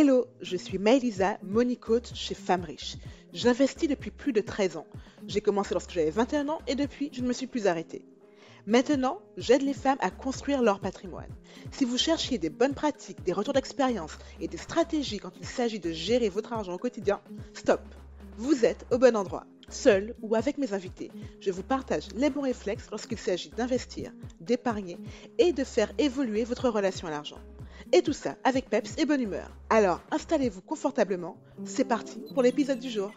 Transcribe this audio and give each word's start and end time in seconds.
Hello, 0.00 0.28
je 0.40 0.56
suis 0.56 0.78
Maëlisa, 0.78 1.38
money 1.42 1.76
chez 2.14 2.36
Femmes 2.36 2.62
Riches. 2.62 2.98
J'investis 3.32 3.88
depuis 3.88 4.12
plus 4.12 4.32
de 4.32 4.40
13 4.40 4.76
ans. 4.76 4.86
J'ai 5.26 5.40
commencé 5.40 5.74
lorsque 5.74 5.90
j'avais 5.90 6.12
21 6.12 6.48
ans 6.50 6.60
et 6.68 6.76
depuis, 6.76 7.10
je 7.12 7.20
ne 7.20 7.26
me 7.26 7.32
suis 7.32 7.48
plus 7.48 7.66
arrêtée. 7.66 8.04
Maintenant, 8.64 9.18
j'aide 9.36 9.62
les 9.62 9.72
femmes 9.74 9.98
à 9.98 10.12
construire 10.12 10.62
leur 10.62 10.78
patrimoine. 10.78 11.34
Si 11.72 11.84
vous 11.84 11.98
cherchiez 11.98 12.38
des 12.38 12.48
bonnes 12.48 12.76
pratiques, 12.76 13.24
des 13.24 13.32
retours 13.32 13.54
d'expérience 13.54 14.16
et 14.38 14.46
des 14.46 14.56
stratégies 14.56 15.18
quand 15.18 15.36
il 15.40 15.46
s'agit 15.46 15.80
de 15.80 15.90
gérer 15.90 16.28
votre 16.28 16.52
argent 16.52 16.74
au 16.74 16.78
quotidien, 16.78 17.20
stop. 17.52 17.80
Vous 18.36 18.64
êtes 18.64 18.86
au 18.92 18.98
bon 18.98 19.16
endroit. 19.16 19.46
Seul 19.68 20.14
ou 20.22 20.36
avec 20.36 20.58
mes 20.58 20.74
invités, 20.74 21.10
je 21.40 21.50
vous 21.50 21.64
partage 21.64 22.06
les 22.14 22.30
bons 22.30 22.42
réflexes 22.42 22.86
lorsqu'il 22.92 23.18
s'agit 23.18 23.50
d'investir, 23.50 24.12
d'épargner 24.38 24.96
et 25.38 25.52
de 25.52 25.64
faire 25.64 25.90
évoluer 25.98 26.44
votre 26.44 26.68
relation 26.68 27.08
à 27.08 27.10
l'argent. 27.10 27.40
Et 27.92 28.02
tout 28.02 28.12
ça 28.12 28.36
avec 28.44 28.68
peps 28.68 28.96
et 28.98 29.06
bonne 29.06 29.22
humeur. 29.22 29.50
Alors 29.70 30.02
installez-vous 30.10 30.60
confortablement, 30.60 31.38
c'est 31.64 31.86
parti 31.86 32.20
pour 32.34 32.42
l'épisode 32.42 32.78
du 32.78 32.90
jour. 32.90 33.12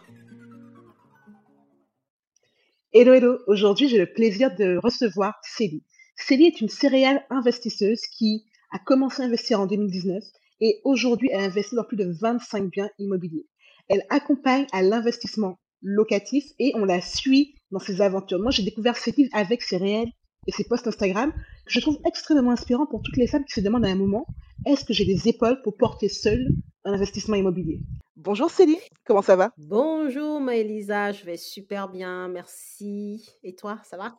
Hello 2.94 3.12
hello, 3.12 3.38
aujourd'hui 3.46 3.88
j'ai 3.88 3.98
le 3.98 4.10
plaisir 4.10 4.54
de 4.56 4.78
recevoir 4.82 5.34
Célie. 5.42 5.84
Célie 6.16 6.46
est 6.46 6.60
une 6.60 6.68
céréale 6.68 7.24
investisseuse 7.28 8.00
qui 8.06 8.46
a 8.70 8.78
commencé 8.78 9.22
à 9.22 9.26
investir 9.26 9.60
en 9.60 9.66
2019 9.66 10.24
et 10.60 10.80
aujourd'hui 10.84 11.28
elle 11.32 11.44
investit 11.44 11.74
dans 11.74 11.84
plus 11.84 11.98
de 11.98 12.10
25 12.20 12.70
biens 12.70 12.88
immobiliers. 12.98 13.46
Elle 13.88 14.04
accompagne 14.08 14.66
à 14.72 14.82
l'investissement 14.82 15.58
locatif 15.82 16.44
et 16.58 16.72
on 16.76 16.84
la 16.84 17.00
suit 17.00 17.56
dans 17.72 17.78
ses 17.78 18.00
aventures. 18.00 18.40
Moi, 18.40 18.50
j'ai 18.50 18.62
découvert 18.62 18.94
livres 19.16 19.30
avec 19.32 19.62
ses 19.62 19.76
réels 19.76 20.10
et 20.46 20.52
ses 20.52 20.64
posts 20.64 20.86
Instagram 20.86 21.32
que 21.64 21.72
je 21.72 21.80
trouve 21.80 21.98
extrêmement 22.06 22.50
inspirants 22.50 22.86
pour 22.86 23.02
toutes 23.02 23.16
les 23.16 23.26
femmes 23.26 23.44
qui 23.44 23.52
se 23.52 23.60
demandent 23.60 23.84
à 23.84 23.90
un 23.90 23.96
moment 23.96 24.26
est-ce 24.64 24.84
que 24.84 24.92
j'ai 24.92 25.04
des 25.04 25.28
épaules 25.28 25.60
pour 25.62 25.76
porter 25.76 26.08
seule 26.08 26.46
un 26.84 26.92
investissement 26.92 27.34
immobilier? 27.34 27.80
Bonjour 28.16 28.50
Céline, 28.50 28.78
comment 29.04 29.22
ça 29.22 29.34
va? 29.34 29.50
Bonjour 29.56 30.40
Maëlisa, 30.40 31.12
je 31.12 31.24
vais 31.24 31.36
super 31.36 31.88
bien, 31.88 32.28
merci. 32.28 33.28
Et 33.42 33.54
toi, 33.54 33.80
ça 33.84 33.96
va? 33.96 34.14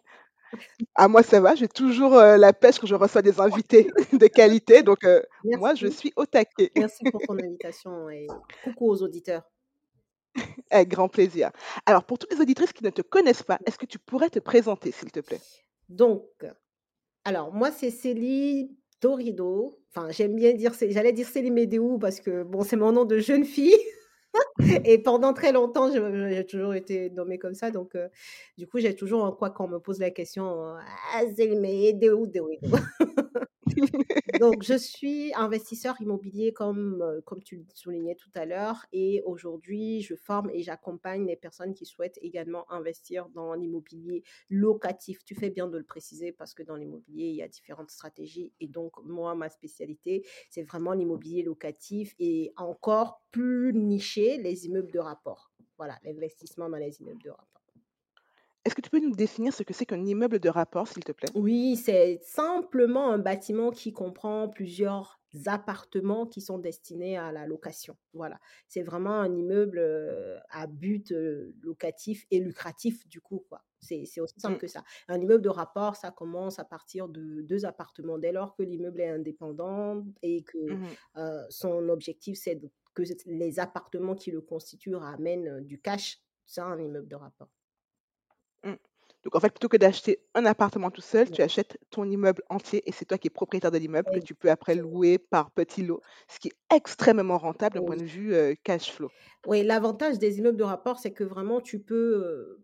Ah 0.95 1.08
moi 1.08 1.23
ça 1.23 1.40
va, 1.40 1.56
j'ai 1.56 1.70
toujours 1.70 2.16
euh, 2.16 2.38
la 2.38 2.53
pêche 2.53 2.78
quand 2.78 2.88
je 2.88 2.95
reçois 2.95 3.22
des 3.22 3.40
invités 3.40 3.90
de 4.14 4.28
qualité, 4.28 4.84
donc 4.84 5.03
euh, 5.03 5.22
moi 5.46 5.75
je 5.75 5.88
suis 5.88 6.12
au 6.16 6.25
taquet. 6.25 6.72
Merci 6.75 7.03
pour 7.09 7.22
ton 7.22 7.38
invitation 7.40 8.09
et 8.09 8.28
coucou 8.64 8.92
aux 8.92 9.02
auditeurs. 9.02 9.44
Avec 10.70 10.90
grand 10.90 11.08
plaisir. 11.08 11.52
Alors, 11.86 12.03
pour 12.03 12.20
toutes 12.20 12.34
les 12.34 12.42
auditrices 12.42 12.73
qui 12.73 12.84
ne 12.84 12.90
te 12.90 13.02
connaissent 13.02 13.44
pas, 13.44 13.59
est-ce 13.66 13.78
que 13.78 13.86
tu 13.86 14.00
pourrais 14.00 14.30
te 14.30 14.40
présenter, 14.40 14.92
s'il 14.92 15.12
te 15.12 15.20
plaît? 15.20 15.42
Donc, 15.90 16.25
alors 17.26 17.54
moi 17.54 17.72
c'est 17.72 17.92
Célie 17.92 18.72
Dorido. 19.04 19.80
Enfin, 19.90 20.10
j'aime 20.12 20.36
bien 20.36 20.54
dire, 20.54 20.72
j'allais 20.90 21.12
dire 21.12 21.28
Célie 21.28 21.52
Médéou 21.52 22.00
parce 22.00 22.20
que 22.20 22.44
bon, 22.44 22.64
c'est 22.64 22.78
mon 22.78 22.92
nom 22.94 23.06
de 23.06 23.20
jeune 23.20 23.46
fille. 23.46 23.78
Et 24.86 24.98
pendant 24.98 25.34
très 25.34 25.52
longtemps, 25.52 25.92
j'ai 25.92 26.46
toujours 26.46 26.74
été 26.74 27.12
nommée 27.12 27.38
comme 27.38 27.54
ça. 27.54 27.70
Donc, 27.70 27.96
euh, 27.96 28.08
du 28.58 28.66
coup, 28.66 28.80
j'ai 28.80 28.96
toujours, 28.96 29.38
quoi, 29.38 29.52
quand 29.52 29.66
on 29.66 29.68
me 29.68 29.78
pose 29.78 30.00
la 30.00 30.10
question, 30.10 30.74
ah, 31.14 31.22
Célie 31.36 31.58
Médéou, 31.58 32.26
Dorido. 32.26 32.70
Donc, 34.40 34.64
je 34.64 34.78
suis 34.78 35.34
investisseur 35.36 36.00
immobilier 36.02 36.54
comme, 36.54 37.22
comme 37.26 37.42
tu 37.44 37.58
le 37.58 37.66
soulignais 37.74 38.16
tout 38.16 38.32
à 38.36 38.46
l'heure. 38.46 38.86
Et 38.92 39.22
aujourd'hui, 39.26 40.02
je 40.02 40.16
forme 40.16 40.50
et 40.52 40.64
j'accompagne 40.64 41.26
les 41.26 41.36
personnes 41.36 41.74
qui 41.74 41.86
souhaitent 41.86 42.20
également 42.22 42.72
investir 42.72 43.30
dans 43.30 43.54
l'immobilier 43.54 44.24
locatif. 44.50 45.24
Tu 45.26 45.36
fais 45.36 45.50
bien 45.50 45.68
de 45.68 45.78
le 45.78 45.84
préciser 45.84 46.32
parce 46.32 46.54
que 46.54 46.64
dans 46.64 46.76
l'immobilier, 46.76 47.28
il 47.28 47.36
y 47.36 47.42
a 47.42 47.48
différentes 47.48 47.92
stratégies. 47.92 48.54
Et 48.60 48.68
donc, 48.68 48.94
moi, 49.04 49.36
ma 49.36 49.50
spécialité, 49.50 50.26
c'est 50.50 50.64
vraiment 50.64 50.94
l'immobilier 50.94 51.44
locatif 51.44 52.16
et 52.20 52.54
encore 52.58 53.22
plus 53.32 53.74
niché, 53.74 54.38
les 54.38 54.66
immeubles 54.66 54.92
de 54.92 55.00
rapport. 55.00 55.52
Voilà, 55.78 56.00
l'investissement 56.03 56.70
dans 56.70 56.78
les 56.78 57.02
immeubles 57.02 57.24
de 57.24 57.31
rapport. 57.31 57.62
Est-ce 58.66 58.75
que 58.75 58.81
tu 58.81 58.90
peux 58.90 59.00
nous 59.00 59.12
définir 59.12 59.53
ce 59.53 59.63
que 59.63 59.74
c'est 59.74 59.85
qu'un 59.85 60.06
immeuble 60.06 60.40
de 60.40 60.47
rapport, 60.47 60.88
s'il 60.88 61.03
te 61.03 61.12
plaît? 61.12 61.28
Oui, 61.35 61.75
c'est 61.75 62.19
simplement 62.24 63.12
un 63.12 63.18
bâtiment 63.18 63.72
qui 63.72 63.91
comprend 63.91 64.47
plusieurs 64.47 65.19
appartements 65.47 66.28
qui 66.28 66.41
sont 66.41 66.59
destinés 66.59 67.18
à 67.18 67.31
la 67.31 67.46
location. 67.46 67.97
Voilà, 68.13 68.40
c'est 68.68 68.84
vraiment 68.84 69.19
un 69.19 69.35
immeuble 69.35 69.81
à 70.50 70.68
but 70.68 71.13
locatif 71.62 72.25
et 72.31 72.40
lucratif 72.40 73.07
du 73.07 73.19
coup 73.19 73.44
quoi. 73.50 73.63
C'est 73.81 74.22
aussi 74.22 74.40
simple 74.40 74.56
mmh. 74.56 74.59
que 74.59 74.68
ça. 74.68 74.84
Un 75.09 75.19
immeuble 75.19 75.44
de 75.44 75.50
rapport, 75.50 75.97
ça 75.97 76.12
commence 76.12 76.57
à 76.57 76.63
partir 76.63 77.09
de 77.09 77.41
deux 77.41 77.66
appartements. 77.66 78.18
Dès 78.18 78.31
lors 78.31 78.56
que 78.56 78.63
l'immeuble 78.63 79.02
est 79.02 79.09
indépendant 79.09 80.06
et 80.22 80.44
que 80.44 80.72
mmh 80.72 81.47
son 81.50 81.90
objectif, 81.90 82.38
c'est 82.38 82.62
que 82.94 83.03
les 83.25 83.59
appartements 83.59 84.16
qui 84.16 84.31
le 84.31 84.40
constituent 84.40 84.96
ramènent 84.96 85.62
du 85.66 85.81
cash, 85.81 86.22
c'est 86.46 86.62
un 86.62 86.79
immeuble 86.79 87.07
de 87.07 87.16
rapport. 87.16 87.50
Donc 89.23 89.35
en 89.35 89.39
fait, 89.39 89.50
plutôt 89.50 89.69
que 89.69 89.78
d'acheter 89.78 90.19
un 90.35 90.45
appartement 90.45 90.91
tout 90.91 91.01
seul, 91.01 91.29
tu 91.31 91.41
achètes 91.41 91.78
ton 91.89 92.03
immeuble 92.03 92.44
entier 92.50 92.84
et 92.88 92.91
c'est 92.91 93.06
toi 93.06 93.17
qui 93.17 93.28
es 93.28 93.29
propriétaire 93.29 93.72
de 93.72 93.78
l'immeuble 93.78 94.09
que 94.11 94.19
tu 94.19 94.35
peux 94.35 94.50
après 94.50 94.75
louer 94.75 95.17
par 95.17 95.51
petits 95.51 95.84
lots, 95.84 96.01
ce 96.28 96.39
qui 96.39 96.50
est 96.50 96.75
extrêmement 96.75 97.38
rentable 97.38 97.75
d'un 97.75 97.85
point 97.85 97.97
de 97.97 98.03
vue 98.03 98.57
cash 98.63 98.91
flow. 98.91 99.09
Oui, 99.47 99.63
l'avantage 99.63 100.19
des 100.19 100.39
immeubles 100.39 100.57
de 100.57 100.63
rapport, 100.63 101.00
c'est 101.00 101.11
que 101.11 101.23
vraiment 101.23 101.61
tu 101.61 101.79
peux 101.79 102.59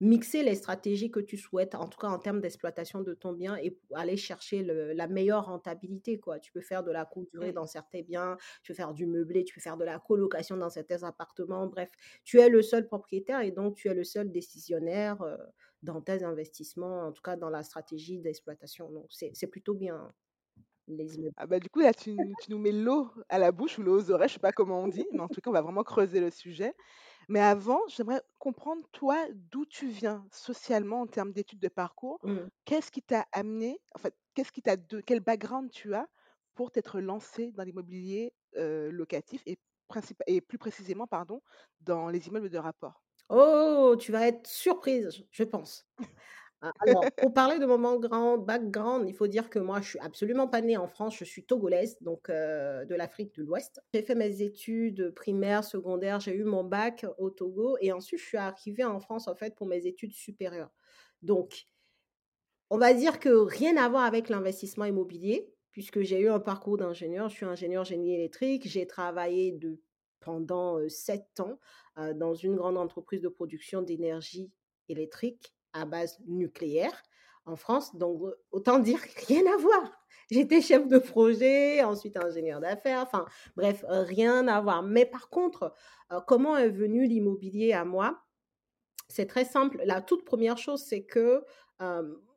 mixer 0.00 0.42
les 0.42 0.54
stratégies 0.54 1.10
que 1.10 1.20
tu 1.20 1.36
souhaites, 1.36 1.74
en 1.74 1.88
tout 1.88 1.98
cas 1.98 2.08
en 2.08 2.18
termes 2.18 2.40
d'exploitation 2.40 3.00
de 3.00 3.14
ton 3.14 3.32
bien, 3.32 3.56
et 3.56 3.78
aller 3.94 4.16
chercher 4.16 4.62
la 4.62 5.06
meilleure 5.06 5.46
rentabilité. 5.46 6.18
Quoi. 6.18 6.38
Tu 6.40 6.52
peux 6.52 6.60
faire 6.60 6.82
de 6.82 6.90
la 6.90 7.04
courte 7.04 7.30
durée 7.30 7.52
dans 7.52 7.66
certains 7.66 8.02
biens, 8.02 8.36
tu 8.62 8.72
peux 8.72 8.76
faire 8.76 8.92
du 8.94 9.06
meublé, 9.06 9.44
tu 9.44 9.54
peux 9.54 9.60
faire 9.60 9.76
de 9.76 9.84
la 9.84 9.98
colocation 9.98 10.56
dans 10.56 10.70
certains 10.70 11.02
appartements. 11.02 11.66
Bref, 11.66 11.90
tu 12.24 12.40
es 12.40 12.48
le 12.48 12.62
seul 12.62 12.86
propriétaire 12.86 13.40
et 13.40 13.50
donc 13.50 13.76
tu 13.76 13.88
es 13.88 13.94
le 13.94 14.04
seul 14.04 14.30
décisionnaire 14.30 15.24
dans 15.82 16.00
tes 16.00 16.24
investissements, 16.24 17.06
en 17.06 17.12
tout 17.12 17.22
cas 17.22 17.36
dans 17.36 17.50
la 17.50 17.62
stratégie 17.62 18.18
d'exploitation. 18.18 18.90
Donc 18.90 19.06
c'est 19.10 19.46
plutôt 19.46 19.74
bien. 19.74 20.12
Les. 20.86 21.08
Ah 21.36 21.46
bah 21.46 21.58
du 21.60 21.70
coup 21.70 21.80
là 21.80 21.94
tu, 21.94 22.14
tu 22.42 22.50
nous 22.50 22.58
mets 22.58 22.72
l'eau 22.72 23.10
à 23.30 23.38
la 23.38 23.52
bouche 23.52 23.78
ou 23.78 23.82
l'eau 23.82 23.98
aux 24.00 24.10
oreilles, 24.10 24.28
je 24.28 24.34
sais 24.34 24.38
pas 24.40 24.52
comment 24.52 24.82
on 24.82 24.88
dit, 24.88 25.06
mais 25.12 25.20
en 25.20 25.28
tout 25.28 25.40
cas 25.40 25.48
on 25.48 25.54
va 25.54 25.62
vraiment 25.62 25.82
creuser 25.82 26.20
le 26.20 26.30
sujet. 26.30 26.74
Mais 27.28 27.40
avant, 27.40 27.80
j'aimerais 27.88 28.22
comprendre, 28.38 28.86
toi, 28.92 29.26
d'où 29.32 29.64
tu 29.66 29.88
viens 29.88 30.26
socialement 30.32 31.02
en 31.02 31.06
termes 31.06 31.32
d'études 31.32 31.60
de 31.60 31.68
parcours. 31.68 32.20
Mmh. 32.22 32.48
Qu'est-ce 32.64 32.90
qui 32.90 33.02
t'a 33.02 33.26
amené, 33.32 33.80
en 33.94 33.98
fait, 33.98 34.14
qu'est-ce 34.34 34.52
qui 34.52 34.62
t'a 34.62 34.76
de, 34.76 35.00
quel 35.00 35.20
background 35.20 35.70
tu 35.70 35.94
as 35.94 36.08
pour 36.54 36.70
t'être 36.70 37.00
lancé 37.00 37.52
dans 37.52 37.64
l'immobilier 37.64 38.34
locatif 38.56 39.42
et, 39.46 39.58
et 40.26 40.40
plus 40.40 40.58
précisément, 40.58 41.06
pardon, 41.06 41.42
dans 41.80 42.08
les 42.08 42.28
immeubles 42.28 42.50
de 42.50 42.58
rapport? 42.58 43.04
Oh, 43.28 43.96
tu 43.98 44.12
vas 44.12 44.26
être 44.28 44.46
surprise, 44.46 45.26
je 45.30 45.44
pense. 45.44 45.86
Ah, 46.66 46.72
alors, 46.80 47.04
pour 47.18 47.34
parler 47.34 47.58
de 47.58 47.66
mon 47.66 48.38
background, 48.38 49.06
il 49.06 49.14
faut 49.14 49.26
dire 49.26 49.50
que 49.50 49.58
moi, 49.58 49.82
je 49.82 49.90
suis 49.90 49.98
absolument 49.98 50.48
pas 50.48 50.62
née 50.62 50.78
en 50.78 50.88
France, 50.88 51.14
je 51.18 51.24
suis 51.24 51.44
togolaise, 51.44 51.98
donc 52.00 52.30
de 52.30 52.94
l'Afrique 52.94 53.34
de 53.34 53.42
l'Ouest. 53.42 53.82
J'ai 53.92 54.00
fait 54.02 54.14
mes 54.14 54.40
études 54.40 55.10
primaires, 55.10 55.62
secondaires, 55.62 56.20
j'ai 56.20 56.34
eu 56.34 56.44
mon 56.44 56.64
bac 56.64 57.04
au 57.18 57.28
Togo 57.28 57.76
et 57.82 57.92
ensuite 57.92 58.20
je 58.20 58.24
suis 58.24 58.38
arrivée 58.38 58.84
en 58.84 58.98
France 58.98 59.28
en 59.28 59.34
fait 59.34 59.54
pour 59.54 59.66
mes 59.66 59.86
études 59.86 60.14
supérieures. 60.14 60.72
Donc, 61.20 61.66
on 62.70 62.78
va 62.78 62.94
dire 62.94 63.20
que 63.20 63.28
rien 63.28 63.76
à 63.76 63.88
voir 63.90 64.04
avec 64.04 64.30
l'investissement 64.30 64.86
immobilier, 64.86 65.52
puisque 65.70 66.00
j'ai 66.00 66.20
eu 66.20 66.30
un 66.30 66.40
parcours 66.40 66.78
d'ingénieur, 66.78 67.28
je 67.28 67.34
suis 67.34 67.46
ingénieur 67.46 67.84
génie 67.84 68.14
électrique, 68.14 68.66
j'ai 68.66 68.86
travaillé 68.86 69.58
pendant 70.20 70.78
sept 70.88 71.40
ans 71.40 71.58
dans 72.14 72.34
une 72.34 72.56
grande 72.56 72.78
entreprise 72.78 73.20
de 73.20 73.28
production 73.28 73.82
d'énergie 73.82 74.50
électrique 74.88 75.54
à 75.74 75.84
base 75.84 76.18
nucléaire 76.26 77.02
en 77.44 77.56
France. 77.56 77.94
Donc, 77.94 78.22
autant 78.52 78.78
dire 78.78 79.00
rien 79.28 79.42
à 79.52 79.58
voir. 79.58 80.06
J'étais 80.30 80.62
chef 80.62 80.88
de 80.88 80.98
projet, 80.98 81.82
ensuite 81.82 82.16
ingénieur 82.16 82.58
d'affaires, 82.58 83.02
enfin, 83.02 83.26
bref, 83.56 83.84
rien 83.86 84.48
à 84.48 84.62
voir. 84.62 84.82
Mais 84.82 85.04
par 85.04 85.28
contre, 85.28 85.74
comment 86.26 86.56
est 86.56 86.70
venu 86.70 87.06
l'immobilier 87.06 87.74
à 87.74 87.84
moi? 87.84 88.22
C'est 89.08 89.26
très 89.26 89.44
simple. 89.44 89.82
La 89.84 90.00
toute 90.00 90.24
première 90.24 90.56
chose, 90.56 90.82
c'est 90.82 91.04
que 91.04 91.44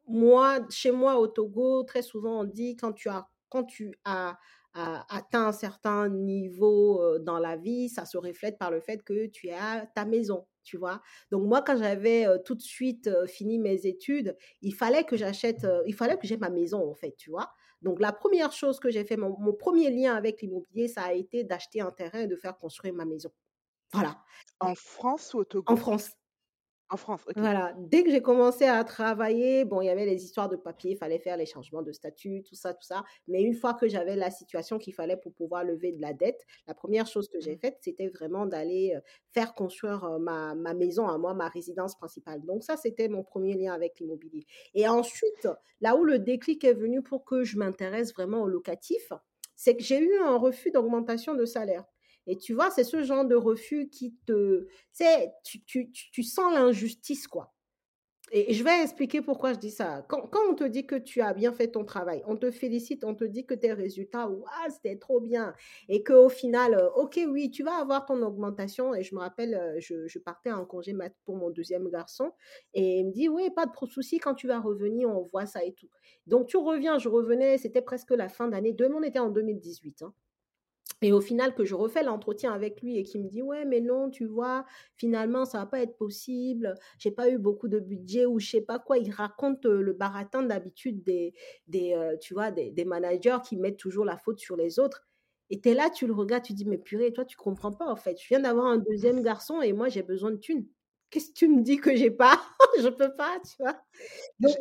moi, 0.05 0.59
chez 0.69 0.91
moi 0.91 1.17
au 1.17 1.27
Togo, 1.27 1.83
très 1.83 2.01
souvent 2.01 2.41
on 2.41 2.43
dit 2.43 2.75
quand 2.75 2.91
tu 2.91 3.07
as, 3.07 3.29
quand 3.47 3.63
tu 3.63 3.93
as 4.03 4.37
atteint 4.73 5.47
un 5.47 5.51
certain 5.53 6.09
niveau 6.09 7.17
dans 7.19 7.39
la 7.39 7.55
vie, 7.55 7.87
ça 7.87 8.03
se 8.03 8.17
reflète 8.17 8.57
par 8.57 8.69
le 8.69 8.81
fait 8.81 9.01
que 9.01 9.27
tu 9.27 9.49
as 9.49 9.87
ta 9.95 10.03
maison 10.03 10.45
tu 10.67 10.77
vois. 10.77 11.01
Donc 11.31 11.47
moi, 11.47 11.61
quand 11.61 11.77
j'avais 11.77 12.25
tout 12.43 12.55
de 12.55 12.61
suite 12.61 13.09
fini 13.25 13.57
mes 13.57 13.85
études, 13.85 14.35
il 14.61 14.73
fallait 14.73 15.05
que 15.05 15.15
j'achète, 15.15 15.65
il 15.85 15.95
fallait 15.95 16.17
que 16.17 16.27
j'ai 16.27 16.37
ma 16.37 16.49
maison 16.49 16.89
en 16.89 16.93
fait, 16.93 17.15
tu 17.17 17.29
vois. 17.29 17.53
Donc 17.81 17.99
la 18.01 18.11
première 18.11 18.51
chose 18.51 18.79
que 18.79 18.89
j'ai 18.89 19.05
fait, 19.05 19.17
mon, 19.17 19.53
premier 19.53 19.89
lien 19.89 20.15
avec 20.15 20.41
l'immobilier, 20.41 20.87
ça 20.87 21.03
a 21.03 21.13
été 21.13 21.43
d'acheter 21.43 21.81
un 21.81 21.91
terrain 21.91 22.19
et 22.19 22.27
de 22.27 22.35
faire 22.35 22.57
construire 22.57 22.93
ma 22.93 23.05
maison. 23.05 23.31
Voilà. 23.93 24.17
En 24.59 24.75
France 24.75 25.33
ou 25.33 25.39
au 25.39 25.43
Togo? 25.45 25.71
En 25.71 25.77
France. 25.77 26.11
En 26.89 26.97
France, 26.97 27.23
OK. 27.27 27.35
Voilà, 27.35 27.75
dès 27.77 28.03
que 28.03 28.09
j'ai 28.09 28.21
commencé 28.23 28.63
à 28.65 28.83
travailler, 28.83 29.63
bon, 29.63 29.81
il 29.81 29.85
y 29.85 29.89
avait 29.89 30.07
les 30.07 30.23
histoires 30.23 30.49
de 30.49 30.55
papier, 30.55 30.93
il 30.93 30.97
fallait 30.97 31.19
faire 31.19 31.37
les 31.37 31.45
changements 31.45 31.83
de 31.83 31.91
statut, 31.91 32.41
tout 32.41 32.55
ça, 32.55 32.73
tout 32.73 32.81
ça. 32.81 33.03
Mais 33.27 33.43
une 33.43 33.53
fois 33.53 33.75
que 33.75 33.87
j'avais 33.87 34.15
la 34.15 34.31
situation 34.31 34.79
qu'il 34.79 34.93
fallait 34.95 35.17
pour 35.17 35.33
pouvoir 35.33 35.63
lever 35.63 35.91
de 35.91 36.01
la 36.01 36.13
dette, 36.13 36.43
la 36.65 36.73
première 36.73 37.05
chose 37.05 37.29
que 37.29 37.39
j'ai 37.39 37.55
Mmh. 37.55 37.59
faite, 37.59 37.77
c'était 37.81 38.07
vraiment 38.07 38.47
d'aller 38.47 38.93
euh, 38.95 39.01
faire 39.33 39.53
construire 39.53 40.17
ma, 40.19 40.55
ma 40.55 40.73
maison 40.73 41.07
à 41.07 41.17
moi, 41.19 41.35
ma 41.35 41.47
résidence 41.49 41.95
principale. 41.95 42.41
Donc 42.43 42.63
ça, 42.63 42.75
c'était 42.75 43.07
mon 43.07 43.23
premier 43.23 43.53
lien 43.55 43.73
avec 43.73 43.99
l'immobilier. 43.99 44.47
Et 44.73 44.87
ensuite, 44.87 45.47
là 45.81 45.95
où 45.95 46.03
le 46.05 46.17
déclic 46.17 46.63
est 46.63 46.73
venu 46.73 47.03
pour 47.03 47.23
que 47.23 47.43
je 47.43 47.57
m'intéresse 47.59 48.13
vraiment 48.13 48.41
au 48.41 48.47
locatif, 48.47 49.11
c'est 49.55 49.75
que 49.75 49.83
j'ai 49.83 49.99
eu 49.99 50.17
un 50.19 50.37
refus 50.37 50.71
d'augmentation 50.71 51.35
de 51.35 51.45
salaire. 51.45 51.85
Et 52.27 52.37
tu 52.37 52.53
vois, 52.53 52.69
c'est 52.69 52.83
ce 52.83 53.03
genre 53.03 53.25
de 53.25 53.35
refus 53.35 53.89
qui 53.89 54.13
te, 54.25 54.67
tu, 55.43 55.89
tu, 55.91 56.23
sens 56.23 56.53
l'injustice, 56.53 57.27
quoi. 57.27 57.53
Et 58.33 58.53
je 58.53 58.61
vais 58.61 58.83
expliquer 58.83 59.21
pourquoi 59.21 59.53
je 59.53 59.59
dis 59.59 59.71
ça. 59.71 60.05
Quand, 60.09 60.29
on 60.49 60.53
te 60.53 60.65
dit 60.65 60.85
que 60.85 60.95
tu 60.95 61.21
as 61.21 61.33
bien 61.33 61.53
fait 61.53 61.69
ton 61.69 61.85
travail, 61.85 62.23
on 62.27 62.35
te 62.35 62.51
félicite, 62.51 63.05
on 63.05 63.15
te 63.15 63.23
dit 63.23 63.45
que 63.45 63.53
tes 63.53 63.71
résultats, 63.71 64.27
waouh, 64.27 64.69
c'était 64.69 64.97
trop 64.97 65.21
bien. 65.21 65.53
Et 65.87 66.03
qu'au 66.03 66.27
final, 66.27 66.73
euh, 66.73 66.89
ok, 66.97 67.21
oui, 67.29 67.49
tu 67.49 67.63
vas 67.63 67.75
avoir 67.75 68.05
ton 68.05 68.21
augmentation. 68.21 68.93
Et 68.93 69.03
je 69.03 69.15
me 69.15 69.21
rappelle, 69.21 69.55
euh, 69.55 69.79
je, 69.79 70.19
partais 70.19 70.51
en 70.51 70.65
congé 70.65 70.93
pour 71.23 71.37
mon 71.37 71.51
deuxième 71.51 71.87
garçon. 71.87 72.33
Et 72.73 72.99
il 72.99 73.05
me 73.05 73.11
dit, 73.13 73.29
oui, 73.29 73.49
pas 73.55 73.65
de 73.65 73.71
souci, 73.89 74.19
quand 74.19 74.33
tu 74.33 74.47
vas 74.47 74.59
revenir, 74.59 75.09
on 75.09 75.21
voit 75.21 75.45
ça 75.45 75.63
et 75.63 75.71
tout. 75.71 75.87
Donc 76.25 76.47
tu 76.47 76.57
reviens, 76.57 76.99
je 76.99 77.07
revenais, 77.07 77.57
c'était 77.57 77.81
presque 77.81 78.11
la 78.11 78.27
fin 78.27 78.49
d'année. 78.49 78.73
Demain, 78.73 78.97
on 78.97 79.03
était 79.03 79.19
en 79.19 79.29
2018. 79.29 80.01
Hein. 80.01 80.13
Et 81.03 81.11
au 81.11 81.21
final, 81.21 81.53
que 81.53 81.63
je 81.63 81.75
refais 81.75 82.03
l'entretien 82.03 82.53
avec 82.53 82.81
lui 82.81 82.97
et 82.97 83.03
qu'il 83.03 83.23
me 83.23 83.29
dit 83.29 83.41
ouais, 83.43 83.65
mais 83.65 83.81
non, 83.81 84.09
tu 84.09 84.25
vois, 84.25 84.65
finalement, 84.95 85.45
ça 85.45 85.59
va 85.59 85.65
pas 85.67 85.81
être 85.81 85.95
possible. 85.97 86.73
J'ai 86.97 87.11
pas 87.11 87.29
eu 87.29 87.37
beaucoup 87.37 87.67
de 87.67 87.79
budget 87.79 88.25
ou 88.25 88.39
je 88.39 88.49
sais 88.49 88.61
pas 88.61 88.79
quoi. 88.79 88.97
Il 88.97 89.11
raconte 89.11 89.65
euh, 89.65 89.81
le 89.81 89.93
baratin 89.93 90.43
d'habitude 90.43 91.03
des, 91.03 91.33
euh, 91.93 92.17
tu 92.17 92.33
vois, 92.33 92.51
des, 92.51 92.85
managers 92.85 93.37
qui 93.43 93.57
mettent 93.57 93.77
toujours 93.77 94.05
la 94.05 94.17
faute 94.17 94.39
sur 94.39 94.55
les 94.57 94.79
autres. 94.79 95.07
Et 95.49 95.61
es 95.65 95.73
là, 95.73 95.89
tu 95.89 96.07
le 96.07 96.13
regardes, 96.13 96.43
tu 96.43 96.53
dis 96.53 96.65
mais 96.65 96.77
purée, 96.77 97.13
toi, 97.13 97.25
tu 97.25 97.37
comprends 97.37 97.71
pas 97.71 97.87
en 97.87 97.95
fait. 97.95 98.17
Je 98.21 98.27
viens 98.27 98.39
d'avoir 98.39 98.65
un 98.65 98.77
deuxième 98.77 99.21
garçon 99.21 99.61
et 99.61 99.73
moi, 99.73 99.89
j'ai 99.89 100.03
besoin 100.03 100.31
de 100.31 100.37
thunes. 100.37 100.67
Qu'est-ce 101.09 101.29
que 101.29 101.33
tu 101.35 101.47
me 101.47 101.61
dis 101.61 101.77
que 101.77 101.95
j'ai 101.95 102.11
pas? 102.11 102.41
Je 102.81 102.89
peux 102.89 103.15
pas, 103.15 103.39
tu 103.39 103.55
vois? 103.59 103.81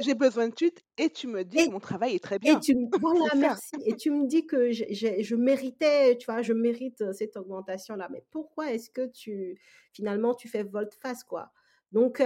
J'ai 0.01 0.15
besoin 0.15 0.49
de 0.49 0.55
tuts 0.55 0.73
et 0.97 1.11
tu 1.11 1.27
me 1.27 1.45
dis 1.45 1.67
que 1.67 1.71
mon 1.71 1.81
travail 1.81 2.15
est 2.15 2.23
très 2.23 2.39
et 2.45 2.55
bien. 2.55 2.61
tu 2.61 2.75
me 2.77 2.87
voilà, 3.01 3.35
merci 3.35 3.77
et 3.85 3.97
tu 3.97 4.11
me 4.11 4.27
dis 4.27 4.47
que 4.47 4.71
je 4.73 5.35
méritais, 5.35 6.17
tu 6.17 6.27
vois, 6.27 6.43
je 6.43 6.53
mérite, 6.53 7.13
cette 7.13 7.37
augmentation-là. 7.37 8.09
Mais 8.11 8.25
pourquoi 8.31 8.73
est-ce 8.73 8.91
que 8.91 9.07
tu 9.07 9.59
finalement, 9.93 10.35
tu 10.35 10.49
fais 10.49 10.63
volte-face, 10.63 11.25
quoi? 11.25 11.51
Donc 11.93 12.23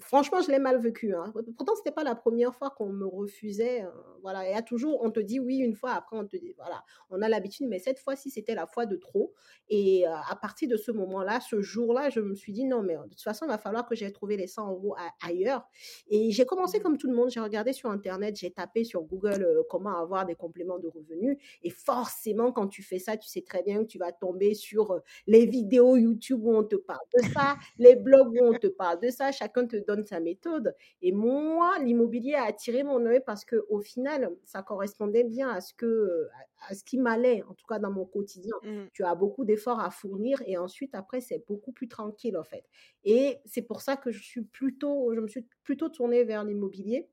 franchement, 0.00 0.40
je 0.42 0.50
l'ai 0.50 0.58
mal 0.58 0.78
vécu, 0.78 1.14
hein. 1.14 1.32
pourtant, 1.56 1.74
c'était 1.76 1.92
pas 1.92 2.04
la 2.04 2.14
première 2.14 2.54
fois 2.54 2.70
qu'on 2.70 2.88
me 2.90 3.06
refusait, 3.06 3.82
heu, 3.82 3.90
voilà. 4.22 4.48
Il 4.48 4.52
y 4.52 4.54
a 4.54 4.62
toujours 4.62 5.02
on 5.02 5.10
te 5.10 5.20
dit 5.20 5.40
oui 5.40 5.58
une 5.58 5.74
fois, 5.74 5.92
après 5.92 6.16
on 6.16 6.26
te 6.26 6.36
dit 6.36 6.52
voilà, 6.56 6.82
on 7.10 7.22
a 7.22 7.28
l'habitude, 7.28 7.68
mais 7.68 7.78
cette 7.78 7.98
fois-ci, 7.98 8.30
c'était 8.30 8.54
la 8.54 8.66
fois 8.66 8.86
de 8.86 8.96
trop. 8.96 9.32
Et 9.68 10.04
à 10.06 10.36
partir 10.40 10.68
de 10.68 10.76
ce 10.76 10.90
moment-là, 10.90 11.40
ce 11.40 11.60
jour-là, 11.60 12.10
je 12.10 12.20
me 12.20 12.34
suis 12.34 12.52
dit: 12.52 12.64
«Non, 12.64 12.82
mais 12.82 12.96
de 12.96 13.08
toute 13.10 13.22
façon, 13.22 13.46
il 13.46 13.48
va 13.48 13.58
falloir 13.58 13.86
que 13.88 13.94
j'aille 13.94 14.12
trouver 14.12 14.36
les 14.36 14.46
100 14.46 14.68
euros 14.70 14.96
ailleurs» 15.22 15.66
Et 16.08 16.30
j'ai 16.32 16.44
commencé 16.44 16.80
comme 16.80 16.98
tout 16.98 17.08
le 17.08 17.14
monde, 17.16 17.30
j'ai 17.30 17.40
regardé 17.40 17.72
sur 17.72 17.90
internet, 17.90 18.36
j'ai 18.36 18.50
tapé 18.50 18.84
sur 18.84 19.02
Google, 19.02 19.46
comment 19.68 19.96
avoir 19.96 20.26
des 20.26 20.34
compléments 20.34 20.78
de 20.78 20.88
revenus. 20.88 21.36
Et 21.62 21.70
forcément 21.70 22.52
quand 22.52 22.68
tu 22.68 22.82
fais 22.82 22.98
ça, 22.98 23.16
tu 23.16 23.28
sais 23.28 23.42
très 23.42 23.62
bien 23.62 23.80
que 23.82 23.86
tu 23.86 23.98
vas 23.98 24.12
tomber 24.12 24.54
sur, 24.54 25.00
les 25.26 25.46
vidéos 25.46 25.96
YouTube 25.96 26.40
où 26.44 26.54
on 26.54 26.64
te 26.64 26.76
parle 26.76 27.00
de 27.16 27.22
ça, 27.32 27.56
les 27.78 27.96
blogs 27.96 28.39
on 28.40 28.54
te 28.54 28.66
parle 28.66 29.00
de 29.00 29.10
ça, 29.10 29.32
chacun 29.32 29.66
te 29.66 29.76
donne 29.76 30.04
sa 30.04 30.20
méthode 30.20 30.74
et 31.02 31.12
moi, 31.12 31.78
l'immobilier 31.80 32.34
a 32.34 32.44
attiré 32.44 32.82
mon 32.82 33.04
œil 33.06 33.20
parce 33.24 33.44
qu'au 33.44 33.80
final, 33.80 34.30
ça 34.44 34.62
correspondait 34.62 35.24
bien 35.24 35.48
à 35.50 35.60
ce 35.60 35.74
que, 35.74 36.28
à 36.68 36.74
ce 36.74 36.84
qui 36.84 36.98
m'allait, 36.98 37.42
en 37.44 37.54
tout 37.54 37.66
cas 37.66 37.78
dans 37.78 37.90
mon 37.90 38.04
quotidien. 38.06 38.54
Mmh. 38.62 38.86
Tu 38.92 39.04
as 39.04 39.14
beaucoup 39.14 39.44
d'efforts 39.44 39.80
à 39.80 39.90
fournir 39.90 40.42
et 40.46 40.56
ensuite 40.58 40.94
après 40.94 41.20
c'est 41.20 41.44
beaucoup 41.46 41.72
plus 41.72 41.88
tranquille 41.88 42.36
en 42.36 42.44
fait. 42.44 42.64
Et 43.04 43.38
c'est 43.46 43.62
pour 43.62 43.80
ça 43.82 43.96
que 43.96 44.10
je 44.12 44.22
suis 44.22 44.42
plutôt 44.42 45.14
je 45.14 45.20
me 45.20 45.28
suis 45.28 45.46
plutôt 45.64 45.88
tournée 45.88 46.24
vers 46.24 46.44
l'immobilier 46.44 47.08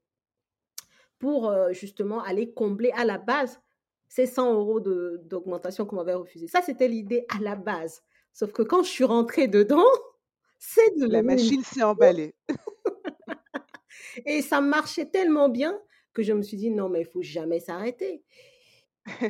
pour, 1.19 1.49
heu, 1.51 1.73
justement 1.73 2.21
aller 2.23 2.53
combler 2.53 2.91
à 2.95 3.03
la 3.05 3.17
base 3.17 3.59
ces 4.07 4.25
100 4.25 4.53
€ 4.53 4.81
de 4.81 5.21
d'augmentation 5.25 5.85
qu'on 5.85 5.97
m'avait 5.97 6.13
refusé. 6.13 6.47
Ça, 6.47 6.61
c'était 6.61 6.87
l'idée 6.87 7.25
à 7.35 7.41
la 7.41 7.55
base. 7.55 8.01
Sauf 8.33 8.51
que 8.53 8.61
quand 8.61 8.83
je 8.83 8.89
suis 8.89 9.03
rentrée 9.03 9.47
dedans, 9.47 9.83
c'est 10.59 10.95
La 11.07 11.21
devenu 11.21 11.41
une 11.41 11.51
machine 11.51 11.63
s'est 11.63 11.81
emballée. 11.81 12.35
et 14.25 14.41
ça 14.41 14.61
marchait 14.61 15.05
tellement 15.05 15.49
bien 15.49 15.79
que 16.13 16.23
je 16.23 16.33
me 16.33 16.41
suis 16.41 16.57
dit: 16.57 16.71
«Non 16.71 16.89
mais 16.89 17.01
il 17.01 17.05
faut 17.05 17.21
jamais 17.21 17.59
s'arrêter». 17.59 18.23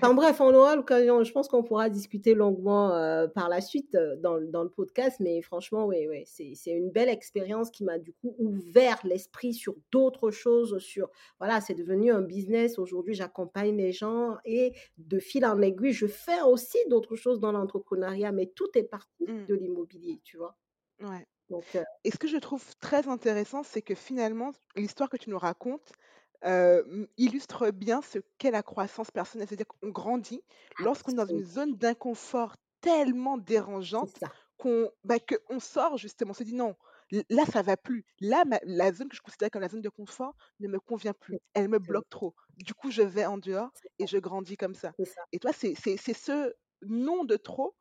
Enfin 0.01 0.13
bref, 0.13 0.39
on 0.41 0.53
aura 0.53 0.75
l'occasion, 0.75 1.24
je 1.24 1.31
pense 1.31 1.47
qu'on 1.47 1.63
pourra 1.63 1.89
discuter 1.89 2.35
longuement, 2.35 2.95
heu, 2.95 3.29
par 3.33 3.50
la 3.50 3.62
suite, 3.62 3.95
heu, 3.95 4.15
dans 4.18 4.35
le 4.35 4.47
dans 4.47 4.62
le 4.63 4.69
podcast, 4.69 5.18
mais 5.19 5.41
franchement, 5.41 5.88
oui, 5.88 6.07
oui, 6.07 6.21
c'est 6.27 6.53
c'est 6.56 6.71
une 6.71 6.91
belle 6.91 7.09
expérience 7.09 7.71
qui 7.71 7.83
m'a 7.83 7.97
du 7.97 8.13
coup 8.13 8.35
ouvert 8.38 9.00
l'esprit 9.03 9.53
sur 9.56 9.75
d'autres 9.91 10.30
choses, 10.30 10.77
sur 10.80 11.09
voilà, 11.39 11.62
c'est 11.62 11.73
devenu 11.73 12.12
un 12.12 12.21
business. 12.21 12.77
Aujourd'hui, 12.77 13.15
j'accompagne 13.15 13.75
les 13.75 13.91
gens 13.91 14.38
et 14.45 14.73
de 14.97 15.18
fil 15.19 15.45
en 15.47 15.62
aiguille, 15.63 15.94
je 15.94 16.06
fais 16.07 16.41
aussi 16.44 16.77
d'autres 16.89 17.15
choses 17.15 17.39
dans 17.39 17.51
l'entrepreneuriat, 17.51 18.31
mais 18.31 18.45
tout 18.47 18.69
est 18.77 18.83
parti 18.83 19.27
Mmh. 19.27 19.47
de 19.47 19.56
l'immobilier, 19.56 20.21
tu 20.23 20.38
vois? 20.38 20.57
Ouais. 21.01 21.27
Donc 21.49 21.77
Et 22.05 22.11
ce 22.11 22.17
que 22.17 22.27
je 22.27 22.38
trouve 22.38 22.63
très 22.77 23.07
intéressant, 23.09 23.63
c'est 23.63 23.81
que 23.81 23.95
finalement, 23.95 24.53
l'histoire 24.75 25.09
que 25.09 25.17
tu 25.17 25.29
nous 25.29 25.39
racontes, 25.39 25.94
illustre 27.17 27.71
bien 27.71 28.01
ce 28.01 28.19
qu'est 28.38 28.51
la 28.51 28.63
croissance 28.63 29.11
personnelle. 29.11 29.47
C'est-à-dire 29.47 29.67
qu'on 29.67 29.89
grandit 29.89 30.44
lorsqu'on 30.77 31.13
est 31.13 31.15
dans 31.15 31.27
une 31.27 31.44
absolument, 31.44 31.45
zone 31.45 31.75
d'inconfort 31.77 32.55
tellement 32.81 33.38
c'est 33.99 34.07
dérangeante 34.07 34.19
ça, 34.19 34.27
qu'on 34.57 34.91
bah, 35.03 35.17
qu'on 35.19 35.59
sort 35.59 35.97
justement, 35.97 36.31
on 36.31 36.33
se 36.35 36.44
dit: 36.44 36.53
«Non, 36.55 36.75
l 37.11 37.23
là, 37.29 37.45
ça 37.45 37.61
va 37.63 37.77
plus. 37.77 38.05
Là, 38.21 38.45
ma 38.45 38.59
la 38.63 38.94
zone 38.94 39.09
que 39.09 39.15
je 39.15 39.21
considère 39.21 39.51
comme 39.51 39.61
la 39.63 39.69
zone 39.69 39.81
de 39.81 39.89
confort 39.89 40.35
ne 40.59 40.67
me 40.67 40.79
convient 40.79 41.13
plus. 41.13 41.39
Elle 41.55 41.69
me 41.69 41.79
exactement, 41.79 41.79
bloque 41.79 42.09
trop. 42.09 42.35
Du 42.57 42.73
coup, 42.73 42.91
je 42.91 43.01
vais 43.03 43.25
en 43.25 43.38
dehors 43.39 43.71
c'est 43.73 43.89
et 43.99 44.07
je 44.07 44.17
grandis 44.17 44.57
comme 44.57 44.75
ça». 44.75 44.94
c'est 44.97 45.05
ça. 45.05 45.27
Et 45.33 45.39
toi, 45.39 45.51
c'est 45.53 45.75
c'est 45.75 45.97
c'est 45.97 46.13
ce 46.15 46.53
non 46.83 47.25
de 47.25 47.38
trop 47.38 47.75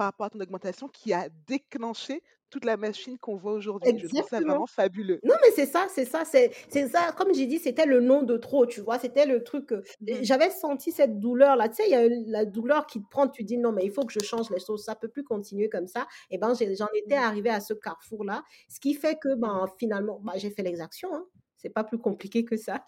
par 0.00 0.06
rapport 0.06 0.24
à 0.24 0.30
ton 0.30 0.40
augmentation 0.40 0.88
qui 0.88 1.12
a 1.12 1.28
déclenché 1.46 2.22
toute 2.48 2.64
la 2.64 2.78
machine 2.78 3.18
qu'on 3.18 3.36
voit 3.36 3.52
aujourd'hui. 3.52 3.98
Je 3.98 4.08
trouve 4.08 4.24
ça 4.26 4.40
vraiment 4.40 4.66
fabuleux. 4.66 5.20
Non, 5.22 5.34
mais 5.42 5.50
c'est 5.54 5.66
ça, 5.66 5.86
c'est 5.94 6.06
ça, 6.06 6.24
c'est 6.24 6.50
ça. 6.88 7.12
Comme 7.12 7.34
j'ai 7.34 7.44
dit, 7.44 7.58
c'était 7.58 7.84
le 7.84 8.00
nom 8.00 8.22
de 8.22 8.38
trop, 8.38 8.64
tu 8.64 8.80
vois? 8.80 8.98
C'était 8.98 9.26
le 9.26 9.44
truc, 9.44 9.74
Mmh 10.00 10.22
j'avais 10.22 10.48
senti 10.50 10.92
cette 10.92 11.18
douleur-là. 11.20 11.68
Tu 11.68 11.76
sais, 11.76 11.82
il 11.88 11.90
y 11.90 11.94
a 11.94 12.08
la 12.26 12.46
douleur 12.46 12.86
qui 12.86 13.02
te 13.02 13.08
prend, 13.10 13.28
tu 13.28 13.44
dis: 13.44 13.58
«Non, 13.58 13.72
mais 13.72 13.84
il 13.84 13.90
faut 13.92 14.04
que 14.06 14.12
je 14.14 14.20
change 14.24 14.48
les 14.50 14.58
choses, 14.58 14.82
ça 14.84 14.94
peut 14.94 15.08
plus 15.08 15.24
continuer 15.24 15.68
comme 15.68 15.86
ça» 15.86 16.06
et 16.30 16.38
ben, 16.38 16.54
j'ai 16.54 16.74
j'en 16.74 16.88
étais 16.94 17.16
arrivée 17.16 17.50
à 17.50 17.60
ce 17.60 17.74
carrefour-là, 17.74 18.44
ce 18.70 18.80
qui 18.80 18.94
fait 18.94 19.18
que, 19.20 19.34
ben, 19.34 19.66
finalement, 19.78 20.20
bah, 20.22 20.32
j'ai 20.36 20.50
fait 20.50 20.62
l'exaction, 20.62 21.14
hein. 21.14 21.26
C'est 21.56 21.68
pas 21.68 21.84
plus 21.84 21.98
compliqué 21.98 22.46
que 22.46 22.56
ça. 22.56 22.86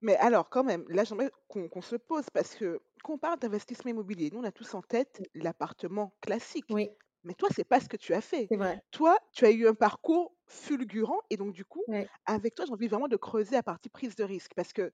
Mais 0.00 0.16
alors 0.16 0.48
quand 0.50 0.64
même, 0.64 0.84
là 0.88 1.04
j'aimerais 1.04 1.30
qu'on 1.48 1.68
qu'on 1.68 1.80
se 1.82 1.96
pose 1.96 2.24
parce 2.32 2.54
que 2.54 2.80
quand 3.02 3.14
on 3.14 3.18
parle 3.18 3.38
d'investissement 3.38 3.90
immobilier, 3.90 4.30
nous 4.32 4.40
on 4.40 4.44
a 4.44 4.52
tous 4.52 4.74
en 4.74 4.82
tête 4.82 5.22
l'appartement 5.34 6.14
classique. 6.20 6.70
Oui, 6.70 6.90
Mais 7.24 7.34
toi, 7.34 7.48
c'est 7.54 7.64
pas 7.64 7.80
ce 7.80 7.88
que 7.88 7.96
tu 7.96 8.14
as 8.14 8.20
fait. 8.20 8.50
vrai. 8.50 8.82
Toi, 8.90 9.16
tu 9.32 9.44
as 9.46 9.50
eu 9.50 9.68
un 9.68 9.74
parcours 9.74 10.34
fulgurant 10.46 11.20
et 11.30 11.36
donc 11.36 11.52
du 11.54 11.64
coup, 11.64 11.84
avec 12.26 12.54
toi, 12.54 12.64
j'ai 12.66 12.72
envie 12.72 12.88
vraiment 12.88 13.08
de 13.08 13.16
creuser 13.16 13.56
à 13.56 13.62
partie 13.62 13.88
prise 13.88 14.16
de 14.16 14.24
risque 14.24 14.52
parce 14.56 14.72
que 14.72 14.92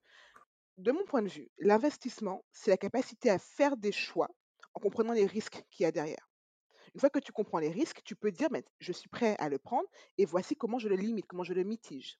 de 0.77 0.91
mon 0.91 1.05
point 1.05 1.21
de 1.21 1.27
vue, 1.29 1.49
l'investissement, 1.59 2.45
c'est 2.51 2.71
la 2.71 2.77
capacité 2.77 3.29
à 3.29 3.39
faire 3.39 3.77
des 3.77 3.91
choix 3.91 4.29
en 4.73 4.79
comprenant 4.79 5.13
les 5.13 5.25
risques 5.25 5.63
qu'il 5.71 5.83
y 5.83 5.87
a 5.87 5.91
derrière. 5.91 6.29
Une 6.93 6.99
fois 6.99 7.09
que 7.09 7.19
tu 7.19 7.31
comprends 7.31 7.59
les 7.59 7.69
risques, 7.71 8.01
tu 8.03 8.15
peux 8.15 8.31
dire, 8.31 8.49
mais 8.51 8.63
je 8.79 8.91
suis 8.93 9.09
prêt 9.09 9.35
à 9.39 9.49
le 9.49 9.57
prendre 9.59 9.87
et 10.19 10.25
voici 10.25 10.55
comment 10.55 10.79
je 10.79 10.87
le 10.89 10.95
limite, 10.95 11.25
comment 11.27 11.43
je 11.43 11.53
le 11.53 11.63
mitige. 11.63 12.19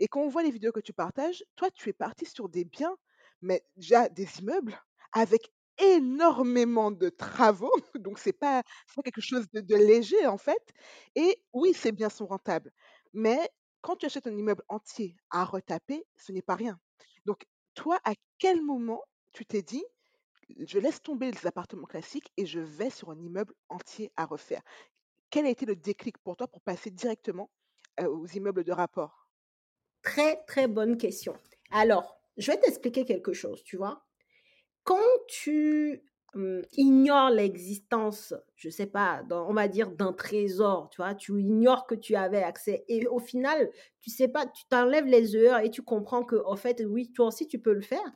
Et 0.00 0.08
quand 0.08 0.22
on 0.22 0.28
voit 0.28 0.42
les 0.44 0.50
vidéos 0.52 0.72
que 0.72 0.80
tu 0.80 0.92
partages, 0.94 1.44
toi, 1.56 1.70
tu 1.70 1.88
es 1.90 1.92
parti 1.94 2.26
sur 2.26 2.48
des 2.48 2.64
biens, 2.64 2.96
mais 3.42 3.64
déjà 3.76 4.08
des 4.08 4.40
immeubles 4.40 4.78
avec 5.12 5.52
énormément 5.78 6.90
de 6.90 7.08
travaux, 7.08 7.72
donc 7.98 8.18
c'est 8.18 8.32
pas 8.32 8.62
pas 8.96 9.02
quelque 9.02 9.20
chose 9.22 9.46
de 9.52 9.76
léger, 9.76 10.26
en 10.26 10.38
fait 10.38 10.72
et 11.16 11.42
oui, 11.52 11.72
ces 11.74 11.92
biens 11.92 12.10
sont 12.10 12.26
rentables, 12.26 12.72
mais 13.12 13.38
quand 13.80 13.96
tu 13.96 14.06
achètes 14.06 14.26
un 14.26 14.36
immeuble 14.36 14.62
entier 14.68 15.16
à 15.30 15.44
retaper, 15.44 16.04
ce 16.16 16.30
n'est 16.32 16.42
pas 16.42 16.54
rien. 16.54 16.78
Donc 17.26 17.46
toi, 17.74 17.98
à 18.04 18.12
quel 18.38 18.62
moment 18.62 19.02
tu 19.32 19.44
t'es 19.46 19.62
dit: 19.62 19.84
«Je 20.60 20.78
laisse 20.78 21.02
tomber 21.02 21.30
les 21.32 21.46
appartements 21.48 21.86
classiques 21.86 22.32
et 22.38 22.46
je 22.46 22.60
vais 22.60 22.90
sur 22.90 23.10
un 23.10 23.20
immeuble 23.20 23.54
entier 23.68 24.12
à 24.16 24.24
refaire»? 24.26 24.62
Quel 25.30 25.46
a 25.46 25.50
été 25.50 25.66
le 25.66 25.76
déclic 25.76 26.18
pour 26.18 26.36
toi 26.36 26.48
pour 26.48 26.62
passer 26.62 26.90
directement, 26.90 27.50
aux 28.00 28.26
immeubles 28.28 28.64
de 28.64 28.72
rapport? 28.72 29.28
très, 30.02 30.44
très 30.44 30.68
bonne 30.68 30.96
question. 30.96 31.34
Alors, 31.70 32.20
je 32.36 32.50
vais 32.52 32.58
t'expliquer 32.58 33.04
quelque 33.04 33.32
chose, 33.32 33.62
tu 33.64 33.76
vois? 33.76 34.06
Quand 34.84 34.98
tu 35.28 36.02
ignores 36.76 37.30
l'existence, 37.30 38.34
je 38.56 38.70
sais 38.70 38.86
pas, 38.86 39.22
on 39.30 39.52
va 39.52 39.68
dire 39.68 39.90
d'un 39.90 40.12
trésor, 40.12 40.88
tu 40.90 40.96
vois, 41.02 41.14
tu 41.14 41.38
ignores 41.38 41.86
que 41.86 41.94
tu 41.94 42.16
avais 42.16 42.42
accès 42.42 42.84
et 42.88 43.06
au 43.06 43.18
final, 43.18 43.70
tu 44.00 44.10
sais 44.10 44.28
pas, 44.28 44.46
tu 44.46 44.64
t'enlèves 44.68 45.06
les 45.06 45.36
heures 45.36 45.58
et 45.58 45.70
tu 45.70 45.82
comprends 45.82 46.24
que 46.24 46.36
en 46.46 46.56
fait, 46.56 46.82
oui, 46.86 47.12
toi 47.12 47.26
aussi 47.26 47.46
tu 47.46 47.58
peux 47.58 47.74
le 47.74 47.82
faire. 47.82 48.12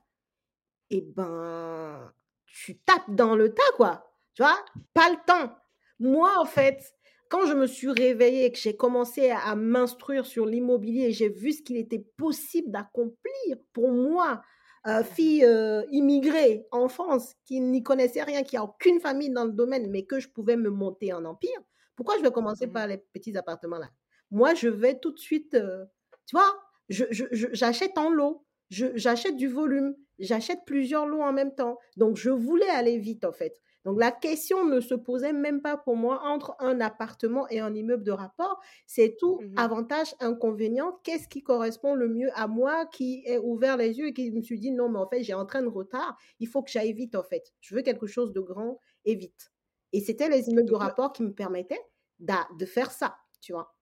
Et 0.91 1.03
ben, 1.03 2.13
tu 2.47 2.79
tapes 2.79 3.11
dans 3.15 3.37
le 3.37 3.53
tas, 3.53 3.63
quoi. 3.77 4.07
Tu 4.35 4.43
vois, 4.43 4.59
pas 4.95 5.11
le 5.11 5.17
temps. 5.27 5.55
Moi, 5.99 6.31
en 6.39 6.45
fait, 6.45 6.95
quand 7.29 7.47
je 7.47 7.55
me 7.55 7.67
suis 7.67 7.91
réveillée 7.91 8.47
et 8.47 8.53
que 8.53 8.59
j'ai 8.59 8.77
commencé 8.77 9.31
à, 9.31 9.57
m'instruire 9.57 10.27
sur 10.27 10.47
l'immobilier, 10.47 11.13
j'ai 11.13 11.29
vu 11.29 11.53
ce 11.53 11.63
qu'il 11.63 11.77
était 11.77 12.05
possible 12.17 12.71
d'accomplir 12.71 13.57
pour 13.73 13.91
moi, 13.91 14.43
euh, 14.87 15.03
fille 15.03 15.45
euh, 15.45 15.83
immigrée 15.91 16.67
en 16.71 16.89
France, 16.89 17.35
qui 17.45 17.61
n'y 17.61 17.83
connaissait 17.83 18.23
rien, 18.23 18.43
qui 18.43 18.57
a 18.57 18.65
aucune 18.65 19.01
famille 19.01 19.31
dans 19.31 19.45
le 19.45 19.53
domaine, 19.53 19.91
mais 19.91 20.05
que 20.05 20.21
je 20.21 20.29
pouvais 20.29 20.57
me 20.57 20.71
monter 20.71 21.13
en 21.13 21.25
empire. 21.25 21.61
Pourquoi 21.97 22.17
je 22.19 22.23
vais 22.23 22.31
commencer 22.31 22.67
mmh 22.67 22.73
par 22.73 22.87
les 22.87 22.99
petits 22.99 23.37
appartements 23.37 23.79
là? 23.79 23.89
Moi, 24.31 24.55
je 24.55 24.69
vais 24.69 24.99
tout 24.99 25.13
de 25.13 25.19
suite, 25.19 25.55
euh, 25.55 25.85
tu 26.27 26.37
vois, 26.37 26.53
j'achète 26.89 27.97
en 27.99 28.11
lot, 28.11 28.45
j'achète 28.71 29.37
du 29.37 29.49
volume, 29.49 29.95
j'achète 30.19 30.61
plusieurs 30.67 31.07
lots 31.07 31.23
en 31.23 31.33
même 31.33 31.55
temps. 31.55 31.79
Donc, 31.97 32.17
je 32.17 32.31
voulais 32.31 32.69
aller 32.69 32.99
vite 32.99 33.25
en 33.25 33.33
fait. 33.33 33.61
Donc 33.87 34.01
la 34.01 34.11
question 34.11 34.67
ne 34.67 34.81
se 34.81 34.97
posait 34.97 35.33
même 35.33 35.63
pas 35.63 35.77
pour 35.77 35.95
moi 35.95 36.21
entre 36.25 36.57
un 36.59 36.81
appartement 36.81 37.49
et 37.51 37.61
un 37.61 37.73
immeuble 37.73 38.03
de 38.03 38.11
rapport. 38.11 38.61
C'est 38.85 39.17
tout 39.17 39.39
mmh 39.41 39.55
avantage, 39.57 40.13
inconvénient. 40.19 40.99
Qu'est-ce 41.05 41.29
qui 41.29 41.45
correspond 41.45 41.95
le 41.95 42.09
mieux 42.09 42.31
à 42.35 42.49
moi 42.49 42.87
qui 42.87 43.23
ai 43.27 43.39
ouvert 43.39 43.77
les 43.77 43.97
yeux 43.97 44.09
et 44.09 44.13
qui 44.13 44.33
me 44.33 44.43
suis 44.43 44.59
dit 44.59 44.73
non, 44.73 44.89
mais 44.89 44.99
en 44.99 45.09
fait, 45.09 45.23
j'ai 45.23 45.35
en 45.35 45.47
train 45.47 45.63
de 45.63 45.69
retard. 45.69 46.19
Il 46.41 46.49
faut 46.49 46.65
que 46.65 46.71
j'aille 46.71 46.95
vite 46.95 47.15
en 47.15 47.23
fait. 47.23 47.55
Je 47.61 47.77
veux 47.77 47.83
quelque 47.83 48.09
chose 48.09 48.33
de 48.33 48.41
grand 48.41 48.81
et 49.05 49.15
vite. 49.15 49.53
Et 49.93 50.01
c'était 50.01 50.29
les 50.29 50.51
immeubles 50.51 50.69
de 50.69 50.75
rapport 50.75 51.13
qui 51.13 51.23
me 51.23 51.33
permettaient 51.33 51.87
de 52.19 52.67
faire 52.67 52.91
ça, 52.91 53.17
tu 53.41 53.53
vois. 53.53 53.76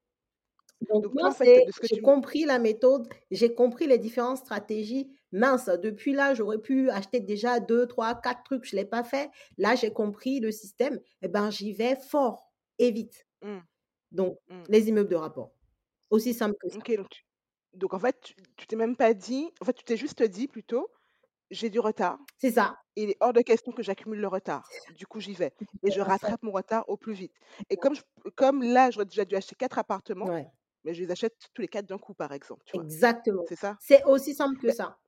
Donc, 0.88 1.06
moi, 1.14 1.30
j'ai 1.82 2.00
compris 2.00 2.44
la 2.44 2.58
méthode, 2.58 3.08
j'ai 3.30 3.54
compris 3.54 3.86
les 3.86 3.98
différentes 3.98 4.38
stratégies. 4.38 5.10
Mince, 5.32 5.66
depuis 5.66 6.12
là, 6.12 6.34
j'aurais 6.34 6.58
pu 6.58 6.90
acheter 6.90 7.20
déjà 7.20 7.60
deux, 7.60 7.86
trois, 7.86 8.14
quatre 8.14 8.42
trucs, 8.44 8.64
je 8.64 8.76
ne 8.76 8.82
l'ai 8.82 8.86
pas 8.86 9.04
fait. 9.04 9.30
Là, 9.58 9.74
j'ai 9.74 9.92
compris 9.92 10.40
le 10.40 10.52
système. 10.52 11.00
Eh 11.22 11.28
ben, 11.28 11.50
j'y 11.50 11.72
vais 11.72 11.96
fort 11.96 12.50
et 12.78 12.90
vite. 12.90 13.26
Mmh. 13.42 13.58
Donc, 14.12 14.38
mmh. 14.48 14.62
les 14.68 14.88
immeubles 14.88 15.10
de 15.10 15.16
rapport. 15.16 15.52
Aussi 16.10 16.34
simple 16.34 16.56
que 16.60 16.68
ça. 16.68 16.78
donc, 17.74 17.94
en 17.94 17.98
fait, 17.98 18.34
tu 18.56 18.66
t'es 18.66 18.76
même 18.76 18.96
pas 18.96 19.14
dit, 19.14 19.50
en 19.60 19.64
fait, 19.64 19.72
tu 19.72 19.84
t'es 19.84 19.96
juste 19.96 20.22
dit 20.22 20.46
plutôt, 20.46 20.88
j'ai 21.50 21.70
du 21.70 21.80
retard. 21.80 22.18
C'est 22.38 22.52
ça. 22.52 22.78
Il 22.96 23.10
est 23.10 23.16
hors 23.20 23.32
de 23.32 23.40
question 23.40 23.72
que 23.72 23.82
j'accumule 23.82 24.20
le 24.20 24.28
retard. 24.28 24.68
Du 24.96 25.06
coup, 25.06 25.20
j'y 25.20 25.34
vais. 25.34 25.52
Et 25.82 25.90
je 25.90 26.00
rattrape 26.00 26.42
mon 26.42 26.52
retard 26.52 26.88
au 26.88 26.96
plus 26.96 27.14
vite. 27.14 27.34
Et 27.70 27.76
comme, 27.76 27.94
comme 28.36 28.62
là, 28.62 28.90
j'aurais 28.90 29.06
déjà 29.06 29.24
dû 29.24 29.34
acheter 29.34 29.56
quatre 29.56 29.78
appartements, 29.78 30.44
mais 30.84 30.94
je 30.94 31.02
les 31.02 31.10
achète 31.10 31.34
tous 31.52 31.62
les 31.62 31.68
quatre 31.68 31.86
d'un 31.86 31.98
coup, 31.98 32.14
par 32.14 32.32
exemple. 32.32 32.64
Exactement. 32.74 33.44
C'est 33.48 33.56
ça? 33.56 33.76
C'est 33.80 34.04
aussi 34.04 34.34
simple 34.34 34.60
que 34.60 34.72
ça. 34.72 34.98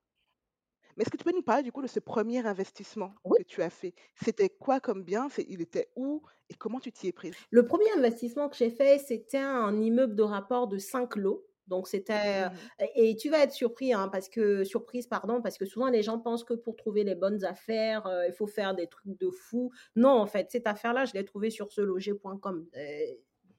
Mais 0.96 1.02
est-ce 1.02 1.10
que 1.10 1.18
tu 1.18 1.24
peux 1.24 1.32
nous 1.32 1.42
parler 1.42 1.62
du 1.62 1.72
coup 1.72 1.82
de 1.82 1.86
ce 1.86 2.00
premier 2.00 2.46
investissement 2.46 3.14
que 3.24 3.42
tu 3.42 3.62
as 3.62 3.68
fait? 3.68 3.94
C'était 4.14 4.48
quoi 4.48 4.80
comme 4.80 5.04
bien? 5.04 5.28
Il 5.46 5.60
était 5.60 5.90
où? 5.94 6.22
Et 6.48 6.54
comment 6.54 6.80
tu 6.80 6.90
t'y 6.90 7.08
es 7.08 7.12
prise? 7.12 7.34
Le 7.50 7.66
premier 7.66 7.90
investissement 7.96 8.48
que 8.48 8.56
j'ai 8.56 8.70
fait, 8.70 8.98
c'était 8.98 9.36
un 9.36 9.78
immeuble 9.80 10.14
de 10.14 10.22
rapport 10.22 10.68
de 10.68 10.78
5 10.78 11.16
lots. 11.16 11.46
Donc 11.66 11.88
c'était 11.88 12.48
mmh 12.48 12.52
et 12.94 13.16
tu 13.16 13.28
vas 13.28 13.42
être 13.42 13.52
surpris 13.52 13.92
hein, 13.92 14.08
parce 14.08 14.28
que 14.28 14.62
surprise 14.62 15.08
pardon 15.08 15.42
parce 15.42 15.58
que 15.58 15.64
souvent 15.64 15.88
les 15.88 16.00
gens 16.00 16.20
pensent 16.20 16.44
que 16.44 16.54
pour 16.54 16.76
trouver 16.76 17.02
les 17.02 17.16
bonnes 17.16 17.44
affaires 17.44 18.08
il 18.28 18.32
faut 18.32 18.46
faire 18.46 18.76
des 18.76 18.86
trucs 18.86 19.18
de 19.18 19.30
fou. 19.30 19.72
Non 19.96 20.10
en 20.10 20.26
fait 20.26 20.48
cette 20.48 20.68
affaire 20.68 20.92
là 20.92 21.06
je 21.06 21.14
l'ai 21.14 21.24
trouvée 21.24 21.50
sur 21.50 21.72
seloger.com 21.72 22.68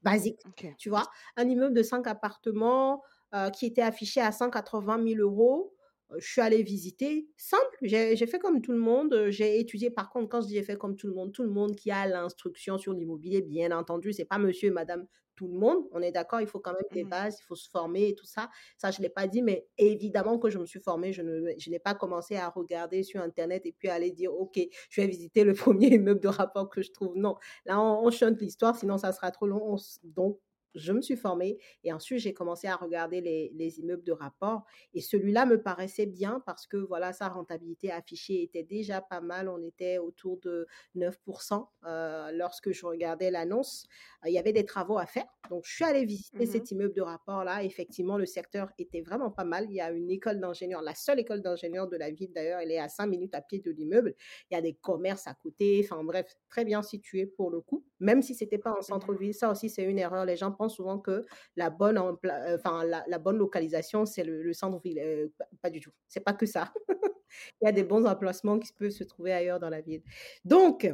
basique, 0.09 0.41
tu 0.77 0.89
vois? 0.89 1.03
Un 1.35 1.47
immeuble 1.49 1.73
de 1.75 1.83
5 1.83 2.07
appartements 2.07 3.03
euh, 3.35 3.49
qui 3.49 3.65
était 3.65 3.81
affiché 3.81 4.21
à 4.21 4.31
180 4.31 5.03
000 5.03 5.19
euros. 5.19 5.73
Je 6.17 6.25
suis 6.25 6.39
allée 6.41 6.63
visiter, 6.63 7.27
simple, 7.35 7.77
j'ai 7.81 8.15
fait 8.27 8.39
comme 8.39 8.61
tout 8.61 8.71
le 8.71 8.77
monde, 8.77 9.25
j'ai 9.27 9.59
étudié, 9.59 9.89
par 9.89 10.09
contre, 10.09 10.29
quand 10.29 10.39
je 10.39 10.47
dis 10.47 10.53
j'ai 10.53 10.63
fait 10.63 10.77
comme 10.77 10.95
tout 10.95 11.07
le 11.07 11.13
monde, 11.13 11.33
tout 11.33 11.43
le 11.43 11.49
monde 11.49 11.75
qui 11.75 11.91
a 11.91 12.07
l'instruction 12.07 12.77
sur 12.77 12.93
l'immobilier, 12.93 13.41
bien 13.41 13.77
entendu, 13.77 14.13
c'est 14.13 14.23
pas 14.23 14.37
monsieur 14.37 14.69
et 14.69 14.71
madame 14.71 15.05
tout 15.37 15.47
le 15.47 15.57
monde. 15.57 15.85
On 15.93 16.01
est 16.01 16.11
d'accord, 16.11 16.41
il 16.41 16.47
faut 16.47 16.59
quand 16.59 16.73
même 16.73 16.81
des 16.91 17.05
mmh 17.05 17.09
bases, 17.09 17.37
il 17.39 17.43
faut 17.45 17.55
se 17.55 17.69
former 17.69 18.09
et 18.09 18.15
tout 18.15 18.25
ça. 18.25 18.49
Ça, 18.77 18.91
je 18.91 18.99
ne 18.99 19.03
l'ai 19.03 19.09
pas 19.09 19.27
dit, 19.27 19.41
mais 19.41 19.65
évidemment 19.77 20.37
que 20.39 20.49
je 20.49 20.57
me 20.57 20.65
suis 20.65 20.81
formée. 20.81 21.13
Je, 21.13 21.21
ne, 21.21 21.51
je 21.57 21.69
n'ai 21.69 21.79
pas 21.79 21.93
commencé 21.93 22.35
à 22.35 22.49
regarder 22.49 23.03
sur 23.03 23.21
Internet 23.21 23.65
et 23.65 23.71
puis 23.71 23.87
aller 23.87 24.11
dire, 24.11 24.33
OK, 24.33 24.59
je 24.89 25.01
vais 25.01 25.07
visiter 25.07 25.45
le 25.45 25.53
premier 25.53 25.87
immeuble 25.87 26.19
de 26.19 26.27
rapport 26.27 26.69
que 26.69 26.81
je 26.81 26.91
trouve. 26.91 27.15
Non, 27.15 27.35
là, 27.65 27.79
on, 27.79 28.05
on 28.05 28.11
chante 28.11 28.41
l'histoire, 28.41 28.75
sinon 28.75 28.97
ça 28.97 29.13
sera 29.13 29.31
trop 29.31 29.47
long. 29.47 29.77
donc, 30.03 30.39
je 30.75 30.93
me 30.93 31.01
suis 31.01 31.15
formée 31.15 31.57
et 31.83 31.91
ensuite 31.93 32.19
j'ai 32.19 32.33
commencé 32.33 32.67
à 32.67 32.75
regarder 32.75 33.21
les, 33.21 33.79
immeubles 33.79 34.03
de 34.03 34.11
rapport 34.11 34.63
et 34.93 35.01
celui-là 35.01 35.45
me 35.45 35.61
paraissait 35.61 36.05
bien 36.05 36.41
parce 36.45 36.65
que 36.67 36.77
voilà 36.77 37.13
sa 37.13 37.27
rentabilité 37.27 37.91
affichée 37.91 38.41
était 38.43 38.63
déjà 38.63 39.01
pas 39.01 39.21
mal. 39.21 39.49
On 39.49 39.61
était 39.61 39.97
autour 39.97 40.39
de 40.39 40.67
9% 40.95 41.67
euh, 41.85 42.31
lorsque 42.31 42.71
je 42.71 42.85
regardais 42.85 43.29
l'annonce. 43.29 43.87
Il 44.25 44.31
y 44.31 44.39
avait 44.39 44.53
des 44.53 44.65
travaux 44.65 44.97
à 44.97 45.05
faire 45.05 45.27
donc 45.49 45.65
je 45.65 45.73
suis 45.73 45.83
allée 45.83 46.05
visiter 46.05 46.45
mmh 46.45 46.47
cet 46.47 46.71
immeuble 46.71 46.93
de 46.93 47.01
rapport 47.01 47.43
là 47.43 47.63
effectivement 47.63 48.17
le 48.17 48.25
secteur 48.25 48.69
était 48.77 49.01
vraiment 49.01 49.31
pas 49.31 49.43
mal. 49.43 49.65
Il 49.69 49.75
y 49.75 49.81
a 49.81 49.91
une 49.91 50.09
école 50.09 50.39
d'ingénieurs 50.39 50.81
la 50.81 50.95
seule 50.95 51.19
école 51.19 51.41
d'ingénieurs 51.41 51.87
de 51.87 51.97
la 51.97 52.09
ville 52.11 52.31
d'ailleurs 52.33 52.59
elle 52.59 52.71
est 52.71 52.79
à 52.79 52.89
5 52.89 53.07
minutes 53.07 53.35
à 53.35 53.41
pied 53.41 53.59
de 53.59 53.71
l'immeuble. 53.71 54.15
Il 54.49 54.55
y 54.55 54.57
a 54.57 54.61
des 54.61 54.73
commerces 54.73 55.27
à 55.27 55.33
côté 55.33 55.81
enfin 55.83 56.03
bref 56.03 56.35
très 56.49 56.65
bien 56.65 56.81
situé 56.81 57.25
pour 57.25 57.51
le 57.51 57.61
coup 57.61 57.85
même 57.99 58.21
si 58.21 58.35
c'était 58.35 58.57
pas 58.57 58.71
en 58.71 58.81
centre-ville. 58.81 59.33
Ça 59.33 59.51
aussi 59.51 59.69
c'est 59.69 59.83
une 59.83 59.99
erreur. 59.99 60.25
Les 60.25 60.37
gens 60.37 60.51
pensent 60.51 60.66
souvent 60.69 60.99
que 60.99 61.25
la 61.55 61.69
bonne, 61.69 61.97
euh, 61.97 62.57
enfin, 62.57 62.83
la, 62.83 63.19
bonne 63.19 63.37
localisation, 63.37 64.05
c'est 64.05 64.23
le, 64.23 64.53
centre-ville. 64.53 64.99
Euh, 64.99 65.27
pas, 65.61 65.69
du 65.69 65.79
tout. 65.79 65.91
C'est 66.07 66.21
pas 66.21 66.33
que 66.33 66.45
ça. 66.45 66.73
Il 67.61 67.65
y 67.65 67.67
a 67.67 67.71
des 67.71 67.83
bons 67.83 68.05
emplacements 68.05 68.57
qui 68.59 68.71
peuvent 68.73 68.89
se 68.91 69.03
trouver 69.03 69.33
ailleurs 69.33 69.59
dans 69.59 69.69
la 69.69 69.81
ville. 69.81 70.03
Donc, 70.45 70.89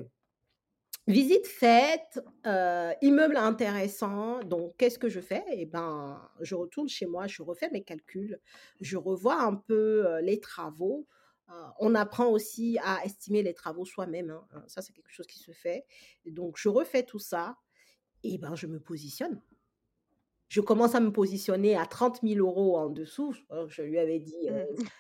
Visite 1.06 1.48
faite, 1.48 2.22
euh, 2.48 2.94
immeuble 3.01 3.36
intéressant. 3.36 4.39
Donc, 4.44 4.74
qu'est-ce 4.77 4.98
que 4.98 5.10
je 5.10 5.20
fais? 5.20 5.44
Eh 5.51 5.65
ben, 5.65 6.18
je 6.39 6.56
retourne 6.56 6.88
chez 6.88 7.06
moi, 7.06 7.27
je 7.27 7.44
refais 7.44 7.70
mes 7.72 7.84
calculs, 7.84 8.39
je 8.80 8.96
revois 8.96 9.42
un 9.42 9.56
peu 9.56 10.22
les 10.22 10.39
travaux. 10.39 11.06
on 11.80 11.94
apprend 11.94 12.27
aussi 12.27 12.77
à 12.82 13.03
estimer 13.03 13.44
les 13.44 13.53
travaux 13.53 13.84
soi-même. 13.84 14.30
Hein. 14.32 14.63
Ça, 14.68 14.82
c'est 14.82 14.94
quelque 14.94 15.12
chose 15.12 15.27
qui 15.27 15.39
se 15.39 15.51
fait. 15.51 15.86
Donc, 16.25 16.56
je 16.58 16.70
refais 16.70 17.03
tout 17.03 17.20
ça 17.20 17.58
et 18.24 18.38
ben, 18.38 18.56
je 18.56 18.68
me 18.68 18.80
positionne 18.80 19.42
je 20.53 20.62
commence 20.62 20.93
à 20.93 21.00
me 21.00 21.12
positionner 21.12 21.75
à 21.75 21.88
30 21.88 22.19
000 22.22 22.38
euros 22.38 22.77
en 22.77 22.88
dessous. 22.91 23.33
Je 23.69 23.81
lui 23.81 23.98
avais 23.98 24.19
dit 24.19 24.50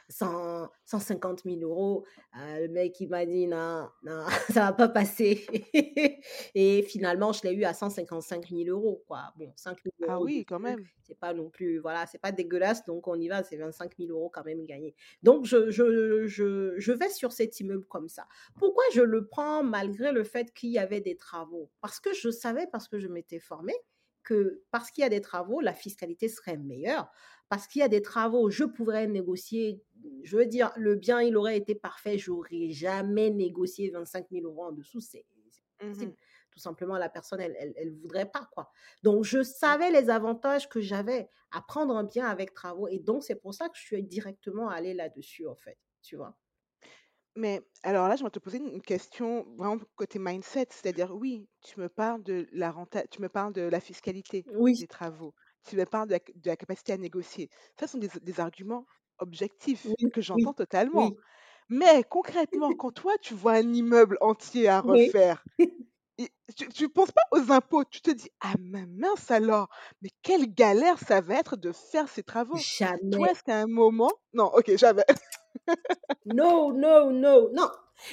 150 0.09 1.45
mmh. 1.45 1.59
000 1.59 1.61
euros. 1.61 2.05
Euh, 2.39 2.61
le 2.61 2.69
mec, 2.69 2.99
il 2.99 3.09
m'a 3.09 3.23
dit 3.23 3.45
non, 3.45 3.87
non, 4.01 4.25
ça 4.49 4.61
va 4.61 4.73
pas 4.73 4.89
passer. 4.89 5.45
et 6.55 6.81
finalement, 6.81 7.33
je 7.33 7.43
l'ai 7.43 7.53
eu 7.53 7.65
à 7.65 7.75
155 7.75 8.49
000 8.49 8.63
euros. 8.69 9.03
Quoi. 9.05 9.31
Bon, 9.37 9.53
5 9.55 9.77
000 9.83 9.93
euros. 10.01 10.11
Ah 10.11 10.19
oui, 10.19 10.43
quand 10.43 10.57
même. 10.57 10.83
C'est 11.03 11.19
pas 11.19 11.35
non 11.35 11.51
plus, 11.51 11.77
voilà, 11.77 12.07
c'est 12.07 12.17
pas 12.17 12.31
dégueulasse. 12.31 12.83
Donc, 12.85 13.07
on 13.07 13.19
y 13.19 13.27
va, 13.27 13.43
c'est 13.43 13.57
25 13.57 13.91
000 13.99 14.09
euros 14.09 14.31
quand 14.33 14.45
même 14.45 14.65
gagné. 14.65 14.95
Donc, 15.21 15.45
je, 15.45 15.69
je, 15.69 16.25
je, 16.25 16.73
je 16.77 16.91
vais 16.91 17.09
sur 17.09 17.31
cet 17.31 17.59
immeuble 17.59 17.85
comme 17.85 18.09
ça. 18.09 18.25
Pourquoi 18.57 18.85
je 18.95 19.01
le 19.01 19.27
prends 19.27 19.61
malgré 19.61 20.11
le 20.13 20.23
fait 20.23 20.51
qu'il 20.51 20.71
y 20.71 20.79
avait 20.79 21.01
des 21.01 21.15
travaux? 21.15 21.69
Parce 21.79 21.99
que 21.99 22.11
je 22.11 22.31
savais, 22.31 22.65
parce 22.71 22.87
que 22.87 22.97
je 22.97 23.07
m'étais 23.07 23.39
formée 23.39 23.75
que 24.23 24.63
parce 24.71 24.91
qu'il 24.91 25.03
y 25.03 25.05
a 25.05 25.09
des 25.09 25.21
travaux, 25.21 25.59
la 25.61 25.73
fiscalité 25.73 26.27
serait 26.27 26.57
meilleure. 26.57 27.11
Parce 27.49 27.67
qu'il 27.67 27.81
y 27.81 27.83
a 27.83 27.87
des 27.87 28.01
travaux, 28.01 28.49
je 28.49 28.63
pourrais 28.63 29.07
négocier. 29.07 29.83
Je 30.23 30.37
veux 30.37 30.45
dire, 30.45 30.71
le 30.75 30.95
bien, 30.95 31.21
il 31.21 31.37
aurait 31.37 31.57
été 31.57 31.75
parfait. 31.75 32.17
J'aurais 32.17 32.69
jamais 32.69 33.29
négocié 33.29 33.91
25 33.91 34.27
000 34.31 34.45
euros 34.45 34.65
en 34.65 34.71
dessous. 34.71 35.01
C'est 35.01 35.25
mmh 35.81 36.13
Tout 36.51 36.59
simplement, 36.59 36.97
la 36.97 37.09
personne, 37.09 37.41
elle, 37.41 37.73
elle, 37.75 37.91
voudrait 37.91 38.29
pas, 38.29 38.49
quoi. 38.51 38.71
Donc, 39.03 39.23
je 39.23 39.43
savais 39.43 39.91
les 39.91 40.09
avantages 40.09 40.69
que 40.69 40.81
j'avais 40.81 41.29
à 41.51 41.61
prendre 41.61 41.95
un 41.95 42.03
bien 42.03 42.25
avec 42.25 42.53
travaux. 42.53 42.87
Et 42.87 42.99
donc, 42.99 43.23
c'est 43.23 43.35
pour 43.35 43.53
ça 43.53 43.69
que 43.69 43.77
je 43.77 43.83
suis 43.83 44.03
directement 44.03 44.69
allée 44.69 44.93
là-dessus, 44.93 45.47
en 45.47 45.55
fait. 45.55 45.77
Tu 46.01 46.15
vois. 46.15 46.37
Mais 47.35 47.61
alors 47.83 48.07
là, 48.07 48.15
je 48.15 48.23
vais 48.23 48.29
te 48.29 48.39
poser 48.39 48.59
une 48.59 48.81
question 48.81 49.43
vraiment 49.57 49.79
côté 49.95 50.19
mindset, 50.19 50.67
c'est-à-dire 50.69 51.11
oui, 51.15 51.49
tu 51.61 51.79
me 51.79 51.89
parles 51.89 52.21
de 52.23 52.47
la 52.51 52.71
renta 52.71 53.07
tu 53.07 53.21
me 53.21 53.29
parles 53.29 53.53
de 53.53 53.61
la 53.63 53.79
fiscalité 53.79 54.45
des 54.77 54.87
travaux, 54.87 55.33
tu 55.67 55.75
me 55.75 55.85
parles 55.85 56.07
de 56.09 56.19
la 56.45 56.55
capacité 56.57 56.93
à 56.93 56.97
négocier. 56.97 57.49
Ça 57.79 57.87
sont 57.87 57.97
des 57.99 58.39
arguments 58.39 58.85
objectifs 59.19 59.95
que 60.11 60.21
j'entends 60.21 60.53
totalement. 60.53 61.13
Mais 61.69 62.03
concrètement, 62.03 62.73
quand 62.73 62.91
toi, 62.93 63.13
tu 63.21 63.33
vois 63.35 63.53
un 63.53 63.73
immeuble 63.73 64.17
entier 64.21 64.67
à 64.69 64.81
refaire, 64.81 65.45
tu 66.75 66.83
ne 66.83 66.87
penses 66.87 67.11
pas 67.11 67.23
aux 67.31 67.51
impôts, 67.51 67.83
tu 67.85 68.01
te 68.01 68.11
dis: 68.11 68.29
«Ah 68.41 68.55
mince 68.59 69.31
alors, 69.31 69.69
mais 70.01 70.09
quelle 70.21 70.53
galère 70.53 70.99
ça 70.99 71.21
va 71.21 71.35
être 71.35 71.55
de 71.57 71.71
faire 71.71 72.09
ces 72.09 72.23
travaux». 72.23 72.67
Toi, 73.11 73.27
Jamais. 73.27 73.31
est-ce 73.31 73.43
qu'à 73.43 73.59
un 73.61 73.67
moment 73.67 74.11
non, 74.33 74.45
OK, 74.55 74.75
jamais. 74.77 75.05
Non, 76.25 76.71
non, 76.73 77.11
non, 77.11 77.49
non. 77.53 77.69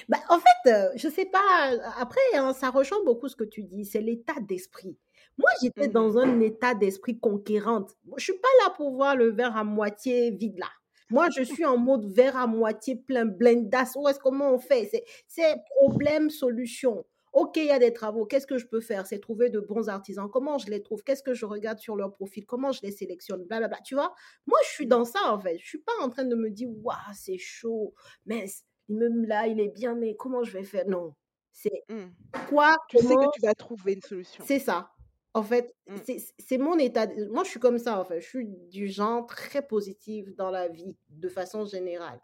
Bah, 0.08 0.18
en 0.28 0.38
fait, 0.38 0.70
heu, 0.70 0.90
je 0.96 1.08
sais 1.08 1.26
pas, 1.26 1.70
après, 1.98 2.20
hein, 2.34 2.52
ça 2.52 2.70
rejoint 2.70 3.02
beaucoup 3.04 3.28
ce 3.28 3.36
que 3.36 3.44
tu 3.44 3.62
dis, 3.62 3.84
c'est 3.84 4.00
l'état 4.00 4.34
d'esprit. 4.40 4.96
Moi, 5.38 5.48
j'étais 5.62 5.88
Mmh 5.88 5.92
dans 5.92 6.18
un 6.18 6.40
état 6.40 6.74
d'esprit 6.74 7.18
conquérante. 7.18 7.92
Je 8.16 8.24
suis 8.24 8.32
pas 8.34 8.48
là 8.64 8.70
pour 8.76 8.92
voir 8.94 9.16
le 9.16 9.30
verre 9.30 9.56
à 9.56 9.64
moitié 9.64 10.30
vide 10.32 10.58
là. 10.58 10.66
Moi, 11.08 11.28
je 11.36 11.42
suis 11.42 11.64
en 11.64 11.76
mode 11.76 12.04
verre 12.12 12.36
à 12.36 12.46
moitié 12.46 12.96
plein, 12.96 13.24
blindass. 13.26 13.96
Où 13.96 14.08
est-ce 14.08 14.20
comment 14.20 14.52
on 14.54 14.58
fait? 14.58 14.88
C'est 14.90 15.04
c'est 15.26 15.56
problème, 15.76 16.30
solution. 16.30 17.04
OK, 17.32 17.56
il 17.58 17.66
y 17.66 17.70
a 17.70 17.78
des 17.78 17.92
travaux. 17.92 18.26
Qu'est-ce 18.26 18.46
que 18.46 18.58
je 18.58 18.66
peux 18.66 18.80
faire? 18.80 19.06
C'est 19.06 19.20
trouver 19.20 19.50
de 19.50 19.60
bons 19.60 19.88
artisans. 19.88 20.28
Comment 20.30 20.58
je 20.58 20.68
les 20.70 20.82
trouve? 20.82 21.02
Qu'est-ce 21.04 21.22
que 21.22 21.34
je 21.34 21.46
regarde 21.46 21.78
sur 21.78 21.96
leur 21.96 22.12
profil? 22.12 22.44
Comment 22.46 22.72
je 22.72 22.80
les 22.82 22.90
sélectionne? 22.92 23.44
Blablabla. 23.44 23.78
Tu 23.84 23.94
vois? 23.94 24.14
Moi, 24.46 24.58
je 24.64 24.70
suis 24.70 24.86
dans 24.86 25.04
ça, 25.04 25.32
en 25.32 25.38
fait. 25.38 25.58
Je 25.58 25.66
suis 25.66 25.78
pas 25.82 25.92
en 26.02 26.08
train 26.10 26.24
de 26.24 26.34
me 26.34 26.50
dire: 26.50 26.68
«Waouh, 26.82 26.96
c'est 27.14 27.38
chaud, 27.38 27.94
mince, 28.26 28.64
l'immeuble 28.88 29.26
là, 29.26 29.46
il 29.46 29.60
est 29.60 29.68
bien, 29.68 29.94
mais 29.94 30.16
comment 30.16 30.42
je 30.42 30.52
vais 30.52 30.64
faire?» 30.64 30.86
non, 30.88 31.14
c'est 31.52 31.84
Mmh. 31.88 32.06
quoi, 32.48 32.76
Tu 32.88 32.98
sais 33.00 33.16
que 33.16 33.26
comment 33.26 33.30
tu 33.32 33.40
vas 33.40 33.54
trouver 33.54 33.94
une 33.94 34.02
solution. 34.02 34.44
c'est 34.44 34.58
ça. 34.58 34.90
En 35.34 35.42
fait, 35.42 35.74
Mmh. 35.86 35.96
c'est 36.38 36.58
mon 36.58 36.78
état 36.78 37.06
moi, 37.30 37.44
je 37.44 37.50
suis 37.50 37.60
comme 37.60 37.78
ça, 37.78 38.00
en 38.00 38.04
fait. 38.04 38.20
Je 38.20 38.28
suis 38.28 38.46
du 38.70 38.88
genre 38.88 39.26
très 39.26 39.66
positive 39.66 40.34
dans 40.36 40.50
la 40.50 40.68
vie, 40.68 40.96
de 41.10 41.28
façon 41.28 41.64
générale 41.66 42.20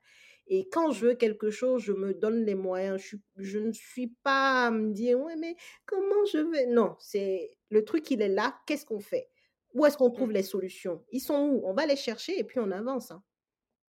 et 0.48 0.68
quand 0.68 0.90
Mmh. 0.90 0.92
je 0.92 1.06
veux 1.08 1.14
quelque 1.14 1.50
chose, 1.50 1.82
je 1.82 1.92
me 1.92 2.14
donne 2.14 2.44
les 2.44 2.54
moyens. 2.54 3.02
Je 3.36 3.58
ne 3.58 3.72
suis 3.72 4.08
pas 4.22 4.66
à 4.66 4.70
me 4.70 4.92
dire: 4.92 5.18
«Ouais, 5.20 5.36
mais 5.36 5.56
comment 5.86 6.24
je 6.26 6.38
vais?» 6.38 6.66
non, 6.66 6.96
c'est 7.00 7.58
le 7.70 7.84
truc, 7.84 8.10
il 8.10 8.22
est 8.22 8.28
là, 8.28 8.58
qu'est-ce 8.66 8.86
qu'on 8.86 9.00
fait? 9.00 9.28
Où 9.74 9.84
est-ce 9.86 9.96
qu'on 9.98 10.10
trouve 10.10 10.30
Mmh. 10.30 10.32
les 10.32 10.42
solutions? 10.44 11.04
Ils 11.10 11.20
sont 11.20 11.48
où? 11.48 11.62
On 11.66 11.74
va 11.74 11.86
les 11.86 11.96
chercher 11.96 12.38
et 12.38 12.44
puis 12.44 12.60
on 12.60 12.70
avance, 12.70 13.10
hein. 13.10 13.22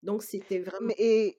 Donc 0.02 0.22
c'était 0.24 0.60
vraiment 0.60 0.94
et 0.98 1.38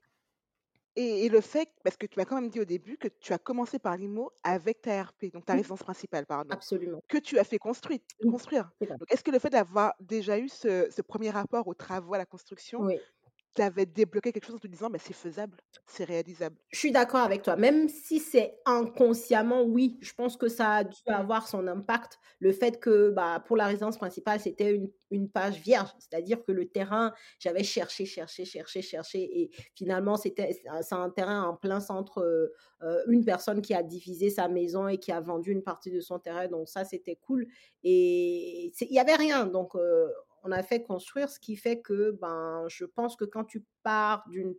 et 0.96 1.26
et 1.26 1.30
le 1.30 1.42
fait 1.42 1.70
parce 1.84 1.98
que 1.98 2.06
tu 2.08 2.20
m'as 2.20 2.26
quand 2.26 2.36
même 2.42 2.50
dit 2.50 2.60
au 2.62 2.66
début 2.66 2.98
que 2.98 3.08
tu 3.08 3.34
as 3.34 3.40
commencé 3.40 3.80
par 3.80 3.98
l'IMO 3.98 4.32
avec 4.44 4.82
ta 4.82 5.04
RP, 5.04 5.26
donc 5.34 5.46
ta 5.46 5.54
oui, 5.54 5.58
résidence 5.58 5.84
principale, 5.84 6.26
pardon, 6.26 6.56
absolument. 6.56 7.02
que 7.10 7.18
tu 7.20 7.40
as 7.40 7.44
fait 7.44 7.60
construire. 7.60 8.72
Donc 9.00 9.12
est-ce 9.14 9.24
que 9.24 9.32
le 9.32 9.40
fait 9.40 9.50
d'avoir 9.52 9.96
déjà 10.02 10.40
eu 10.40 10.50
ce 10.50 10.90
ce 10.92 11.02
1 11.04 11.32
rapport 11.32 11.68
aux 11.68 11.76
travaux, 11.76 12.14
à 12.16 12.18
la 12.20 12.26
construction, 12.28 12.86
Oui. 12.86 13.08
T'avait 13.54 13.86
débloqué 13.86 14.32
quelque 14.32 14.46
chose 14.46 14.56
en 14.56 14.60
te 14.60 14.68
disant: 14.68 14.90
«Bah, 14.90 15.00
c'est 15.00 15.14
faisable, 15.14 15.58
c'est 15.88 16.04
réalisable»? 16.06 16.58
Je 16.70 16.80
suis 16.80 16.92
d'accord 16.92 17.22
avec 17.22 17.44
toi, 17.44 17.56
même 17.56 17.88
si 17.88 18.20
c'est 18.20 18.60
inconsciemment, 18.66 19.64
oui, 19.64 19.98
je 20.02 20.12
pense 20.14 20.36
que 20.36 20.50
ça 20.50 20.72
a 20.74 20.84
dû 20.84 20.98
Mmh. 21.06 21.14
avoir 21.14 21.48
son 21.48 21.66
impact. 21.66 22.20
Le 22.40 22.52
fait 22.52 22.78
que, 22.82 23.10
bah, 23.10 23.42
pour 23.46 23.56
la 23.56 23.68
résidence 23.68 23.98
principale, 23.98 24.42
c'était 24.42 24.76
une 24.76 24.92
une 25.10 25.30
page 25.32 25.62
vierge, 25.62 25.88
c'est-à-dire 26.00 26.44
que 26.44 26.52
le 26.52 26.68
terrain, 26.68 27.14
j'avais 27.40 27.64
cherché, 27.64 28.06
cherché, 28.06 28.44
cherché, 28.44 28.82
cherché 28.82 29.22
et 29.40 29.50
finalement, 29.74 30.18
c'était 30.18 30.52
c'est 30.82 30.96
un 30.96 31.10
terrain 31.10 31.44
en 31.44 31.56
plein 31.56 31.80
centre, 31.80 32.20
heu 32.22 32.52
heu, 32.84 33.04
une 33.10 33.24
personne 33.24 33.62
qui 33.62 33.74
a 33.74 33.84
divisé 33.84 34.30
sa 34.30 34.50
maison 34.50 34.90
et 34.90 34.98
qui 34.98 35.14
a 35.14 35.22
vendu 35.22 35.54
une 35.54 35.64
partie 35.64 35.92
de 35.92 36.02
son 36.02 36.20
terrain, 36.20 36.50
donc 36.50 36.68
ça, 36.68 36.84
c'était 36.84 37.16
cool 37.16 37.48
et 37.84 38.74
il 38.82 38.94
y 38.94 39.00
avait 39.00 39.16
rien, 39.16 39.46
donc 39.46 39.76
heu, 39.76 40.12
on 40.48 40.52
a 40.52 40.64
fait 40.64 40.84
construire, 40.84 41.30
ce 41.30 41.40
qui 41.40 41.56
fait 41.58 41.82
que, 41.82 42.12
ben, 42.12 42.66
je 42.70 42.86
pense 42.86 43.16
que 43.16 43.26
quand 43.26 43.46
tu 43.46 43.66
pars 43.84 44.24
d'une 44.30 44.56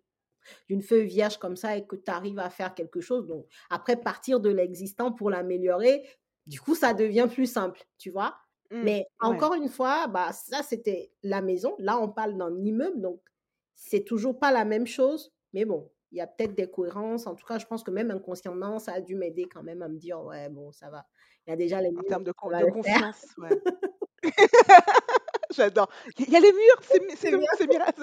d'une 0.68 0.82
feuille 0.82 1.06
vierge 1.06 1.38
comme 1.38 1.56
ça 1.56 1.76
et 1.76 1.86
que 1.86 1.96
tu 1.96 2.10
arrives 2.10 2.38
à 2.38 2.50
faire 2.50 2.74
quelque 2.74 3.00
chose. 3.00 3.26
Donc, 3.26 3.46
après, 3.70 3.96
partir 3.96 4.40
de 4.40 4.50
l'existant 4.50 5.12
pour 5.12 5.30
l'améliorer, 5.30 6.08
du 6.46 6.60
coup, 6.60 6.74
ça 6.74 6.94
devient 6.94 7.28
plus 7.32 7.46
simple, 7.46 7.82
tu 7.98 8.10
vois? 8.10 8.36
Mmh. 8.70 8.76
Mais 8.80 9.06
Ouais. 9.22 9.28
encore 9.28 9.54
une 9.54 9.68
fois, 9.68 10.06
bah, 10.08 10.32
ça, 10.32 10.62
c'était 10.62 11.12
la 11.22 11.42
maison. 11.42 11.74
Là, 11.78 11.98
on 12.00 12.08
parle 12.08 12.36
d'un 12.36 12.56
immeuble, 12.64 13.00
donc 13.00 13.20
c'est 13.74 14.04
toujours 14.04 14.38
pas 14.38 14.52
la 14.52 14.64
même 14.64 14.86
chose. 14.86 15.32
Mais 15.52 15.64
bon, 15.64 15.90
il 16.12 16.18
y 16.18 16.20
a 16.20 16.26
peut-être 16.26 16.54
des 16.54 16.70
cohérences. 16.70 17.26
En 17.26 17.34
tout 17.34 17.46
cas, 17.46 17.58
je 17.58 17.66
pense 17.66 17.82
que 17.82 17.90
même 17.90 18.10
inconsciemment, 18.10 18.78
ça 18.78 18.92
a 18.94 19.00
dû 19.00 19.16
m'aider 19.16 19.48
quand 19.48 19.62
même 19.62 19.82
à 19.82 19.88
me 19.88 19.98
dire, 19.98 20.22
ouais, 20.22 20.48
bon, 20.48 20.72
ça 20.72 20.90
va. 20.90 21.06
Il 21.46 21.50
y 21.50 21.52
a 21.52 21.56
déjà 21.56 21.80
les 21.80 21.90
En 21.96 22.02
termes 22.02 22.24
de 22.24 22.32
con 22.32 22.54
de 22.54 22.64
confiance, 22.64 23.34
ouais. 23.36 23.60
J'adore. 25.54 25.88
Il 26.18 26.28
y 26.30 26.36
a 26.36 26.40
les 26.40 26.52
murs, 26.52 26.80
c'est 26.82 27.00
c'est 27.16 27.32
un 27.32 27.38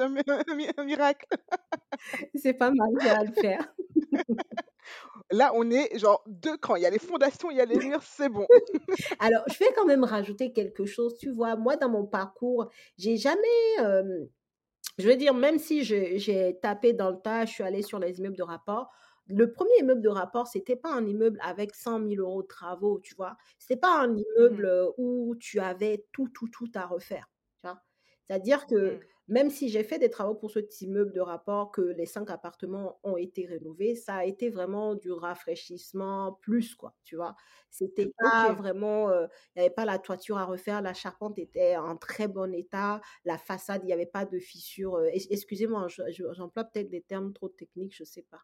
mi 0.09 0.21
un 0.27 0.55
mi 0.55 0.67
un 0.77 0.83
miracle. 0.83 1.25
c'est 2.35 2.53
pas 2.53 2.71
mal, 2.71 2.89
ça 3.01 3.13
va 3.15 3.23
le 3.23 3.33
faire. 3.33 3.75
Là, 5.31 5.51
on 5.55 5.69
est 5.71 5.97
genre 5.97 6.23
2 6.27 6.57
crans. 6.57 6.75
Il 6.75 6.83
y 6.83 6.85
a 6.85 6.89
les 6.89 6.99
fondations, 6.99 7.51
il 7.51 7.57
y 7.57 7.61
a 7.61 7.65
les 7.65 7.79
murs, 7.79 8.03
c'est 8.03 8.29
bon. 8.29 8.47
Alors, 9.19 9.43
je 9.47 9.57
vais 9.59 9.71
quand 9.75 9.85
même 9.85 10.03
rajouter 10.03 10.53
quelque 10.53 10.85
chose. 10.85 11.17
Tu 11.17 11.31
vois, 11.31 11.55
moi, 11.55 11.75
dans 11.77 11.89
mon 11.89 12.05
parcours, 12.05 12.69
j'ai 12.97 13.17
jamais, 13.17 13.47
je 14.97 15.07
veux 15.07 15.15
dire, 15.17 15.33
même 15.33 15.59
si 15.59 15.83
j'ai 15.83 16.19
j'ai 16.19 16.57
tapé 16.61 16.93
dans 16.93 17.09
le 17.11 17.17
tas, 17.21 17.45
je 17.45 17.51
suis 17.53 17.63
allée 17.63 17.81
sur 17.81 17.99
les 17.99 18.17
immeubles 18.19 18.37
de 18.37 18.43
rapport. 18.43 18.91
Le 19.27 19.51
premier 19.51 19.71
immeuble 19.79 20.01
de 20.01 20.09
rapport, 20.09 20.47
c'était 20.47 20.75
pas 20.75 20.91
un 20.93 21.05
immeuble 21.07 21.39
avec 21.41 21.73
100 21.75 21.99
000 21.99 22.21
€ 22.21 22.41
de 22.43 22.47
travaux, 22.47 22.99
tu 23.01 23.15
vois? 23.15 23.35
C'était 23.57 23.79
pas 23.79 23.99
un 24.01 24.15
Mmh 24.37 24.57
immeuble, 24.57 24.65
heu, 24.65 24.89
où 24.97 25.35
tu 25.39 25.59
avais 25.59 26.05
tout, 26.13 26.29
tout, 26.29 26.47
tout 26.49 26.69
à 26.75 26.85
refaire? 26.85 27.27
C'est-à-dire 28.29 28.65
que 28.67 28.97
Mmh. 28.97 29.05
même 29.27 29.49
si 29.49 29.69
j'ai 29.69 29.83
fait 29.83 29.97
des 29.97 30.09
travaux 30.11 30.35
pour 30.35 30.51
cet 30.51 30.81
immeuble 30.81 31.11
de 31.11 31.19
rapport, 31.21 31.71
que 31.71 31.81
les 31.81 32.05
5 32.05 32.29
appartements 32.29 32.99
ont 33.03 33.17
été 33.17 33.45
rénovés, 33.47 33.95
ça 33.95 34.17
a 34.17 34.25
été 34.25 34.49
vraiment 34.51 34.93
du 34.95 35.11
rafraîchissement 35.11 36.33
plus, 36.41 36.75
quoi, 36.75 36.95
tu 37.03 37.15
vois? 37.15 37.35
C'était 37.71 38.13
pas 38.19 38.53
vraiment, 38.53 39.09
il 39.11 39.27
y 39.57 39.59
avait 39.61 39.69
pas 39.73 39.85
la 39.85 39.99
toiture 39.99 40.37
à 40.37 40.45
refaire, 40.45 40.81
la 40.81 40.93
charpente 40.93 41.39
était 41.39 41.75
en 41.77 41.97
très 41.97 42.27
bon 42.27 42.53
état, 42.53 43.01
la 43.25 43.37
façade, 43.37 43.81
il 43.83 43.89
y 43.89 43.93
avait 43.93 44.05
pas 44.05 44.25
de 44.25 44.39
fissures, 44.39 44.99
excusez-moi, 45.05 45.87
je 45.87 46.03
je 46.11 46.23
j'emploie 46.33 46.63
peut-être 46.65 46.89
des 46.89 47.01
termes 47.01 47.33
trop 47.33 47.49
techniques, 47.49 47.95
je 47.95 48.03
sais 48.03 48.23
pas. 48.29 48.41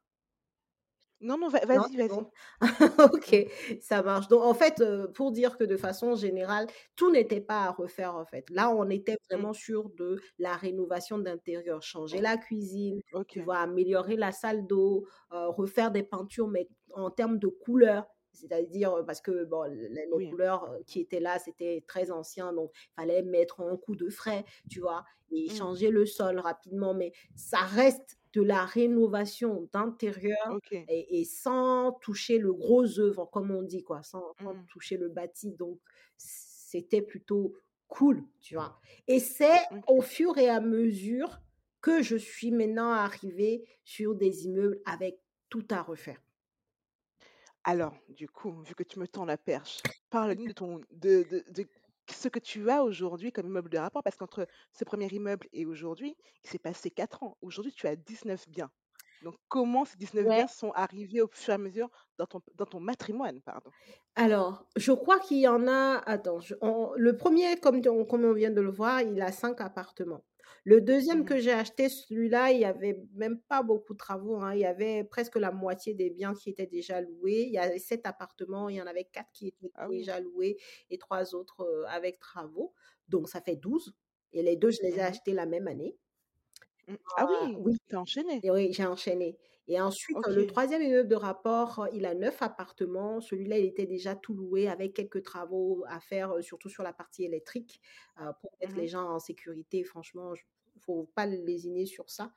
Non, 1.22 1.38
non, 1.38 1.50
va 1.50 1.60
Non, 1.72 1.88
vas-y, 1.88 1.96
vas-y. 1.98 2.10
bon? 2.10 2.32
OK, 3.14 3.36
ça 3.82 4.04
marche. 4.04 4.28
Donc 4.28 4.44
en 4.44 4.54
fait, 4.54 4.82
heu, 4.82 5.12
pour 5.14 5.32
dire 5.32 5.58
que 5.58 5.64
de 5.64 5.78
façon 5.78 6.16
générale, 6.16 6.68
tout 6.96 7.12
n'était 7.12 7.42
pas 7.42 7.64
à 7.66 7.72
refaire, 7.72 8.16
en 8.16 8.26
fait. 8.26 8.50
Là, 8.50 8.70
on 8.72 8.90
était 8.90 9.18
Mmh. 9.32 9.32
vraiment 9.32 9.54
sur 9.54 9.90
de 9.90 10.20
la 10.40 10.56
rénovation 10.56 11.18
d'intérieur, 11.20 11.82
changer 11.84 12.22
la 12.22 12.38
cuisine, 12.38 13.02
tu 13.28 13.42
vois? 13.42 13.60
Améliorer 13.60 14.16
la 14.18 14.32
salle 14.32 14.68
d'eau, 14.68 15.08
heu, 15.34 15.48
refaire 15.50 15.92
des 15.92 16.04
peintures, 16.04 16.48
mais 16.50 16.70
en 16.94 17.12
termes 17.12 17.40
de 17.40 17.48
couleurs. 17.48 18.08
C'est-à-dire, 18.34 18.96
heu, 18.98 19.06
parce 19.06 19.22
que 19.22 19.44
bon, 19.46 19.64
les 19.64 20.08
Oui. 20.12 20.30
couleurs, 20.30 20.78
qui 20.88 21.02
étaient 21.02 21.20
là, 21.20 21.40
c'était 21.40 21.84
très 21.88 22.12
ancien, 22.12 22.54
donc 22.54 22.72
il 22.76 23.02
fallait 23.02 23.24
mettre 23.24 23.62
un 23.62 23.78
coup 23.78 23.96
de 23.96 24.10
frais, 24.10 24.46
tu 24.70 24.80
vois? 24.82 25.04
Et 25.32 25.48
Mmh. 25.48 25.72
changer 25.72 25.90
le 25.92 26.06
sol 26.06 26.40
rapidement, 26.40 26.94
mais 26.94 27.12
ça 27.36 27.60
reste 27.60 28.18
de 28.34 28.42
la 28.42 28.66
rénovation 28.66 29.70
d'intérieur 29.74 30.60
et 30.88 31.20
et 31.22 31.26
sans 31.26 31.94
toucher 32.02 32.38
le 32.40 32.54
gros 32.54 33.00
œuvre, 33.00 33.26
comme 33.32 33.52
on 33.52 33.62
dit, 33.64 33.84
quoi, 33.84 34.04
sans 34.04 34.34
sans 34.44 34.56
Mmh. 34.56 34.68
toucher 34.68 34.98
le 34.98 35.10
bâti, 35.10 35.52
donc 35.54 35.80
c'était 36.18 37.02
plutôt 37.02 37.56
cool, 37.88 38.24
tu 38.42 38.56
vois? 38.56 38.80
Et 39.08 39.20
c'est 39.20 39.60
au 39.88 40.02
fur 40.02 40.38
et 40.38 40.50
à 40.50 40.62
mesure 40.62 41.40
que 41.82 42.02
je 42.04 42.16
suis 42.16 42.52
maintenant 42.52 42.92
arrivée 42.92 43.66
sur 43.84 44.16
des 44.16 44.46
immeubles 44.46 44.82
avec 44.86 45.20
tout 45.50 45.66
à 45.72 45.82
refaire. 45.82 46.22
Alors, 47.64 47.96
du 48.10 48.28
coup, 48.28 48.52
vu 48.64 48.74
que 48.76 48.84
tu 48.84 49.00
me 49.00 49.08
tends 49.08 49.26
la 49.26 49.38
perche, 49.38 49.82
parle-nous 50.10 50.48
de 50.48 50.54
ton 50.54 50.80
de 50.92 51.24
de 51.30 51.44
de 51.52 51.66
ce 52.12 52.28
que 52.30 52.40
tu 52.40 52.70
as 52.70 52.84
aujourd'hui 52.84 53.32
comme 53.32 53.48
immeuble 53.48 53.70
de 53.70 53.78
rapport, 53.78 54.04
parce 54.04 54.18
qu'entre 54.18 54.48
ce 54.74 54.84
premier 54.86 55.08
immeuble 55.08 55.48
et 55.54 55.66
aujourd'hui, 55.66 56.16
il 56.44 56.50
s'est 56.50 56.60
passé 56.60 56.92
4 56.92 57.24
ans. 57.24 57.38
Aujourd'hui, 57.42 57.74
tu 57.74 57.88
as 57.88 57.96
19 57.96 58.48
biens. 58.50 58.72
Donc 59.22 59.36
comment 59.50 59.86
ces 59.86 59.98
19 59.98 60.28
Ouais. 60.28 60.32
biens 60.32 60.48
sont 60.48 60.72
arrivés 60.72 61.22
au 61.22 61.30
fur 61.32 61.52
et 61.52 61.56
à 61.56 61.58
mesure 61.60 61.90
dans 62.18 62.26
ton 62.28 62.42
dans 62.56 62.66
ton 62.66 62.80
matrimoine, 62.80 63.42
pardon? 63.42 63.72
Alors, 64.16 64.68
je 64.76 64.92
crois 64.92 65.20
qu'il 65.20 65.40
y 65.40 65.48
en 65.48 65.68
a 65.68 65.98
attends, 66.06 66.40
je 66.40 66.56
on 66.62 66.92
le 66.96 67.16
premier 67.18 67.58
comme 67.60 67.82
comme 68.08 68.26
on 68.26 68.34
vient 68.34 68.52
de 68.52 68.62
le 68.62 68.70
voir, 68.72 69.02
il 69.02 69.22
a 69.22 69.32
5 69.32 69.60
appartements. 69.62 70.24
Le 70.64 70.80
deuxième 70.82 71.24
Mmh 71.24 71.26
que 71.26 71.40
j'ai 71.40 71.52
acheté, 71.52 71.90
celui-là, 71.90 72.52
il 72.52 72.60
y 72.62 72.66
avait 72.66 73.00
même 73.16 73.40
pas 73.42 73.64
beaucoup 73.64 73.94
de 73.94 73.98
travaux, 73.98 74.38
hein. 74.42 74.54
Il 74.54 74.60
y 74.62 74.66
avait 74.66 75.04
presque 75.04 75.36
la 75.38 75.52
moitié 75.52 75.94
des 75.96 76.10
biens 76.12 76.36
qui 76.36 76.50
étaient 76.52 76.68
déjà 76.68 77.02
loués. 77.02 77.46
Il 77.48 77.54
y 77.54 77.58
avait 77.58 77.80
7 77.80 78.06
appartements, 78.06 78.70
il 78.70 78.76
y 78.76 78.82
en 78.82 78.86
avait 78.88 79.06
4 79.06 79.32
qui 79.34 79.48
étaient 79.50 79.74
Ah 79.74 79.88
oui. 79.90 80.08
déjà 80.08 80.20
loués 80.20 80.58
et 80.92 80.98
3 81.00 81.34
autres, 81.36 81.86
avec 81.90 82.20
travaux. 82.20 82.74
Donc 83.08 83.28
ça 83.30 83.42
fait 83.42 83.56
12. 83.56 83.96
et 84.34 84.44
les 84.44 84.56
2, 84.56 84.72
je 84.72 84.82
les 84.84 84.98
ai 84.98 85.02
Mmh 85.02 85.02
achetés 85.02 85.34
la 85.34 85.46
même 85.48 85.68
année. 85.68 85.98
Mmh. 86.88 86.96
Ah 87.16 87.26
Ah 87.26 87.28
oui, 87.28 87.56
oui. 87.58 87.78
tu 87.88 87.96
as 87.96 88.02
enchaîné? 88.02 88.44
Et 88.44 88.52
oui, 88.52 88.74
j'ai 88.74 88.86
enchaîné 88.86 89.38
et 89.68 89.80
ensuite, 89.82 90.28
le 90.28 90.46
troisième 90.46 90.82
immeuble 90.82 91.10
de 91.10 91.16
rapport, 91.16 91.88
il 91.94 92.06
a 92.06 92.16
9 92.16 92.42
appartements. 92.42 93.22
Celui-là, 93.22 93.58
il 93.60 93.66
était 93.66 93.86
déjà 93.86 94.16
tout 94.16 94.34
loué 94.34 94.68
avec 94.68 94.94
quelques 94.94 95.24
travaux 95.24 95.84
à 95.88 96.00
faire, 96.00 96.44
surtout 96.44 96.70
sur 96.70 96.84
la 96.84 96.94
partie 96.94 97.24
électrique, 97.26 97.82
pour 98.42 98.52
mettre 98.62 98.76
les 98.78 98.88
Mmh 98.88 98.90
gens 98.90 99.10
en 99.10 99.20
sécurité. 99.20 99.84
Franchement, 99.84 100.36
j 100.36 100.44
faut 100.80 101.12
pas 101.16 101.26
lésiner 101.28 101.86
sur 101.86 102.10
ça. 102.10 102.34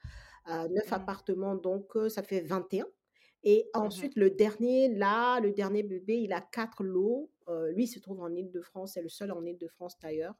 Heu, 0.49 0.69
9 0.69 0.93
Mmh 0.93 0.93
appartements, 0.93 1.55
donc 1.57 1.93
ça 2.11 2.23
fait 2.23 2.41
21 2.43 2.87
et 3.45 3.71
Mmh 3.79 3.91
ensuite 3.91 4.17
le 4.17 4.31
dernier, 4.31 4.89
là, 4.95 5.41
le 5.41 5.53
dernier 5.53 5.83
bébé, 5.83 6.17
il 6.19 6.33
a 6.33 6.41
4 6.43 6.83
lots. 6.85 7.31
Lui, 7.73 7.85
il 7.85 7.89
se 7.89 7.99
trouve 8.01 8.21
en 8.21 8.35
Île-de-France, 8.35 8.95
c'est 8.95 9.03
le 9.03 9.09
seul 9.11 9.33
en 9.33 9.45
Île-de-France 9.45 9.99
d'ailleurs. 10.01 10.35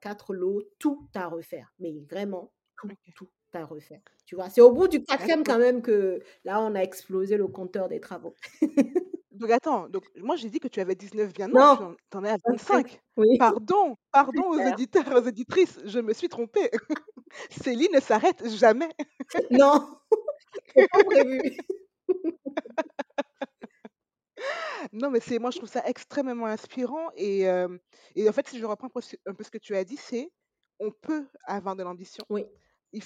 4 0.00 0.34
lots, 0.34 0.62
tout 0.78 1.08
à 1.14 1.28
refaire, 1.28 1.74
mais 1.78 2.00
vraiment 2.10 2.52
tout, 2.76 2.96
tout. 3.14 3.28
Tu 3.52 3.58
as 3.58 3.62
à 3.62 3.64
refaire. 3.64 4.00
Tu 4.26 4.34
vois? 4.36 4.48
C'est 4.50 4.60
au 4.60 4.72
bout 4.72 4.88
du 4.88 5.00
4e 5.00 5.42
D'accord. 5.42 5.44
quand 5.44 5.58
même 5.58 5.82
que 5.82 6.20
là, 6.44 6.60
on 6.62 6.74
a 6.74 6.80
explosé 6.80 7.36
le 7.36 7.46
compteur 7.48 7.88
des 7.88 8.00
travaux. 8.00 8.34
Donc 9.32 9.50
attends, 9.50 9.88
donc 9.88 10.04
moi 10.16 10.36
j'ai 10.36 10.48
dit 10.48 10.60
que 10.60 10.68
tu 10.68 10.80
avais 10.80 10.94
19 10.94 11.32
bien 11.34 11.48
non, 11.48 11.76
Non, 11.78 11.96
tu 12.10 12.16
en 12.16 12.24
à 12.24 12.36
25, 12.48 12.86
25. 12.86 13.00
oui. 13.16 13.38
Pardon, 13.38 13.96
pardon 14.12 14.44
aux 14.50 14.66
auditeurs 14.66 15.06
et 15.12 15.14
aux 15.14 15.26
auditrices, 15.28 15.78
je 15.84 15.98
me 16.00 16.12
suis 16.14 16.28
trompée. 16.28 16.70
Céline 17.50 17.92
ne 17.94 18.00
s'arrête 18.00 18.48
jamais. 18.48 18.88
Non, 19.50 19.98
c'est 20.76 20.88
pas 20.90 21.04
prévu. 21.04 21.40
Non, 24.92 25.10
mais 25.10 25.20
c'est 25.20 25.38
moi 25.38 25.50
je 25.50 25.58
trouve 25.58 25.68
ça 25.68 25.82
extrêmement 25.86 26.46
inspirant 26.46 27.10
et 27.16 27.40
hem 27.42 27.78
et 28.14 28.28
en 28.28 28.32
fait, 28.32 28.48
si 28.48 28.58
je 28.58 28.64
reprends 28.64 28.86
un 28.88 28.90
peu 28.90 29.00
ce 29.00 29.16
un 29.26 29.34
peu 29.34 29.44
ce 29.44 29.50
que 29.50 29.58
tu 29.58 29.74
as 29.76 29.84
dit, 29.84 29.96
c'est 29.96 30.30
on 30.78 30.90
peut 30.90 31.26
avoir 31.46 31.76
de 31.76 31.82
l'ambition. 31.82 32.24
Oui. 32.28 32.46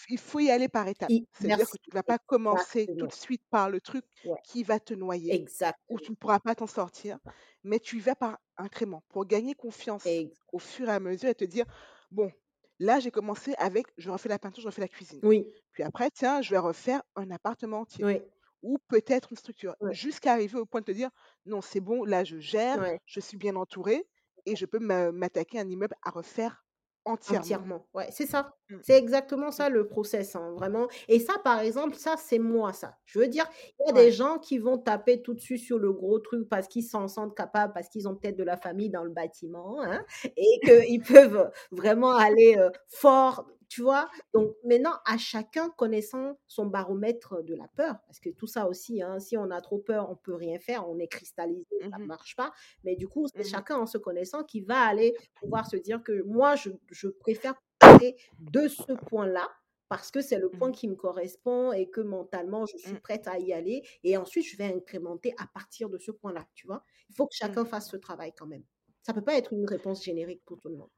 Il 0.09 0.19
faut 0.19 0.41
y 0.41 0.51
aller 0.51 0.69
par 0.69 0.87
étapes. 0.89 1.15
C'est-à-dire 1.33 1.69
que 1.69 1.77
tu 1.79 1.91
vas 1.93 2.03
pas 2.03 2.19
commencer 2.19 2.91
tout 2.97 3.07
de 3.07 3.13
suite 3.13 3.43
par 3.51 3.71
le 3.71 3.81
truc 3.81 4.05
Ouais, 4.25 4.41
qui 4.43 4.63
va 4.63 4.81
te 4.81 4.95
noyer, 4.95 5.45
où 5.89 5.99
exactement. 5.99 6.01
tu 6.01 6.13
ne 6.13 6.17
pourras 6.17 6.41
pas 6.41 6.55
t'en 6.55 6.67
sortir, 6.67 7.19
mais 7.65 7.81
tu 7.81 7.97
y 7.99 8.01
vas 8.01 8.15
par 8.17 8.39
incréments 8.57 9.03
pour 9.09 9.27
gagner 9.27 9.55
confiance 9.55 10.27
au 10.53 10.59
fur 10.59 10.89
et 10.89 10.93
à 10.93 11.01
mesure 11.01 11.29
et 11.31 11.35
te 11.35 11.45
dire: 11.45 11.67
«Bon, 12.11 12.33
là 12.79 13.01
j'ai 13.01 13.11
commencé 13.11 13.55
avec 13.59 13.87
je 13.97 14.11
refais 14.11 14.29
la 14.29 14.39
peinture, 14.39 14.63
je 14.63 14.69
refais 14.69 14.81
la 14.83 14.89
cuisine. 14.89 15.23
Oui, 15.23 15.55
Puis 15.73 15.83
après, 15.83 16.11
tiens, 16.11 16.43
je 16.43 16.51
vais 16.51 16.59
refaire 16.59 17.03
un 17.17 17.31
appartement 17.31 17.81
entier 17.81 18.09
oui, 18.09 18.23
ou 18.63 18.79
peut-être 18.89 19.33
une 19.33 19.39
structure», 19.39 19.77
jusqu'à 19.91 20.33
arriver 20.33 20.59
au 20.59 20.67
point 20.67 20.81
de 20.81 20.87
te 20.87 20.93
dire: 20.93 21.11
«Non, 21.47 21.61
c'est 21.63 21.81
bon, 21.81 22.05
là 22.05 22.25
je 22.25 22.39
gère, 22.39 22.87
je 23.07 23.21
suis 23.21 23.37
bien 23.39 23.57
entourée 23.57 24.09
et 24.47 24.57
je 24.57 24.67
peux 24.67 24.79
m'attaquer 24.81 25.59
à 25.59 25.63
un 25.63 25.69
immeuble 25.71 25.97
à 26.03 26.11
refaire 26.11 26.65
entièrement». 27.05 27.65
Entièrement, 27.65 27.87
ouais, 27.95 28.11
c'est 28.13 28.27
ça. 28.27 28.60
Mmh, 28.71 28.77
C'est 28.83 28.97
exactement 28.97 29.51
mmh, 29.51 29.51
ça 29.51 29.69
le 29.69 29.87
process, 29.87 30.37
hein, 30.37 30.53
vraiment 30.57 30.89
et 31.09 31.19
ça, 31.21 31.35
par 31.45 31.61
exemple, 31.61 31.97
ça, 31.97 32.17
c'est 32.17 32.39
moi, 32.39 32.73
ça. 32.73 32.97
Je 33.05 33.19
veux 33.19 33.29
dire, 33.29 33.45
il 33.79 33.87
y 33.87 33.91
a 33.91 33.93
des 33.93 34.11
gens 34.11 34.39
qui 34.39 34.59
vont 34.59 34.79
taper 34.79 35.21
tout 35.23 35.35
de 35.35 35.41
suite 35.41 35.63
sur 35.63 35.79
le 35.79 35.93
gros 35.93 36.19
truc 36.19 36.49
parce 36.49 36.67
qu'ils 36.69 36.85
s'en 36.85 37.07
sentent 37.09 37.37
capables, 37.37 37.73
parce 37.75 37.89
qu'ils 37.89 38.09
ont 38.09 38.17
peut-être 38.17 38.37
de 38.37 38.45
la 38.45 38.57
famille 38.57 38.89
dans 38.91 39.05
le 39.05 39.11
bâtiment, 39.11 39.83
hein, 39.83 40.05
et 40.37 40.61
qu'ils 40.65 41.03
peuvent 41.03 41.51
vraiment 41.73 42.17
aller, 42.17 42.57
fort, 42.89 43.47
tu 43.69 43.83
vois? 43.83 44.09
Donc 44.35 44.55
maintenant, 44.65 44.95
à 45.07 45.19
chacun 45.19 45.71
connaissant 45.71 46.39
son 46.47 46.67
baromètre 46.67 47.43
de 47.45 47.55
la 47.55 47.69
peur, 47.77 47.97
parce 48.07 48.19
que 48.21 48.31
tout 48.31 48.47
ça 48.47 48.67
aussi, 48.69 49.03
hein, 49.03 49.21
si 49.21 49.37
on 49.37 49.51
a 49.51 49.61
trop 49.61 49.79
peur, 49.79 50.11
on 50.11 50.17
peut 50.17 50.35
rien 50.35 50.59
faire, 50.59 50.89
on 50.89 50.99
est 50.99 51.09
cristallisé, 51.09 51.67
Mmh 51.81 51.93
ça 51.93 51.99
ne 51.99 52.07
mh. 52.07 52.09
marche 52.09 52.35
pas. 52.37 52.53
Mais 52.85 52.97
du 52.97 53.09
coup, 53.09 53.27
c'est 53.35 53.45
Mmh 53.45 53.45
chacun 53.45 53.77
en 53.79 53.87
se 53.87 53.99
connaissant 53.99 54.45
qui 54.45 54.61
va 54.63 54.81
aller 54.81 55.15
pouvoir 55.41 55.67
se 55.67 55.77
dire 55.77 56.03
que 56.03 56.23
moi, 56.23 56.57
je 56.57 56.71
je 56.91 57.09
préfère 57.09 57.55
parler 57.81 58.17
de 58.39 58.69
ce 58.69 58.93
point-là 58.93 59.49
parce 59.89 60.11
que 60.13 60.21
c'est 60.21 60.39
le 60.39 60.51
point 60.51 60.71
Mmh 60.71 60.73
qui 60.73 60.89
me 60.89 60.95
correspond 60.95 61.73
et 61.73 61.91
que 61.91 62.01
mentalement, 62.01 62.67
je 62.67 62.77
suis 62.79 62.95
Mmh. 62.95 63.01
prête 63.03 63.27
à 63.29 63.39
y 63.39 63.53
aller 63.53 63.83
et 64.05 64.17
ensuite 64.17 64.47
je 64.47 64.57
vais 64.57 64.73
incrémenter 64.73 65.35
à 65.39 65.47
partir 65.49 65.91
de 65.91 65.99
ce 65.99 66.13
point-là, 66.13 66.47
tu 66.55 66.67
vois? 66.69 66.85
Il 67.09 67.17
faut 67.17 67.27
que 67.27 67.35
Mmh. 67.43 67.57
chacun 67.57 67.65
fasse 67.65 67.91
ce 67.91 67.97
travail 67.97 68.33
quand 68.37 68.47
même. 68.47 68.65
Ça 69.03 69.15
peut 69.15 69.25
pas 69.25 69.37
être 69.37 69.53
une 69.53 69.67
réponse 69.67 70.05
générique 70.05 70.45
pour 70.45 70.61
tout 70.61 70.69
le 70.69 70.77
monde. 70.77 70.91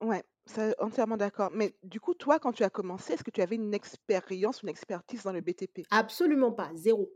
Ouais, 0.00 0.24
ça 0.46 0.74
entièrement 0.80 1.16
d'accord. 1.16 1.50
Mais 1.52 1.76
du 1.84 2.00
coup, 2.00 2.12
toi, 2.14 2.40
quand 2.40 2.52
tu 2.52 2.64
as 2.64 2.70
commencé, 2.70 3.12
est-ce 3.12 3.22
que 3.24 3.30
tu 3.30 3.42
avais 3.42 3.54
une 3.56 3.74
expérience, 3.74 4.62
une 4.62 4.68
expertise 4.70 5.22
dans 5.22 5.32
le 5.32 5.40
BTP? 5.40 5.86
Absolument 5.90 6.52
pas, 6.52 6.70
0. 6.74 7.10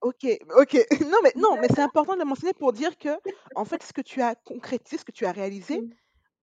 OK, 0.00 0.26
OK. 0.56 0.74
Non, 1.12 1.18
mais 1.22 1.32
non, 1.36 1.56
mais 1.60 1.68
c'est 1.74 1.80
important 1.82 2.14
de 2.14 2.18
le 2.20 2.24
mentionner 2.24 2.54
pour 2.54 2.72
dire 2.72 2.98
que, 2.98 3.10
en 3.54 3.64
fait, 3.64 3.82
ce 3.82 3.92
que 3.92 4.00
tu 4.00 4.20
as 4.20 4.34
concrétisé, 4.34 4.98
ce 4.98 5.04
que 5.04 5.12
tu 5.12 5.26
as 5.26 5.32
réalisé. 5.32 5.84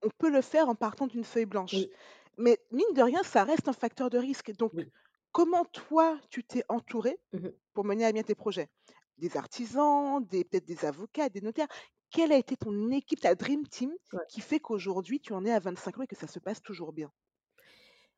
On 0.04 0.10
peut 0.18 0.30
le 0.30 0.42
faire 0.42 0.70
en 0.70 0.76
partant 0.76 1.08
d'une 1.08 1.24
feuille 1.24 1.46
blanche. 1.46 1.86
Oui, 1.86 1.98
Mais 2.38 2.60
mine 2.72 2.94
de 2.96 3.02
rien, 3.02 3.24
ça 3.24 3.44
reste 3.44 3.68
un 3.68 3.74
facteur 3.74 4.10
de 4.10 4.18
risque. 4.18 4.52
Donc, 4.56 4.74
oui. 4.74 4.92
comment 5.32 5.66
toi, 5.66 6.20
tu 6.30 6.44
t'es 6.44 6.64
entouré 6.70 7.20
Mmh 7.34 7.54
pour 7.74 7.86
mener 7.86 8.06
à 8.06 8.12
bien 8.14 8.24
tes 8.24 8.36
projets? 8.36 8.70
Des 9.18 9.38
artisans, 9.38 10.26
des 10.26 10.44
peut-être 10.46 10.66
des 10.66 10.86
avocats, 10.86 11.30
des 11.30 11.42
notaires? 11.42 11.68
Quelle 12.12 12.32
a 12.34 12.38
été 12.38 12.58
ton 12.58 12.92
équipe, 12.92 13.22
ta 13.22 13.36
dream 13.36 13.68
team, 13.68 13.94
Ouais. 14.14 14.30
qui 14.30 14.42
fait 14.42 14.60
qu'aujourd'hui, 14.60 15.20
tu 15.22 15.34
en 15.34 15.46
es 15.46 15.52
à 15.54 15.60
25 15.60 16.00
ans 16.00 16.04
et 16.04 16.08
que 16.08 16.16
ça 16.18 16.28
se 16.28 16.40
passe 16.40 16.62
toujours 16.62 16.94
bien? 16.94 17.12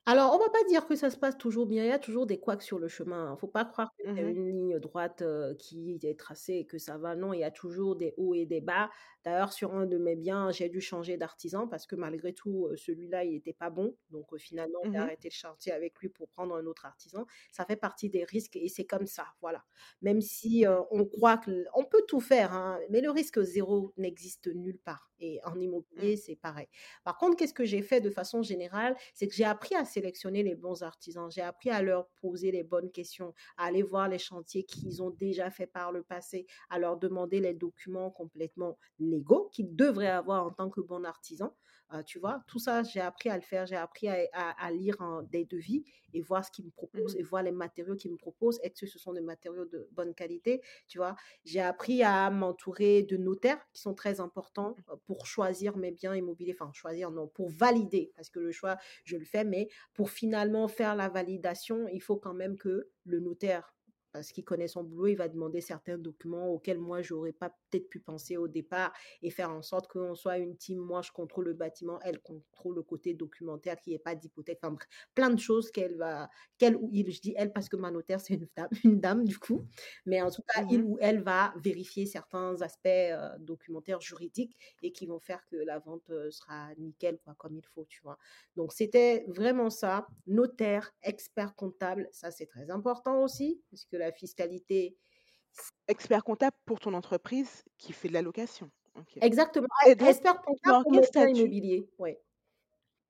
Alors, 0.08 0.34
on 0.34 0.40
va 0.40 0.50
pas 0.50 0.64
dire 0.68 0.88
que 0.88 0.96
ça 0.96 1.12
se 1.12 1.18
passe 1.18 1.38
toujours 1.38 1.68
bien, 1.68 1.84
il 1.84 1.90
y 1.90 1.92
a 1.92 2.00
toujours 2.00 2.26
des 2.26 2.40
couacs 2.40 2.64
sur 2.64 2.80
le 2.80 2.88
chemin, 2.88 3.28
hein. 3.32 3.38
Faut 3.38 3.48
pas 3.48 3.66
croire 3.66 3.90
que 3.96 4.04
c'est 4.16 4.22
Mmh 4.22 4.34
une 4.34 4.48
ligne 4.48 4.80
droite, 4.80 5.22
heu, 5.22 5.56
qui 5.60 6.00
est 6.02 6.18
tracée 6.20 6.56
et 6.56 6.66
que 6.66 6.80
ça 6.80 6.98
va. 6.98 7.16
Non, 7.16 7.34
il 7.34 7.40
y 7.42 7.44
a 7.44 7.52
toujours 7.52 7.96
des 7.96 8.14
hauts 8.18 8.34
et 8.34 8.48
des 8.48 8.62
bas. 8.62 8.90
D'ailleurs, 9.24 9.54
sur 9.54 9.74
un 9.76 9.86
de 9.86 9.98
mes 10.00 10.16
biens, 10.16 10.50
j'ai 10.52 10.70
dû 10.70 10.82
changer 10.82 11.18
d'artisan 11.18 11.68
parce 11.68 11.86
que 11.86 11.96
malgré 11.96 12.34
tout, 12.34 12.68
heu, 12.72 12.78
celui-là, 12.78 13.24
il 13.26 13.36
était 13.36 13.54
pas 13.54 13.70
bon. 13.70 13.96
Donc, 14.10 14.34
heu, 14.34 14.38
finalement, 14.40 14.80
j'ai 14.92 14.98
Mmh 14.98 15.12
arrêté 15.12 15.30
le 15.30 15.34
chantier 15.36 15.72
avec 15.72 15.98
lui 16.00 16.10
pour 16.10 16.28
prendre 16.30 16.56
un 16.56 16.66
autre 16.66 16.86
artisan. 16.88 17.26
Ça 17.52 17.66
fait 17.66 17.76
partie 17.78 18.10
des 18.10 18.24
risques 18.24 18.56
et 18.56 18.70
c'est 18.70 18.86
comme 18.86 19.06
ça, 19.06 19.28
voilà. 19.40 19.64
Même 20.02 20.22
si, 20.22 20.66
heu, 20.66 20.80
on 20.90 21.06
croit 21.06 21.38
que 21.38 21.66
on 21.76 21.86
peut 21.86 22.04
tout 22.08 22.20
faire, 22.22 22.54
hein, 22.54 22.80
mais 22.90 23.02
le 23.02 23.12
risque 23.12 23.40
zéro 23.44 23.94
n'existe 23.98 24.48
nulle 24.48 24.80
part 24.80 25.11
et 25.22 25.40
en 25.46 25.60
Mmh. 25.96 26.12
immobilier, 26.12 26.18
c'est 26.18 26.36
pareil. 26.36 26.68
Par 27.04 27.18
contre, 27.18 27.38
qu'est-ce 27.38 27.54
que 27.54 27.66
j'ai 27.66 27.82
fait 27.82 28.02
de 28.02 28.10
façon 28.10 28.42
générale? 28.42 28.96
C'est 29.14 29.28
que 29.28 29.34
j'ai 29.36 29.46
appris 29.46 29.76
à 29.76 29.86
sélectionner 29.86 30.44
les 30.44 30.56
bons 30.56 30.84
artisans. 30.84 31.30
J'ai 31.32 31.42
appris 31.42 31.70
à 31.70 31.82
leur 31.82 32.10
poser 32.22 32.52
les 32.52 32.64
bonnes 32.64 32.92
questions, 32.92 33.34
à 33.58 33.66
aller 33.66 33.84
voir 33.84 34.08
les 34.10 34.20
chantiers 34.20 34.64
qu'ils 34.66 35.02
ont 35.02 35.10
déjà 35.12 35.50
fait 35.50 35.68
par 35.68 35.92
le 35.92 36.04
passé, 36.04 36.46
à 36.70 36.80
leur 36.80 36.98
demander 36.98 37.40
les 37.40 37.54
documents 37.54 38.12
complètement 38.12 38.78
légaux 39.00 39.50
qu'ils 39.54 39.76
devraient 39.76 40.08
avoir 40.08 40.46
en 40.46 40.52
tant 40.52 40.70
que 40.70 40.82
bon 40.82 41.06
artisan. 41.06 41.56
Euh, 41.94 42.04
tu 42.04 42.20
vois, 42.20 42.42
tout 42.48 42.58
ça, 42.60 42.84
j'ai 42.84 43.02
appris 43.02 43.30
à 43.30 43.36
le 43.36 43.42
faire. 43.42 43.66
J'ai 43.66 43.76
appris 43.76 44.08
à, 44.08 44.18
à- 44.34 44.66
à 44.66 44.72
lire 44.72 44.96
en- 45.02 45.24
des 45.24 45.44
devis 45.46 45.84
et 46.14 46.22
voir 46.22 46.46
ce 46.46 46.52
qu'ils 46.52 46.66
me 46.66 46.72
proposent 46.72 47.16
Mmh 47.16 47.18
et 47.18 47.24
voir 47.24 47.44
les 47.44 47.52
matériaux 47.52 47.96
qu'ils 47.96 48.12
me 48.12 48.18
proposent. 48.18 48.60
Est-ce 48.64 48.82
que 48.82 48.88
ce 48.88 48.98
sont 48.98 49.12
des 49.14 49.20
matériaux 49.22 49.66
de 49.66 49.90
bonne 49.92 50.14
qualité? 50.16 50.62
Tu 50.88 50.98
vois, 51.00 51.16
j'ai 51.44 51.60
appris 51.62 52.02
à 52.04 52.30
m'entourer 52.30 53.04
de 53.04 53.18
notaires 53.18 53.66
qui 53.74 53.82
sont 53.82 53.94
très 53.94 54.22
importants 54.22 54.76
euh, 54.90 54.96
pour 55.06 55.26
choisir 55.26 55.76
mes 55.78 55.92
biens 55.92 56.16
immobiliers. 56.16 56.56
Enfin, 56.58 56.72
choisir, 56.74 57.12
non, 57.12 57.28
pour 57.28 57.50
valider, 57.50 58.14
parce 58.16 58.30
que 58.30 58.40
le 58.40 58.52
choix, 58.52 58.78
je 59.04 59.18
le 59.18 59.26
fais, 59.26 59.44
mais 59.44 59.68
pour 59.94 60.10
finalement 60.10 60.68
faire 60.70 60.96
la 60.96 61.10
validation, 61.10 61.88
il 61.90 62.02
faut 62.02 62.18
quand 62.18 62.34
même 62.34 62.58
que 62.58 62.90
le 63.04 63.20
notaire, 63.20 63.76
parce 64.14 64.32
qu'il 64.32 64.44
connaît 64.46 64.68
son 64.68 64.84
boulot, 64.84 65.08
il 65.08 65.16
va 65.16 65.28
demander 65.28 65.62
certains 65.62 65.98
documents 65.98 66.48
auxquels 66.50 66.80
moi, 66.80 67.02
j'aurais 67.02 67.34
pas 67.34 67.54
peut-être 67.72 67.90
pu 67.90 68.00
penser 68.00 68.38
au 68.38 68.48
départ 68.48 68.94
et 69.22 69.30
faire 69.30 69.50
en 69.50 69.62
sorte 69.62 69.88
qu'on 69.88 70.16
soit 70.16 70.38
une 70.38 70.58
team. 70.58 70.80
Moi, 70.80 71.02
je 71.02 71.12
contrôle 71.12 71.46
le 71.46 71.54
bâtiment, 71.54 72.00
elle 72.04 72.20
contrôle 72.20 72.76
le 72.76 72.84
côté 72.84 73.14
documentaire, 73.14 73.80
qu'il 73.80 73.92
n'y 73.92 73.96
ait 73.96 74.00
pas 74.00 74.16
d'hypothèque. 74.16 74.60
Enfin, 74.64 74.76
plein 75.16 75.30
de 75.30 75.40
choses 75.40 75.72
qu'elle 75.72 75.96
va, 75.96 76.30
qu'elle 76.58 76.76
ou 76.76 76.90
il, 76.94 77.12
je 77.12 77.22
dis 77.22 77.34
elle 77.38 77.52
parce 77.54 77.70
que 77.70 77.76
ma 77.76 77.92
notaire, 77.92 78.20
c'est 78.20 78.34
une 78.36 78.48
dame, 78.56 78.70
une 78.84 79.00
dame 79.00 79.24
du 79.26 79.38
coup, 79.38 79.66
mais 80.06 80.22
en 80.22 80.30
tout 80.30 80.44
cas, 80.48 80.64
il 80.70 80.84
ou 80.84 80.98
elle 81.00 81.22
va 81.22 81.54
vérifier 81.58 82.06
certains 82.06 82.62
aspects 82.62 82.88
euh, 82.88 83.38
documentaires 83.40 84.02
juridiques 84.02 84.58
et 84.82 84.92
qui 84.92 85.06
vont 85.06 85.20
faire 85.20 85.46
que 85.48 85.56
la 85.56 85.80
vente 85.80 86.10
euh, 86.10 86.30
sera 86.32 86.74
nickel, 86.78 87.20
quoi, 87.24 87.36
comme 87.38 87.56
il 87.56 87.66
faut, 87.66 87.86
tu 87.86 88.02
vois. 88.04 88.18
Donc, 88.56 88.74
c'était 88.74 89.26
vraiment 89.28 89.70
ça. 89.70 90.08
Notaire, 90.28 90.92
expert 91.04 91.56
comptable, 91.56 92.10
ça 92.12 92.32
c'est 92.32 92.46
très 92.46 92.70
important 92.70 93.24
aussi, 93.24 93.62
parce 93.70 93.86
que 93.86 93.98
la 93.98 94.12
fiscalité, 94.12 94.98
Expert 95.88 96.24
comptable 96.24 96.56
pour 96.66 96.80
ton 96.80 96.94
entreprise 96.94 97.64
qui 97.78 97.94
fait 97.94 98.08
de 98.08 98.14
la 98.14 98.22
location? 98.22 98.72
OK. 98.96 99.20
exactement, 99.22 99.68
Et 99.84 99.96
donc, 99.96 100.20
expert 100.20 100.42
comptable 100.42 100.80
en 100.84 100.84
pour 100.84 101.04
statut? 101.04 101.56
immobilier, 101.56 101.90
ouais. 101.98 102.22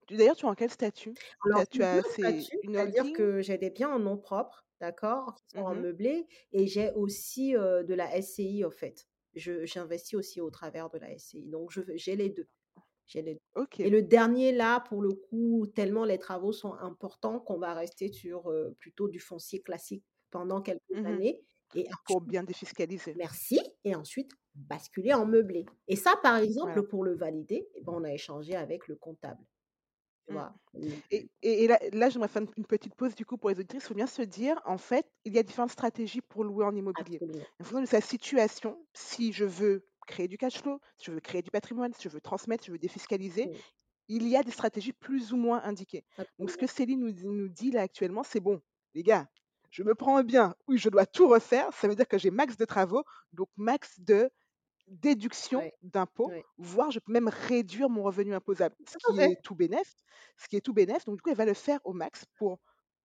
D'ailleurs, 0.10 0.36
tu 0.36 0.46
es 0.46 0.50
en 0.50 0.54
quel 0.56 0.70
statut? 0.70 1.18
Tu 1.54 1.60
Alors, 1.60 1.68
tu 1.70 1.82
j'ai 1.82 1.86
2 1.86 2.02
as 2.24 2.52
c'est-à-dire 2.62 3.12
que 3.14 3.42
j'ai 3.42 3.58
des 3.58 3.70
biens 3.70 3.90
en 3.94 4.00
nom 4.00 4.18
propre, 4.18 4.66
d'accord, 4.80 5.36
qui 5.36 5.44
sont 5.50 5.62
en 5.62 5.76
Mmh 5.76 5.76
meublé 5.76 6.28
et 6.52 6.68
j'ai 6.68 6.92
aussi, 6.94 7.56
heu, 7.56 7.84
de 7.84 7.94
la 7.94 8.16
SCI, 8.16 8.64
au 8.66 8.72
fait. 8.72 9.08
J'investis 9.34 10.16
aussi 10.16 10.42
au 10.42 10.50
travers 10.52 10.90
de 10.90 10.98
la 11.00 11.12
SCI, 11.12 11.48
donc 11.48 11.72
j'ai 11.96 12.16
les 12.16 12.30
2. 12.30 12.48
J'ai 13.08 13.22
les 13.22 13.36
2 13.36 13.40
et 13.84 13.90
le 13.90 14.02
dernier 14.04 14.52
là, 14.54 14.80
pour 14.82 15.02
le 15.02 15.14
coup, 15.14 15.68
tellement 15.76 16.06
les 16.06 16.20
travaux 16.20 16.52
sont 16.54 16.74
importants 16.76 17.40
qu'on 17.40 17.58
va 17.60 17.74
rester 17.74 18.10
sur, 18.14 18.50
heu, 18.52 18.76
plutôt 18.80 19.08
du 19.10 19.20
foncier 19.20 19.62
classique 19.62 20.06
pendant 20.32 20.62
quelques 20.62 20.82
Mmh 20.90 21.04
années 21.04 21.42
et 21.76 21.88
bien 22.22 22.44
défiscaliser. 22.44 23.18
merci 23.18 23.60
et 23.84 23.96
ensuite 23.96 24.32
basculer 24.56 25.14
en 25.14 25.26
meublé 25.26 25.66
et 25.88 25.96
ça, 25.96 26.16
par 26.22 26.38
Voilà. 26.62 26.78
exemple, 26.78 26.84
pour 26.88 27.04
le 27.06 27.16
valider 27.16 27.70
et 27.76 27.82
ben, 27.82 27.94
on 27.94 28.04
a 28.04 28.12
échangé 28.14 28.56
avec 28.56 28.88
le 28.88 28.96
comptable, 28.96 29.44
Mmh. 30.74 31.02
Et 31.42 31.68
là 31.68 31.80
là, 31.92 32.10
j'aimerais 32.10 32.28
faire 32.30 32.44
une 32.58 32.66
petite 32.66 32.96
pause 32.96 33.16
du 33.16 33.26
coup 33.26 33.38
pour 33.38 33.50
les 33.50 33.56
auditrices. 33.60 33.84
Il 33.84 33.88
faut 33.88 33.94
bien 33.94 34.08
se 34.08 34.22
dire, 34.22 34.62
en 34.66 34.78
fait, 34.78 35.06
il 35.26 35.34
y 35.34 35.40
a 35.40 35.44
différentes 35.44 35.72
stratégies 35.72 36.22
pour 36.22 36.44
louer 36.44 36.66
en 36.66 36.76
immobilier. 36.76 37.22
absolument. 37.22 37.48
En 37.60 37.64
fonction 37.64 37.82
de 37.82 37.86
sa 37.86 38.02
situation, 38.02 38.86
si 38.94 39.34
je 39.34 39.44
veux 39.46 39.88
créer 40.08 40.28
du 40.28 40.38
cash 40.38 40.62
flow, 40.62 40.80
si 40.98 41.06
je 41.08 41.12
veux 41.12 41.20
créer 41.20 41.42
du 41.42 41.52
patrimoine, 41.52 41.94
si 41.94 42.04
je 42.04 42.10
veux 42.10 42.22
transmettre, 42.22 42.64
si 42.64 42.68
je 42.68 42.72
veux 42.74 42.80
défiscaliser, 42.80 43.50
il 44.08 44.28
y 44.28 44.38
a 44.38 44.44
des 44.44 44.52
stratégies 44.52 44.94
plus 44.94 45.34
ou 45.34 45.38
moins 45.38 45.62
indiquées. 45.64 46.06
Donc 46.40 46.52
ce 46.52 46.58
que. 46.58 46.68
Céline 46.68 47.02
nous 47.02 47.34
nous 47.34 47.50
dit 47.50 47.72
là 47.72 47.82
actuellement, 47.82 48.24
c'est 48.24 48.40
bon, 48.42 48.62
les 48.96 49.04
gars, 49.04 49.28
je 49.72 49.84
me 49.84 49.96
prends 49.96 50.18
un 50.18 50.24
bien 50.24 50.56
où 50.68 50.78
je 50.78 50.90
dois 50.90 51.06
tout 51.06 51.28
refaire, 51.28 51.74
ça 51.74 51.88
veut 51.88 51.96
dire 51.96 52.08
que 52.08 52.18
j'ai 52.18 52.32
max 52.32 52.58
de 52.58 52.66
travaux, 52.66 53.04
donc 53.34 53.50
max 53.58 54.00
de 54.00 54.30
déduction 54.88 55.60
Ouais, 55.60 55.74
d'impôts, 55.82 56.32
voire 56.58 56.92
je 56.92 57.00
peux 57.00 57.12
même 57.14 57.30
réduire 57.30 57.90
mon 57.90 58.04
revenu 58.04 58.34
imposable, 58.34 58.76
ce 58.86 58.98
qui 58.98 59.20
est 59.28 59.42
tout 59.44 59.56
bénef 59.56 59.94
ce 60.38 60.48
qui 60.48 60.56
est 60.58 60.62
tout 60.62 60.74
bénef. 60.74 61.06
Donc 61.06 61.16
du 61.18 61.22
coup, 61.22 61.30
elle 61.30 61.36
va 61.38 61.46
le 61.46 61.54
faire 61.54 61.80
au 61.86 61.94
max 61.94 62.26
pour 62.36 62.60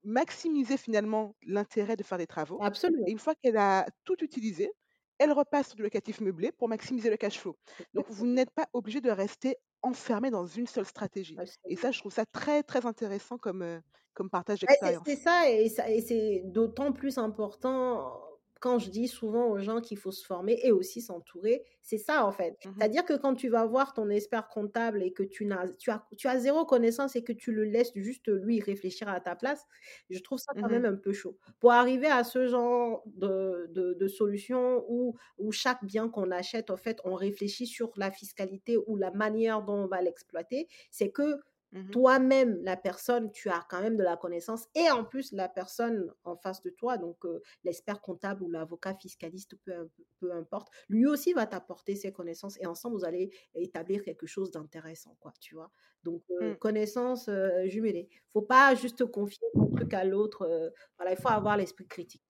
maximiser 0.05 0.77
finalement 0.77 1.37
l'intérêt 1.43 1.97
de 1.97 2.03
faire 2.03 2.19
des 2.19 2.27
travaux. 2.27 2.63
Absolument. 2.63 3.07
Et 3.07 3.11
une 3.11 3.19
fois 3.19 3.35
qu'elle 3.35 3.57
a 3.57 3.87
tout 4.05 4.23
utilisé, 4.23 4.71
elle 5.19 5.33
repasse 5.33 5.69
sur 5.69 5.77
du 5.77 5.83
locatif 5.83 6.21
meublé 6.21 6.53
pour 6.53 6.69
maximiser 6.69 7.11
le 7.11 7.17
cash 7.17 7.39
flow. 7.39 7.59
Donc, 7.95 8.07
vous 8.11 8.27
n'êtes 8.27 8.51
pas 8.51 8.69
obligé 8.73 9.01
de 9.01 9.11
rester 9.11 9.57
enfermé 9.83 10.31
dans 10.31 10.47
une 10.47 10.67
seule 10.67 10.85
stratégie. 10.87 11.43
Et 11.69 11.77
ça, 11.77 11.91
je 11.91 11.99
trouve 12.01 12.13
ça 12.13 12.27
très, 12.27 12.63
très 12.63 12.87
intéressant 12.87 13.39
comme, 13.39 13.63
euh, 13.63 13.81
comme 14.17 14.31
partage 14.31 14.61
d'expérience. 14.61 15.07
c'est 15.07 15.17
ça, 15.17 15.49
et, 15.51 15.69
ça, 15.69 15.91
et 15.91 16.01
c'est 16.01 16.43
d'autant 16.45 16.93
plus 16.93 17.19
important 17.19 18.13
quand 18.59 18.79
je 18.79 18.91
dis 18.91 19.07
souvent 19.07 19.49
aux 19.51 19.59
gens 19.59 19.81
qu'il 19.83 19.99
faut 19.99 20.11
se 20.11 20.25
former 20.25 20.59
et 20.65 20.73
aussi 20.73 21.03
s'entourer, 21.03 21.63
c'est 21.83 21.99
ça 21.99 22.25
en 22.27 22.33
fait. 22.33 22.57
Mmh 22.65 22.73
C'est-à-dire 22.79 23.05
que 23.05 23.13
quand 23.13 23.35
tu 23.35 23.49
vas 23.51 23.67
voir 23.67 23.93
ton 23.93 24.09
expert 24.09 24.49
comptable 24.49 25.03
et 25.03 25.13
que 25.13 25.23
tu, 25.23 25.45
n'as, 25.45 25.69
tu, 25.79 25.91
as, 25.91 26.07
tu 26.17 26.27
as 26.27 26.39
zéro 26.39 26.65
connaissance 26.65 27.17
et 27.17 27.23
que 27.23 27.33
tu 27.35 27.53
le 27.53 27.65
laisses 27.65 27.93
juste 27.95 28.29
lui 28.29 28.61
réfléchir 28.61 29.09
à 29.09 29.21
ta 29.21 29.37
place, 29.37 29.67
je 30.11 30.19
trouve 30.21 30.39
ça 30.39 30.53
quand 30.59 30.69
mmh 30.69 30.71
même 30.71 30.87
un 30.87 30.97
peu 30.97 31.13
chaud. 31.13 31.37
Pour 31.61 31.73
arriver 31.73 32.07
à 32.07 32.25
ce 32.25 32.47
genre 32.47 33.03
de, 33.07 33.67
de, 33.71 33.93
de 33.95 34.09
solution 34.09 34.85
où, 34.89 35.17
où 35.39 35.53
chaque 35.53 35.85
bien 35.85 36.09
qu'on 36.09 36.31
achète, 36.31 36.71
en 36.71 36.77
fait, 36.79 36.99
on 37.05 37.15
réfléchit 37.15 37.67
sur 37.67 37.93
la 37.97 38.11
fiscalité 38.11 38.79
ou 38.87 38.97
la 38.97 39.11
manière 39.11 39.63
dont 39.63 39.85
on 39.85 39.87
va 39.87 40.01
l'exploiter, 40.01 40.67
c'est 40.91 41.11
que 41.11 41.41
Mmh 41.73 41.91
toi-même, 41.91 42.59
la 42.63 42.77
personne, 42.77 43.31
tu 43.33 43.49
as 43.51 43.65
quand 43.69 43.81
même 43.81 43.97
de 43.97 44.03
la 44.03 44.17
connaissance 44.17 44.69
et 44.75 44.91
en 44.91 45.05
plus 45.05 45.33
la 45.33 45.49
personne 45.49 46.13
en 46.25 46.37
face 46.37 46.63
de 46.63 46.71
toi, 46.71 46.97
donc 46.97 47.17
l'expert 47.65 48.01
comptable 48.01 48.43
ou 48.45 48.51
l'avocat 48.51 48.95
fiscaliste, 48.95 49.57
peu, 49.65 49.73
peu, 50.21 50.33
importe, 50.33 50.69
lui 50.89 51.07
aussi 51.07 51.33
va 51.33 51.47
t'apporter 51.47 51.97
ses 51.97 52.13
connaissances 52.13 52.57
et 52.61 52.67
ensemble 52.67 52.97
vous 52.97 53.05
allez 53.05 53.31
établir 53.55 54.03
quelque 54.03 54.27
chose 54.27 54.51
d'intéressant, 54.51 55.17
quoi, 55.21 55.33
tu 55.41 55.55
vois? 55.55 55.71
Donc 56.05 56.23
mmh. 56.41 56.55
connaissances 56.57 57.29
jumelées. 57.65 58.09
Faut 58.33 58.43
pas 58.43 58.75
juste 58.75 59.05
confier 59.07 59.47
un 59.57 59.67
truc 59.75 59.93
à 59.93 60.05
l'autre. 60.05 60.73
voilà, 60.97 61.13
il 61.13 61.21
faut 61.21 61.29
avoir 61.29 61.57
l'esprit 61.57 61.87
critique 61.87 62.23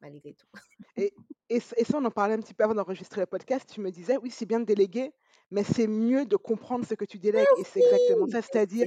malgré 0.00 0.34
tout. 0.34 0.48
Et, 0.96 1.14
et, 1.48 1.60
et, 1.76 1.84
ça, 1.84 1.98
on 1.98 2.04
en 2.04 2.10
parlait 2.10 2.34
un 2.34 2.40
petit 2.40 2.54
peu 2.54 2.64
avant 2.64 2.74
d'enregistrer 2.74 3.20
le 3.20 3.26
podcast. 3.26 3.70
Tu 3.72 3.80
me 3.80 3.90
disais, 3.90 4.16
oui, 4.18 4.30
c'est 4.30 4.46
bien 4.46 4.60
de 4.60 4.64
déléguer, 4.64 5.12
mais 5.52 5.62
c'est 5.62 5.86
mieux 5.86 6.24
de 6.24 6.36
comprendre 6.36 6.84
ce 6.84 6.94
que 6.94 7.04
tu 7.04 7.18
délègues. 7.18 7.46
Et 7.58 7.64
c'est 7.64 7.80
exactement 7.80 8.26
ça. 8.26 8.42
C'est-à-dire 8.42 8.86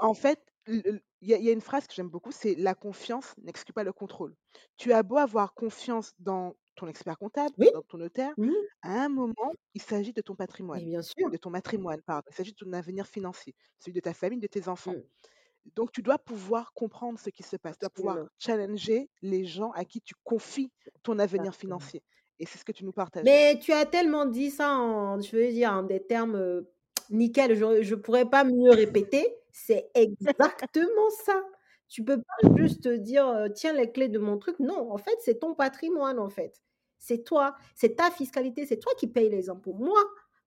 en 0.00 0.14
fait, 0.14 0.40
il 0.66 1.00
y, 1.22 1.48
a 1.48 1.52
une 1.52 1.60
phrase 1.60 1.86
que 1.86 1.94
j'aime 1.94 2.08
beaucoup, 2.08 2.32
c'est 2.32 2.54
la 2.54 2.74
confiance 2.74 3.34
n'exclut 3.42 3.72
pas 3.72 3.84
le 3.84 3.92
contrôle. 3.92 4.34
Tu 4.76 4.92
as 4.92 5.02
beau 5.02 5.16
avoir 5.16 5.54
confiance 5.54 6.12
dans 6.18 6.54
ton 6.76 6.86
expert 6.86 7.18
comptable, 7.18 7.52
dans 7.72 7.82
ton 7.82 7.98
notaire, 7.98 8.34
à 8.82 9.04
un 9.04 9.08
moment, 9.08 9.52
il 9.74 9.82
s'agit 9.82 10.12
de 10.12 10.20
ton 10.20 10.34
patrimoine, 10.34 10.84
bien 10.84 11.02
sûr. 11.02 11.30
de 11.30 11.36
ton 11.36 11.50
patrimoine, 11.52 12.00
pardon. 12.02 12.26
Il 12.30 12.34
s'agit 12.34 12.52
de 12.52 12.56
ton 12.56 12.72
avenir 12.72 13.06
financier, 13.06 13.54
celui 13.78 13.92
de 13.92 14.00
ta 14.00 14.14
famille, 14.14 14.40
de 14.40 14.46
tes 14.46 14.68
enfants. 14.68 14.92
Mmh. 14.92 15.70
Donc, 15.76 15.92
tu 15.92 16.02
dois 16.02 16.18
pouvoir 16.18 16.72
comprendre 16.74 17.18
ce 17.18 17.30
qui 17.30 17.42
se 17.42 17.56
passe. 17.56 17.76
Tu 17.76 17.80
dois 17.80 17.90
pouvoir 17.90 18.18
challenger 18.38 19.08
les 19.22 19.46
gens 19.46 19.70
à 19.72 19.84
qui 19.84 20.00
tu 20.02 20.14
confies 20.24 20.70
ton 21.02 21.18
avenir 21.18 21.54
financier. 21.54 22.02
Et 22.38 22.46
c'est 22.46 22.58
ce 22.58 22.64
que 22.64 22.72
tu 22.72 22.84
nous 22.84 22.92
partages. 22.92 23.24
Mais 23.24 23.58
tu 23.60 23.72
as 23.72 23.86
tellement 23.86 24.26
dit 24.26 24.50
ça 24.50 24.76
en, 24.76 25.20
je 25.20 25.36
veux 25.36 25.48
dire, 25.50 25.72
en 25.72 25.82
des 25.82 26.04
termes 26.04 26.64
nickel, 27.10 27.54
je 27.54 27.94
ne 27.94 28.00
pourrais 28.00 28.28
pas 28.28 28.44
mieux 28.44 28.70
répéter. 28.70 29.24
C'est 29.52 29.90
exactement 29.94 31.10
ça. 31.24 31.40
Tu 31.88 32.02
peux 32.02 32.16
pas 32.16 32.56
juste 32.56 32.88
dire, 32.88 33.48
tiens 33.54 33.72
les 33.72 33.92
clés 33.92 34.08
de 34.08 34.18
mon 34.18 34.36
truc. 34.38 34.58
Non, 34.58 34.90
en 34.90 34.98
fait, 34.98 35.16
c'est 35.20 35.38
ton 35.38 35.54
patrimoine, 35.54 36.18
en 36.18 36.28
fait. 36.28 36.60
C'est 36.98 37.22
toi, 37.22 37.54
c'est 37.74 37.96
ta 37.96 38.10
fiscalité, 38.10 38.66
c'est 38.66 38.78
toi 38.78 38.92
qui 38.98 39.06
payes 39.06 39.28
les 39.28 39.50
impôts. 39.50 39.74
Moi, 39.74 40.00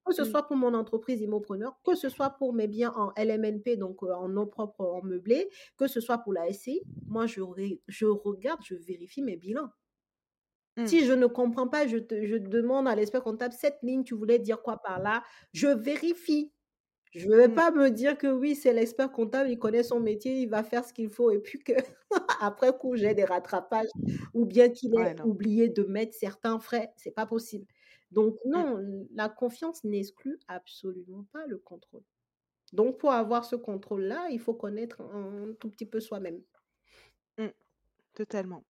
que 0.07 0.13
ce 0.13 0.23
mmh. 0.23 0.25
soit 0.25 0.43
pour 0.47 0.55
mon 0.55 0.73
entreprise 0.73 1.21
immopreneur, 1.21 1.77
que 1.85 1.93
ce 1.95 2.09
soit 2.09 2.31
pour 2.31 2.53
mes 2.53 2.67
biens 2.67 2.91
en 2.95 3.11
LMNP, 3.15 3.77
donc 3.77 4.01
en 4.03 4.27
nom 4.27 4.47
propre, 4.47 4.81
en 4.81 5.03
meublé, 5.03 5.49
que 5.77 5.87
ce 5.87 5.99
soit 5.99 6.17
pour 6.17 6.33
la 6.33 6.51
SCI, 6.51 6.81
moi, 7.05 7.27
je, 7.27 7.41
je 7.87 8.05
regarde, 8.05 8.61
je 8.63 8.75
vérifie 8.75 9.21
mes 9.21 9.37
bilans. 9.37 9.69
Mmh. 10.77 10.85
Si 10.85 11.05
je 11.05 11.13
ne 11.13 11.25
comprends 11.25 11.67
pas, 11.67 11.87
je, 11.87 11.97
te, 11.97 12.25
je 12.25 12.35
demande 12.35 12.87
à 12.87 12.95
l'expert 12.95 13.23
comptable, 13.23 13.53
cette 13.53 13.79
ligne, 13.81 14.03
tu 14.03 14.13
voulais 14.13 14.37
dire 14.37 14.61
quoi 14.61 14.77
par 14.77 14.99
là? 14.99 15.23
Je 15.51 15.67
vérifie. 15.67 16.53
Je 17.13 17.27
ne 17.27 17.35
vais 17.35 17.47
mmh. 17.47 17.55
pas 17.55 17.71
me 17.71 17.89
dire 17.89 18.15
que 18.15 18.27
oui, 18.27 18.53
c'est 18.55 18.73
l'expert 18.73 19.11
comptable, 19.11 19.49
il 19.49 19.57
connaît 19.57 19.81
son 19.81 19.99
métier, 19.99 20.39
il 20.39 20.49
va 20.49 20.63
faire 20.63 20.85
ce 20.85 20.93
qu'il 20.93 21.09
faut, 21.09 21.31
et 21.31 21.39
puis 21.39 21.57
que 21.59 21.73
après 22.41 22.77
coup, 22.77 22.95
j'ai 22.95 23.15
des 23.15 23.25
rattrapages, 23.25 23.87
ou 24.35 24.45
bien 24.45 24.69
qu'il 24.69 24.93
ait 24.99 25.19
oublié 25.21 25.67
de 25.67 25.83
mettre 25.83 26.13
certains 26.13 26.59
frais. 26.59 26.93
C'est 26.95 27.11
pas 27.15 27.25
possible. 27.25 27.65
Donc 28.11 28.35
mmh. 28.45 28.51
non, 28.51 29.07
la 29.15 29.29
confiance 29.29 29.83
n'exclut 29.83 30.39
absolument 30.47 31.25
pas 31.33 31.47
le 31.47 31.57
contrôle. 31.57 32.03
Donc 32.71 32.99
pour 32.99 33.11
avoir 33.11 33.45
ce 33.45 33.55
contrôle-là, 33.55 34.27
il 34.29 34.39
faut 34.39 34.53
connaître 34.53 35.01
un 35.01 35.53
tout 35.59 35.69
petit 35.69 35.85
peu 35.87 35.99
soi-même. 35.99 36.41
totalement. 38.13 38.63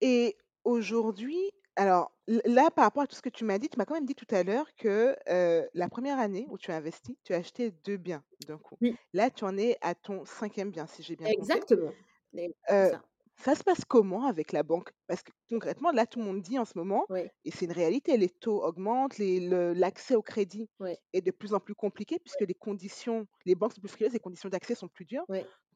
Et 0.00 0.36
Aujourd'hui, 0.66 1.52
alors 1.76 2.10
là, 2.26 2.72
par 2.72 2.84
rapport 2.84 3.04
à 3.04 3.06
tout 3.06 3.14
ce 3.14 3.22
que 3.22 3.28
tu 3.28 3.44
m'as 3.44 3.58
dit, 3.58 3.68
tu 3.68 3.78
m'as 3.78 3.84
quand 3.84 3.94
même 3.94 4.04
dit 4.04 4.16
tout 4.16 4.26
à 4.30 4.42
l'heure 4.42 4.66
que 4.74 5.14
la 5.74 5.88
première 5.88 6.18
année 6.18 6.44
où 6.50 6.58
tu 6.58 6.72
as 6.72 6.76
investi, 6.76 7.16
tu 7.22 7.34
as 7.34 7.36
acheté 7.36 7.70
deux 7.84 7.96
biens 7.96 8.24
d'un 8.48 8.58
coup. 8.58 8.76
Là, 9.12 9.30
tu 9.30 9.44
en 9.44 9.56
es 9.56 9.76
à 9.80 9.94
ton 9.94 10.24
cinquième 10.24 10.72
bien, 10.72 10.88
si 10.88 11.04
j'ai 11.04 11.14
bien 11.14 11.28
compris. 11.28 11.40
Exactement. 11.40 11.92
ça. 13.36 13.54
se 13.54 13.62
passe 13.62 13.84
comment 13.84 14.26
avec 14.26 14.50
la 14.50 14.64
banque? 14.64 14.90
Parce 15.06 15.22
que 15.22 15.30
concrètement, 15.48 15.92
là, 15.92 16.04
tout 16.04 16.18
le 16.18 16.24
monde 16.24 16.42
dit 16.42 16.58
en 16.58 16.64
ce 16.64 16.76
moment, 16.76 17.06
et 17.14 17.50
c'est 17.52 17.66
une 17.66 17.72
réalité, 17.72 18.16
les 18.16 18.28
taux 18.30 18.64
augmentent, 18.64 19.18
l'accès 19.18 20.16
au 20.16 20.22
crédit 20.22 20.68
est 21.12 21.22
de 21.22 21.30
plus 21.30 21.54
en 21.54 21.60
plus 21.60 21.76
compliqué 21.76 22.18
puisque 22.18 22.40
les 22.40 22.54
conditions, 22.54 23.28
les 23.44 23.54
banques 23.54 23.74
sont 23.74 23.80
plus 23.80 23.88
frileuses, 23.90 24.14
les 24.14 24.18
conditions 24.18 24.48
d'accès 24.48 24.74
sont 24.74 24.88
plus 24.88 25.04
dures. 25.04 25.26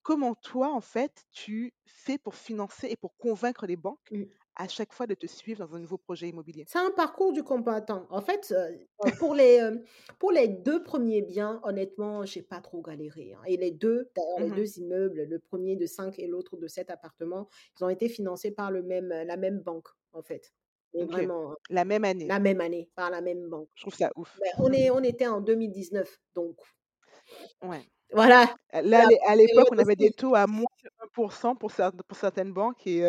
Comment 0.03 0.35
toi, 0.35 0.72
en 0.72 0.81
fait, 0.81 1.24
tu 1.31 1.74
fais 1.85 2.18
pour 2.18 2.35
financer 2.35 2.88
et 2.90 2.96
pour 2.96 3.16
convaincre 3.18 3.66
les 3.66 3.76
banques 3.76 4.11
mmh 4.11 4.24
à 4.61 4.68
chaque 4.68 4.92
fois 4.92 5.07
de 5.07 5.14
te 5.14 5.27
suivre 5.27 5.66
dans 5.66 5.75
un 5.75 5.81
nouveau 5.81 5.99
projet 5.99 6.29
immobilier? 6.29 6.68
C'est 6.68 6.79
un 6.79 6.90
parcours 6.90 7.33
du 7.33 7.42
combattant. 7.42 8.07
En 8.11 8.20
fait, 8.20 8.55
pour 9.18 9.35
les, 9.35 9.61
pour 10.18 10.33
les 10.33 10.49
deux 10.49 10.83
premiers 10.83 11.23
biens, 11.23 11.61
honnêtement, 11.64 12.25
j'ai 12.25 12.42
pas 12.42 12.61
trop 12.61 12.83
galéré, 12.83 13.33
hein. 13.33 13.40
et 13.46 13.57
les 13.57 13.70
deux, 13.70 14.11
d'ailleurs, 14.14 14.38
les 14.40 14.51
mmh 14.51 14.55
deux 14.55 14.79
immeubles, 14.79 15.23
le 15.25 15.38
premier 15.38 15.77
de 15.77 15.87
5 15.87 16.18
et 16.18 16.27
l'autre 16.27 16.57
de 16.57 16.66
7 16.68 16.90
appartements, 16.90 17.49
ils 17.79 17.85
ont 17.85 17.88
été 17.88 18.09
financés 18.09 18.51
par 18.51 18.70
le 18.70 18.83
même, 18.83 19.09
la 19.09 19.37
même 19.37 19.61
banque, 19.61 19.88
en 20.12 20.23
fait. 20.23 20.53
vraiment, 20.94 21.55
La 21.70 21.85
même 21.85 22.05
année? 22.05 22.27
la 22.27 22.38
même 22.38 22.61
année, 22.61 22.90
par 22.94 23.11
la 23.11 23.20
même 23.20 23.49
banque. 23.49 23.68
Je 23.75 23.83
trouve 23.83 23.94
ça 23.94 24.11
ouf. 24.16 24.38
Ben, 24.40 24.51
on 24.59 24.73
est 24.73 24.90
on 24.90 25.03
était 25.03 25.27
en 25.27 25.40
2019, 25.40 26.20
donc 26.35 26.57
Ouais. 27.62 27.87
Voilà. 28.12 28.53
Là, 28.73 29.07
à 29.27 29.37
l'époque, 29.37 29.68
on 29.73 29.79
avait 29.79 29.96
des 29.96 30.11
taux 30.11 30.35
à 30.35 30.46
moins 30.46 30.66
de 30.85 30.88
1 31.05 31.07
pour, 31.12 31.33
pour 31.59 32.16
certaines 32.16 32.53
banques 32.53 32.87
et 32.87 33.03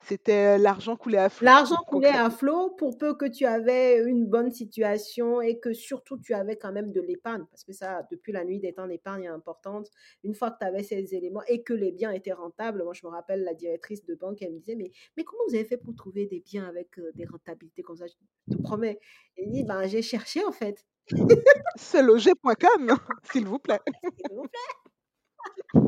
c'était 0.00 0.58
l'argent 0.58 0.96
coulait 0.96 1.18
à 1.18 1.28
flot. 1.28 1.44
L'argent 1.44 1.76
coulait 1.86 2.08
à 2.08 2.30
flot 2.30 2.70
pour 2.70 2.96
peu 2.98 3.14
que 3.14 3.26
tu 3.26 3.44
avais 3.46 3.98
une 3.98 4.26
bonne 4.26 4.50
situation 4.50 5.40
et 5.40 5.58
que 5.58 5.72
surtout 5.72 6.18
tu 6.18 6.34
avais 6.34 6.56
quand 6.56 6.72
même 6.72 6.92
de 6.92 7.00
l'épargne 7.00 7.44
parce 7.50 7.64
que 7.64 7.72
ça, 7.72 8.06
depuis 8.10 8.32
la 8.32 8.44
nuit 8.44 8.58
des 8.58 8.72
temps 8.72 8.86
d'épargne 8.86 9.24
est 9.24 9.28
importante. 9.28 9.88
Une 10.24 10.34
fois 10.34 10.50
que 10.50 10.58
tu 10.60 10.66
avais 10.66 10.82
ces 10.82 11.14
éléments 11.14 11.42
et 11.48 11.62
que 11.62 11.72
les 11.72 11.92
biens 11.92 12.12
étaient 12.12 12.32
rentables, 12.32 12.82
moi 12.82 12.92
je 12.94 13.06
me 13.06 13.10
rappelle 13.10 13.42
la 13.42 13.54
directrice 13.54 14.04
de 14.04 14.14
banque, 14.14 14.42
elle 14.42 14.52
me 14.52 14.58
disait 14.58 14.76
mais, 14.76 14.90
mais 15.16 15.24
comment 15.24 15.42
vous 15.48 15.54
avez 15.54 15.64
fait 15.64 15.78
pour 15.78 15.94
trouver 15.94 16.26
des 16.26 16.40
biens 16.40 16.66
avec 16.66 17.00
des 17.14 17.24
rentabilités 17.24 17.82
comme 17.82 17.96
ça? 17.96 18.06
Je 18.06 18.54
te 18.54 18.62
promets. 18.62 18.98
Elle 19.36 19.50
dit 19.50 19.64
ben, 19.64 19.86
j'ai 19.86 20.02
cherché 20.02 20.44
en 20.44 20.52
fait. 20.52 20.84
Seloger.com, 21.76 22.96
s'il 23.30 23.46
vous 23.46 23.58
plaît. 23.58 23.80
S'il 24.02 24.36
vous 24.36 24.48
plaît. 24.48 25.86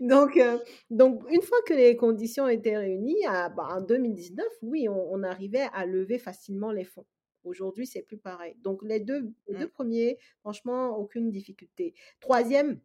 donc, 0.00 0.36
euh, 0.36 0.58
donc, 0.90 1.22
une 1.30 1.42
fois 1.42 1.58
que 1.66 1.74
les 1.74 1.96
conditions 1.96 2.48
étaient 2.48 2.76
réunies, 2.76 3.24
bah, 3.24 3.68
en 3.70 3.80
2019, 3.80 4.46
oui, 4.62 4.88
on, 4.88 5.22
arrivait 5.22 5.68
à 5.72 5.86
lever 5.86 6.18
facilement 6.18 6.72
les 6.72 6.84
fonds. 6.84 7.06
Aujourd'hui, 7.44 7.86
c'est 7.86 8.02
plus 8.02 8.18
pareil. 8.18 8.56
Donc, 8.62 8.80
les 8.82 9.00
deux, 9.00 9.32
les 9.48 9.58
deux 9.58 9.66
mmh. 9.66 9.70
premiers, 9.70 10.18
franchement, 10.40 10.96
aucune 10.96 11.30
difficulté. 11.30 11.94
Troisième, 12.20 12.80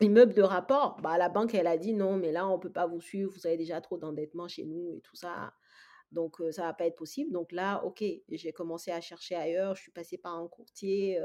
immeuble 0.00 0.34
de 0.34 0.42
rapport, 0.42 0.98
bah, 1.02 1.18
la 1.18 1.28
banque, 1.28 1.54
elle 1.54 1.66
a 1.66 1.78
dit 1.78 1.94
non, 1.94 2.16
mais 2.16 2.32
là, 2.32 2.48
on 2.48 2.56
ne 2.56 2.60
peut 2.62 2.72
pas 2.72 2.86
vous 2.86 3.00
suivre, 3.00 3.32
vous 3.32 3.46
avez 3.46 3.56
déjà 3.56 3.80
trop 3.80 3.98
d'endettement 3.98 4.48
chez 4.48 4.64
nous 4.64 4.92
et 4.94 5.00
tout 5.00 5.16
ça. 5.16 5.52
Donc, 6.14 6.36
ça 6.52 6.62
ne 6.62 6.66
va 6.68 6.74
pas 6.74 6.86
être 6.86 6.96
possible. 6.96 7.32
Donc 7.32 7.52
là, 7.52 7.82
OK, 7.84 8.02
j'ai 8.30 8.52
commencé 8.52 8.90
à 8.90 9.00
chercher 9.00 9.34
ailleurs. 9.34 9.74
Je 9.74 9.82
suis 9.82 9.92
passée 9.92 10.18
par 10.18 10.34
un 10.34 10.48
courtier. 10.48 11.20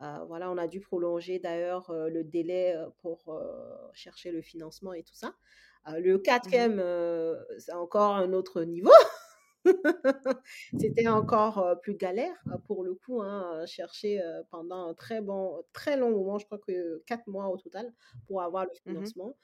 voilà, 0.00 0.50
on 0.50 0.58
a 0.58 0.66
dû 0.66 0.80
prolonger 0.80 1.38
d'ailleurs 1.38 1.92
le 1.92 2.24
délai 2.24 2.74
pour 3.00 3.40
chercher 3.92 4.32
le 4.32 4.42
financement 4.42 4.92
et 4.92 5.02
tout 5.02 5.14
ça. 5.14 5.34
le 5.86 6.16
mmh 6.16 6.22
quatrième, 6.22 6.84
c'est 7.58 7.72
encore 7.72 8.14
un 8.14 8.32
autre 8.32 8.62
niveau. 8.62 8.90
C'était 10.78 11.08
encore 11.08 11.78
plus 11.82 11.94
galère 11.94 12.34
pour 12.66 12.84
le 12.84 12.94
coup, 12.94 13.22
hein, 13.22 13.64
chercher 13.66 14.20
pendant 14.50 14.88
un 14.88 14.94
très 14.94 15.20
bon, 15.20 15.62
très 15.72 15.96
long 15.96 16.10
moment, 16.10 16.38
je 16.38 16.46
crois 16.46 16.58
que 16.58 17.02
quatre 17.06 17.26
mois 17.26 17.48
au 17.48 17.56
total, 17.56 17.92
pour 18.26 18.42
avoir 18.42 18.64
le 18.64 18.70
mmh 18.70 18.92
financement. 18.92 19.36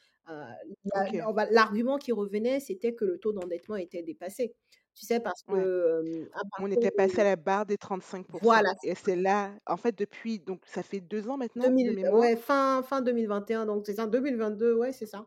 L'argument 1.51 1.99
qui 1.99 2.13
revenait, 2.13 2.61
c'était 2.61 2.95
que 2.95 3.05
le 3.05 3.19
taux 3.19 3.33
d'endettement 3.33 3.77
était 3.77 4.03
dépassé. 4.03 4.55
Tu 4.95 5.07
sais, 5.07 5.21
parce 5.21 5.43
que. 5.43 6.29
On 6.59 6.71
était 6.71 6.91
passé 6.91 7.21
à 7.21 7.25
la 7.25 7.37
barre 7.37 7.65
des 7.65 7.77
35 7.77 8.27
Voilà. 8.43 8.75
Et 8.85 8.95
c'est 8.95 9.17
là, 9.17 9.53
en 9.67 9.77
fait, 9.77 9.97
depuis, 9.97 10.41
donc 10.41 10.61
ça 10.67 10.83
fait 10.83 11.01
deux 11.01 11.29
ans 11.29 11.37
maintenant, 11.37 11.71
de 11.71 12.37
fin, 12.37 12.83
fin 12.83 13.01
2021, 13.01 13.67
donc 13.67 13.87
c'est 13.87 13.95
ça, 13.95 14.07
2022, 14.07 14.75
ouais, 14.75 14.93
c'est 14.93 15.07
ça. 15.07 15.27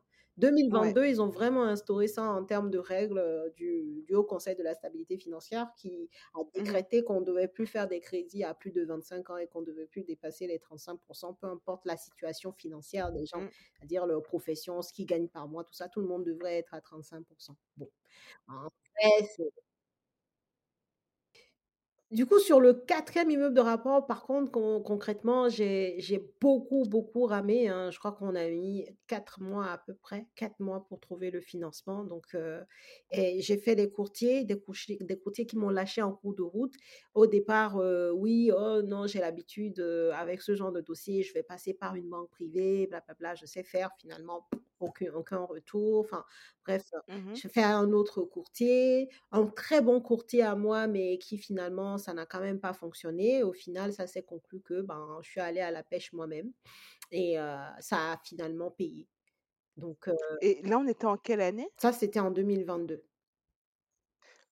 Ouais. 0.69 0.93
2022, 0.93 1.05
ils 1.07 1.21
ont 1.21 1.29
vraiment 1.29 1.63
instauré 1.63 2.07
ça 2.07 2.23
en 2.23 2.43
termes 2.43 2.71
de 2.71 2.79
règles 2.79 3.19
euh, 3.19 3.49
du, 3.51 4.03
du 4.07 4.15
Haut 4.15 4.23
Conseil 4.23 4.55
de 4.55 4.63
la 4.63 4.73
stabilité 4.73 5.17
financière 5.17 5.71
qui 5.77 6.09
a 6.33 6.39
Mmh 6.57 6.73
décrété 6.73 7.03
qu'on 7.03 7.19
ne 7.21 7.25
devait 7.25 7.47
plus 7.47 7.67
faire 7.67 7.87
des 7.87 7.99
crédits 7.99 8.43
à 8.43 8.53
plus 8.53 8.71
de 8.71 8.83
25 8.83 9.29
ans 9.29 9.37
et 9.37 9.47
qu'on 9.47 9.61
ne 9.61 9.65
devait 9.67 9.85
plus 9.85 10.03
dépasser 10.03 10.47
les 10.47 10.57
35%, 10.59 11.37
peu 11.39 11.47
importe 11.47 11.85
la 11.85 11.97
situation 11.97 12.51
financière 12.51 13.11
des 13.11 13.25
gens, 13.25 13.41
mh. 13.41 13.49
c'est-à-dire 13.79 14.05
leur 14.07 14.23
profession, 14.23 14.81
ce 14.81 14.91
qu'ils 14.93 15.05
gagnent 15.05 15.29
par 15.29 15.47
mois, 15.47 15.63
tout 15.63 15.73
ça, 15.73 15.87
tout 15.89 16.01
le 16.01 16.07
monde 16.07 16.23
devrait 16.25 16.57
être 16.57 16.73
à 16.73 16.81
35%. 16.81 17.55
Bon, 17.77 17.89
après, 18.47 19.27
du 22.13 22.25
coup, 22.25 22.39
sur 22.39 22.59
le 22.61 22.73
quatrième 22.73 23.29
immeuble 23.31 23.55
de 23.55 23.61
rapport, 23.61 24.05
par 24.07 24.23
contre, 24.23 24.51
con 24.51 24.81
concrètement, 24.81 25.49
j'ai 25.49 25.97
beaucoup, 26.39 26.83
beaucoup 26.85 27.25
ramé, 27.25 27.67
hein. 27.67 27.91
Je 27.91 27.99
crois 27.99 28.11
qu'on 28.13 28.35
a 28.35 28.47
mis 28.49 28.85
4 29.07 29.41
mois 29.41 29.65
à 29.67 29.77
peu 29.79 29.93
près, 29.95 30.27
4 30.35 30.59
mois 30.59 30.85
pour 30.87 30.99
trouver 30.99 31.31
le 31.31 31.41
financement 31.41 32.03
donc 32.03 32.35
et 33.11 33.41
j'ai 33.41 33.57
fait 33.57 33.75
des 33.75 33.89
courtiers, 33.91 34.43
des 34.45 34.59
courtiers 35.19 35.45
qui 35.45 35.57
m'ont 35.57 35.69
lâché 35.69 36.01
en 36.01 36.13
cours 36.13 36.35
de 36.35 36.41
route. 36.43 36.73
Au 37.13 37.27
départ, 37.27 37.79
heu, 37.79 38.11
oui, 38.13 38.51
«Oh 38.55 38.81
non, 38.83 39.07
j'ai 39.07 39.19
l'habitude, 39.19 39.79
heu, 39.79 40.11
avec 40.13 40.41
ce 40.41 40.55
genre 40.55 40.71
de 40.71 40.81
dossier, 40.81 41.23
je 41.23 41.33
vais 41.33 41.43
passer 41.43 41.73
par 41.73 41.95
une 41.95 42.09
banque 42.09 42.29
privée, 42.31 42.87
blablabla, 42.87 43.35
je 43.35 43.45
sais 43.45 43.63
faire». 43.63 43.89
Finalement, 43.99 44.47
aucun 44.83 45.13
aucun 45.13 45.39
retour, 45.45 45.99
enfin 46.01 46.25
bref, 46.65 46.83
Mmh 47.07 47.41
j'ai 47.41 47.49
fait 47.49 47.63
un 47.63 47.91
autre 47.91 48.21
courtier, 48.23 49.09
un 49.31 49.47
très 49.47 49.81
bon 49.81 50.01
courtier 50.01 50.43
à 50.43 50.55
moi, 50.55 50.87
mais 50.87 51.17
qui 51.17 51.37
finalement, 51.37 51.97
ça 51.97 52.13
n'a 52.13 52.25
quand 52.25 52.41
même 52.41 52.59
pas 52.59 52.73
fonctionné. 52.73 53.43
Au 53.43 53.53
final, 53.53 53.93
ça 53.93 54.07
s'est 54.07 54.23
conclu 54.23 54.61
que 54.61 54.81
ben, 54.81 55.19
je 55.23 55.29
suis 55.31 55.39
allée 55.41 55.61
à 55.61 55.71
la 55.71 55.83
pêche 55.83 56.13
moi-même 56.13 56.51
et 57.11 57.39
heu, 57.39 57.43
ça 57.79 58.13
a 58.13 58.17
finalement 58.25 58.71
payé. 58.71 59.09
Donc 59.77 60.07
heu, 60.09 60.15
et 60.41 60.61
là, 60.61 60.77
on 60.77 60.87
était 60.87 61.05
en 61.07 61.17
quelle 61.17 61.41
année? 61.41 61.69
ça, 61.77 61.93
c'était 61.93 62.19
en 62.19 62.31
2022. 62.31 63.03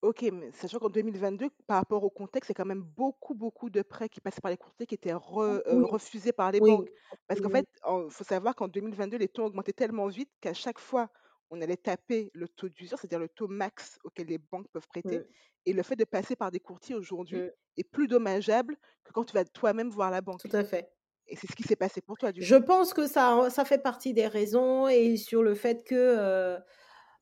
OK, 0.01 0.23
mais 0.33 0.51
sachant 0.51 0.79
qu'en 0.79 0.89
2022, 0.89 1.49
par 1.67 1.77
rapport 1.77 2.03
au 2.03 2.09
contexte, 2.09 2.47
c'est 2.47 2.53
quand 2.55 2.65
même 2.65 2.81
beaucoup, 2.81 3.35
beaucoup 3.35 3.69
de 3.69 3.83
prêts 3.83 4.09
qui 4.09 4.19
passaient 4.19 4.41
par 4.41 4.49
les 4.49 4.57
courtiers 4.57 4.87
qui 4.87 4.95
étaient 4.95 5.13
re 5.13 5.61
Oui, 5.69 5.85
refusés 5.85 6.31
par 6.33 6.51
les 6.51 6.59
oui, 6.59 6.61
banques. 6.61 6.89
Parce 7.27 7.39
qu'en 7.39 7.49
absolument. 7.49 7.51
fait, 7.51 7.67
il 7.87 8.09
faut 8.09 8.23
savoir 8.23 8.55
qu'en 8.55 8.67
2022, 8.67 9.17
les 9.17 9.27
taux 9.27 9.43
augmentaient 9.45 9.73
tellement 9.73 10.07
vite 10.07 10.31
qu'à 10.41 10.53
chaque 10.55 10.79
fois, 10.79 11.09
on 11.51 11.61
allait 11.61 11.77
taper 11.77 12.31
le 12.33 12.47
taux 12.47 12.67
d'usure, 12.69 12.97
c'est-à-dire 12.97 13.19
le 13.19 13.29
taux 13.29 13.47
max 13.47 13.99
auquel 14.03 14.25
les 14.27 14.39
banques 14.39 14.67
peuvent 14.71 14.87
prêter 14.87 15.23
et 15.67 15.73
le 15.73 15.83
fait 15.83 15.95
de 15.95 16.05
passer 16.05 16.35
par 16.35 16.49
des 16.49 16.59
courtiers 16.59 16.95
aujourd'hui 16.95 17.45
est 17.77 17.83
plus 17.83 18.07
dommageable 18.07 18.77
que 19.03 19.11
quand 19.13 19.25
tu 19.25 19.33
vas 19.33 19.45
toi-même 19.45 19.89
voir 19.89 20.09
la 20.09 20.21
tout 20.37 20.49
banque 20.51 20.51
à 20.51 20.63
fait. 20.63 20.91
et 21.27 21.35
c'est 21.37 21.47
ce 21.51 21.55
qui 21.55 21.63
s'est 21.63 21.75
passé 21.77 22.01
pour 22.01 22.17
toi, 22.17 22.31
du 22.33 22.41
Je 22.41 22.55
coup? 22.55 22.57
pense 22.57 22.93
que 22.93 23.07
ça 23.07 23.49
ça 23.49 23.65
fait 23.65 23.77
partie 23.81 24.13
des 24.13 24.27
raisons 24.27 24.87
et 24.87 25.17
sur 25.17 25.43
le 25.43 25.53
fait 25.55 25.83
que, 25.85 25.95
heu, 25.95 26.59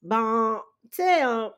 ben, 0.04 0.62
tu 0.92 0.98
sais, 1.04 1.22
hein 1.22 1.54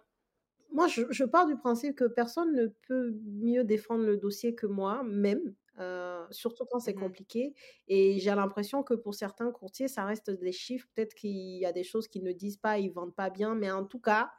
Moi, 0.71 0.87
je 0.87 1.01
je 1.09 1.23
pars 1.25 1.47
du 1.47 1.55
principe 1.57 1.95
que 1.95 2.05
personne 2.05 2.53
ne 2.55 2.67
peut 2.87 3.13
mieux 3.25 3.63
défendre 3.63 4.05
le 4.05 4.17
dossier 4.17 4.55
que 4.55 4.65
moi 4.67 5.03
même, 5.03 5.55
heu, 5.79 6.25
surtout 6.31 6.65
quand 6.69 6.79
c'est 6.79 6.93
Mmh 6.93 6.95
compliqué 6.95 7.53
et 7.87 8.19
j'ai 8.19 8.33
l'impression 8.35 8.81
que 8.83 8.93
pour 8.93 9.13
certains 9.13 9.51
courtiers, 9.51 9.87
ça 9.89 10.05
reste 10.05 10.29
des 10.31 10.51
chiffres. 10.53 10.87
Peut-être 10.95 11.13
qu'il 11.13 11.31
y 11.57 11.65
a 11.65 11.73
des 11.73 11.83
choses 11.83 12.07
qu'ils 12.07 12.23
ne 12.23 12.31
disent 12.31 12.57
pas, 12.57 12.79
ils 12.79 12.89
vendent 12.91 13.15
pas 13.15 13.29
bien, 13.29 13.53
mais 13.55 13.69
en 13.71 13.85
tout 13.85 13.99
cas, 13.99 14.31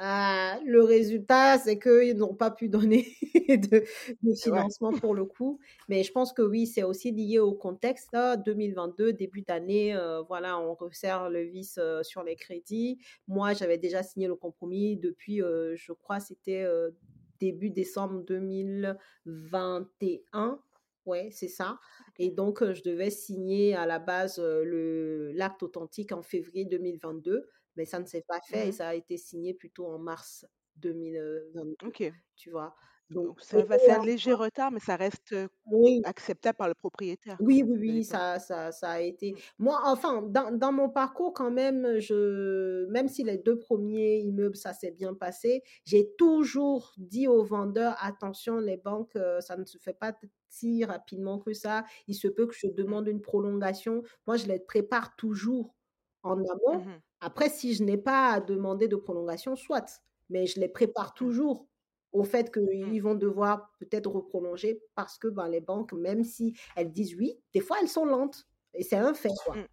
heu, 0.00 0.64
le 0.66 0.82
résultat, 0.82 1.58
c'est 1.58 1.78
qu'ils 1.78 2.16
n'ont 2.16 2.34
pas 2.34 2.50
pu 2.50 2.68
donner 2.70 3.06
de 3.48 3.84
de 4.22 4.34
Ouais. 4.46 4.62
financement 4.74 4.94
pour 4.94 5.14
le 5.14 5.24
coup. 5.24 5.58
Mais 5.88 6.02
je 6.04 6.12
pense 6.12 6.32
que 6.32 6.42
oui, 6.42 6.66
c'est 6.66 6.82
aussi 6.82 7.12
lié 7.12 7.38
au 7.38 7.54
contexte 7.54 8.08
là, 8.12 8.36
2022, 8.36 9.12
début 9.12 9.42
d'année, 9.42 9.94
heu, 9.94 10.22
voilà, 10.28 10.58
on 10.60 10.74
resserre 10.74 11.30
le 11.30 11.42
vis, 11.42 11.78
heu, 11.78 12.02
sur 12.02 12.22
les 12.22 12.36
crédits. 12.36 12.98
Moi, 13.26 13.54
j'avais 13.54 13.78
déjà 13.78 14.02
signé 14.02 14.26
le 14.28 14.36
compromis 14.36 14.96
depuis, 14.96 15.40
heu, 15.42 15.74
je 15.76 15.92
crois 15.92 16.20
c'était, 16.20 16.62
heu, 16.64 16.96
début 17.40 17.70
décembre 17.70 18.22
2021. 18.24 20.60
Ouais, 21.06 21.30
c'est 21.32 21.48
ça 21.48 21.78
et 22.18 22.30
donc 22.30 22.62
je 22.74 22.82
devais 22.82 23.08
signer 23.10 23.74
à 23.74 23.86
la 23.86 23.98
base, 23.98 24.38
le 24.38 25.32
l'acte 25.32 25.62
authentique 25.62 26.12
en 26.12 26.22
février 26.22 26.66
2022, 26.66 27.48
mais 27.78 27.86
ça 27.86 28.00
ne 28.00 28.06
s'est 28.06 28.24
pas 28.28 28.40
fait 28.42 28.68
et 28.68 28.72
Mmh 28.72 28.74
ça 28.74 28.88
a 28.90 28.94
été 28.94 29.16
signé 29.18 29.54
plutôt 29.54 29.86
en 29.88 29.98
mars 30.00 30.46
2022, 30.76 31.78
OK. 31.84 32.12
tu 32.36 32.50
vois? 32.50 32.76
Donc 33.10 33.40
Donc 33.40 33.40
ça 33.40 33.64
va 33.64 33.78
c'est 33.78 33.92
un 33.92 33.98
léger 33.98 34.32
retard, 34.34 34.70
mais 34.70 34.80
ça 34.80 34.96
reste, 34.96 35.34
oui. 35.66 36.04
acceptable 36.04 36.56
par 36.58 36.68
le 36.68 36.74
propriétaire 36.74 37.40
Oui, 37.40 37.62
même, 37.62 37.62
oui, 37.62 37.78
oui, 37.78 38.02
ça 38.04 38.40
ça 38.40 38.72
ça 38.72 38.90
a 38.90 39.00
été 39.00 39.36
mmh, 39.36 39.38
moi, 39.60 39.80
enfin, 39.84 40.22
dans 40.22 40.50
dans 40.50 40.72
mon 40.72 40.90
parcours 40.90 41.32
quand 41.32 41.52
même, 41.52 42.00
je 42.00 42.84
même 42.86 43.06
si 43.06 43.22
les 43.22 43.38
2 43.38 43.56
premiers 43.56 44.18
immeubles, 44.18 44.56
ça 44.56 44.72
s'est 44.72 44.90
bien 44.90 45.14
passé, 45.14 45.62
j'ai 45.84 46.10
toujours 46.18 46.92
dit 46.98 47.28
aux 47.28 47.44
vendeurs: 47.44 47.94
«Attention, 48.00 48.58
les 48.58 48.76
banques, 48.76 49.16
ça 49.38 49.56
ne 49.56 49.64
se 49.64 49.78
fait 49.78 49.92
pas 49.94 50.12
si 50.48 50.84
rapidement 50.84 51.38
que 51.38 51.52
ça. 51.52 51.84
Il 52.08 52.16
se 52.16 52.26
peut 52.26 52.46
que 52.48 52.54
je 52.56 52.66
mmh, 52.76 52.76
demande 52.76 53.06
une 53.06 53.20
prolongation». 53.22 54.02
Moi, 54.26 54.36
je 54.36 54.46
les 54.48 54.58
prépare 54.58 55.14
toujours 55.14 55.76
en 56.24 56.32
amont. 56.38 56.82
mmh 56.82 57.02
Après, 57.20 57.48
si 57.48 57.74
je 57.74 57.82
n'ai 57.84 57.98
pas 57.98 58.32
à 58.32 58.40
demander 58.40 58.88
de 58.88 58.96
prolongation, 58.96 59.56
soit, 59.56 60.02
mais 60.30 60.46
je 60.46 60.60
les 60.60 60.68
prépare 60.68 61.14
toujours 61.14 61.68
au 62.12 62.24
fait 62.24 62.52
qu'ils 62.52 63.02
vont 63.02 63.14
devoir 63.14 63.72
peut-être 63.78 64.10
reprolonger 64.10 64.82
parce 64.94 65.18
que, 65.18 65.28
ben, 65.28 65.48
les 65.48 65.60
banques, 65.60 65.92
même 65.92 66.24
si 66.24 66.56
elles 66.76 66.92
disent 66.92 67.14
oui, 67.16 67.38
des 67.52 67.60
fois 67.60 67.78
elles 67.82 67.88
sont 67.88 68.06
lentes 68.06 68.46
et 68.74 68.82
c'est 68.82 68.96
un 68.96 69.14
fait, 69.14 69.34
quoi. 69.44 69.56
mmh, 69.56 69.66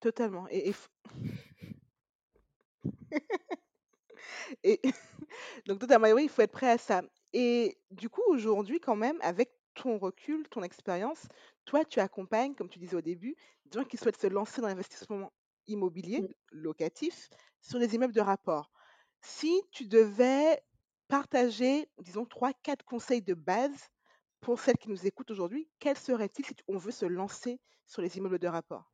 totalement 0.00 0.46
et 0.50 0.68
et 0.70 0.74
et 4.62 4.80
donc 5.66 5.80
totalement, 5.80 6.08
oui, 6.12 6.24
il 6.24 6.28
faut 6.28 6.42
être 6.42 6.52
prêt 6.52 6.70
à 6.70 6.78
ça 6.78 7.02
et 7.34 7.78
du 7.90 8.08
coup, 8.08 8.22
aujourd'hui, 8.28 8.80
quand 8.80 8.96
même, 8.96 9.18
avec 9.20 9.52
ton 9.74 9.98
recul, 9.98 10.48
ton 10.50 10.62
expérience, 10.62 11.26
toi, 11.64 11.84
tu 11.84 11.98
accompagnes, 11.98 12.54
comme 12.54 12.68
tu 12.68 12.78
disais 12.78 12.96
au 12.96 13.00
début, 13.00 13.34
des 13.66 13.80
gens 13.80 13.84
qui 13.84 13.96
souhaitent 13.96 14.20
se 14.20 14.28
lancer 14.28 14.60
dans 14.60 14.68
l'investissement 14.68 15.32
immobilier 15.66 16.22
locatif 16.52 17.28
sur 17.60 17.78
les 17.78 17.94
immeubles 17.94 18.14
de 18.14 18.20
rapport. 18.20 18.70
Si 19.20 19.62
tu 19.70 19.86
devais 19.86 20.62
partager, 21.08 21.88
disons 21.98 22.26
trois, 22.26 22.52
quatre 22.62 22.84
conseils 22.84 23.22
de 23.22 23.34
base 23.34 23.88
pour 24.40 24.60
celles 24.60 24.76
qui 24.76 24.90
nous 24.90 25.06
écoutent 25.06 25.30
aujourd'hui, 25.30 25.68
quels 25.78 25.96
seraient-ils 25.96 26.44
si 26.44 26.54
on 26.68 26.76
veut 26.76 26.90
se 26.90 27.06
lancer 27.06 27.60
sur 27.86 28.02
les 28.02 28.16
immeubles 28.18 28.38
de 28.38 28.48
rapport? 28.48 28.92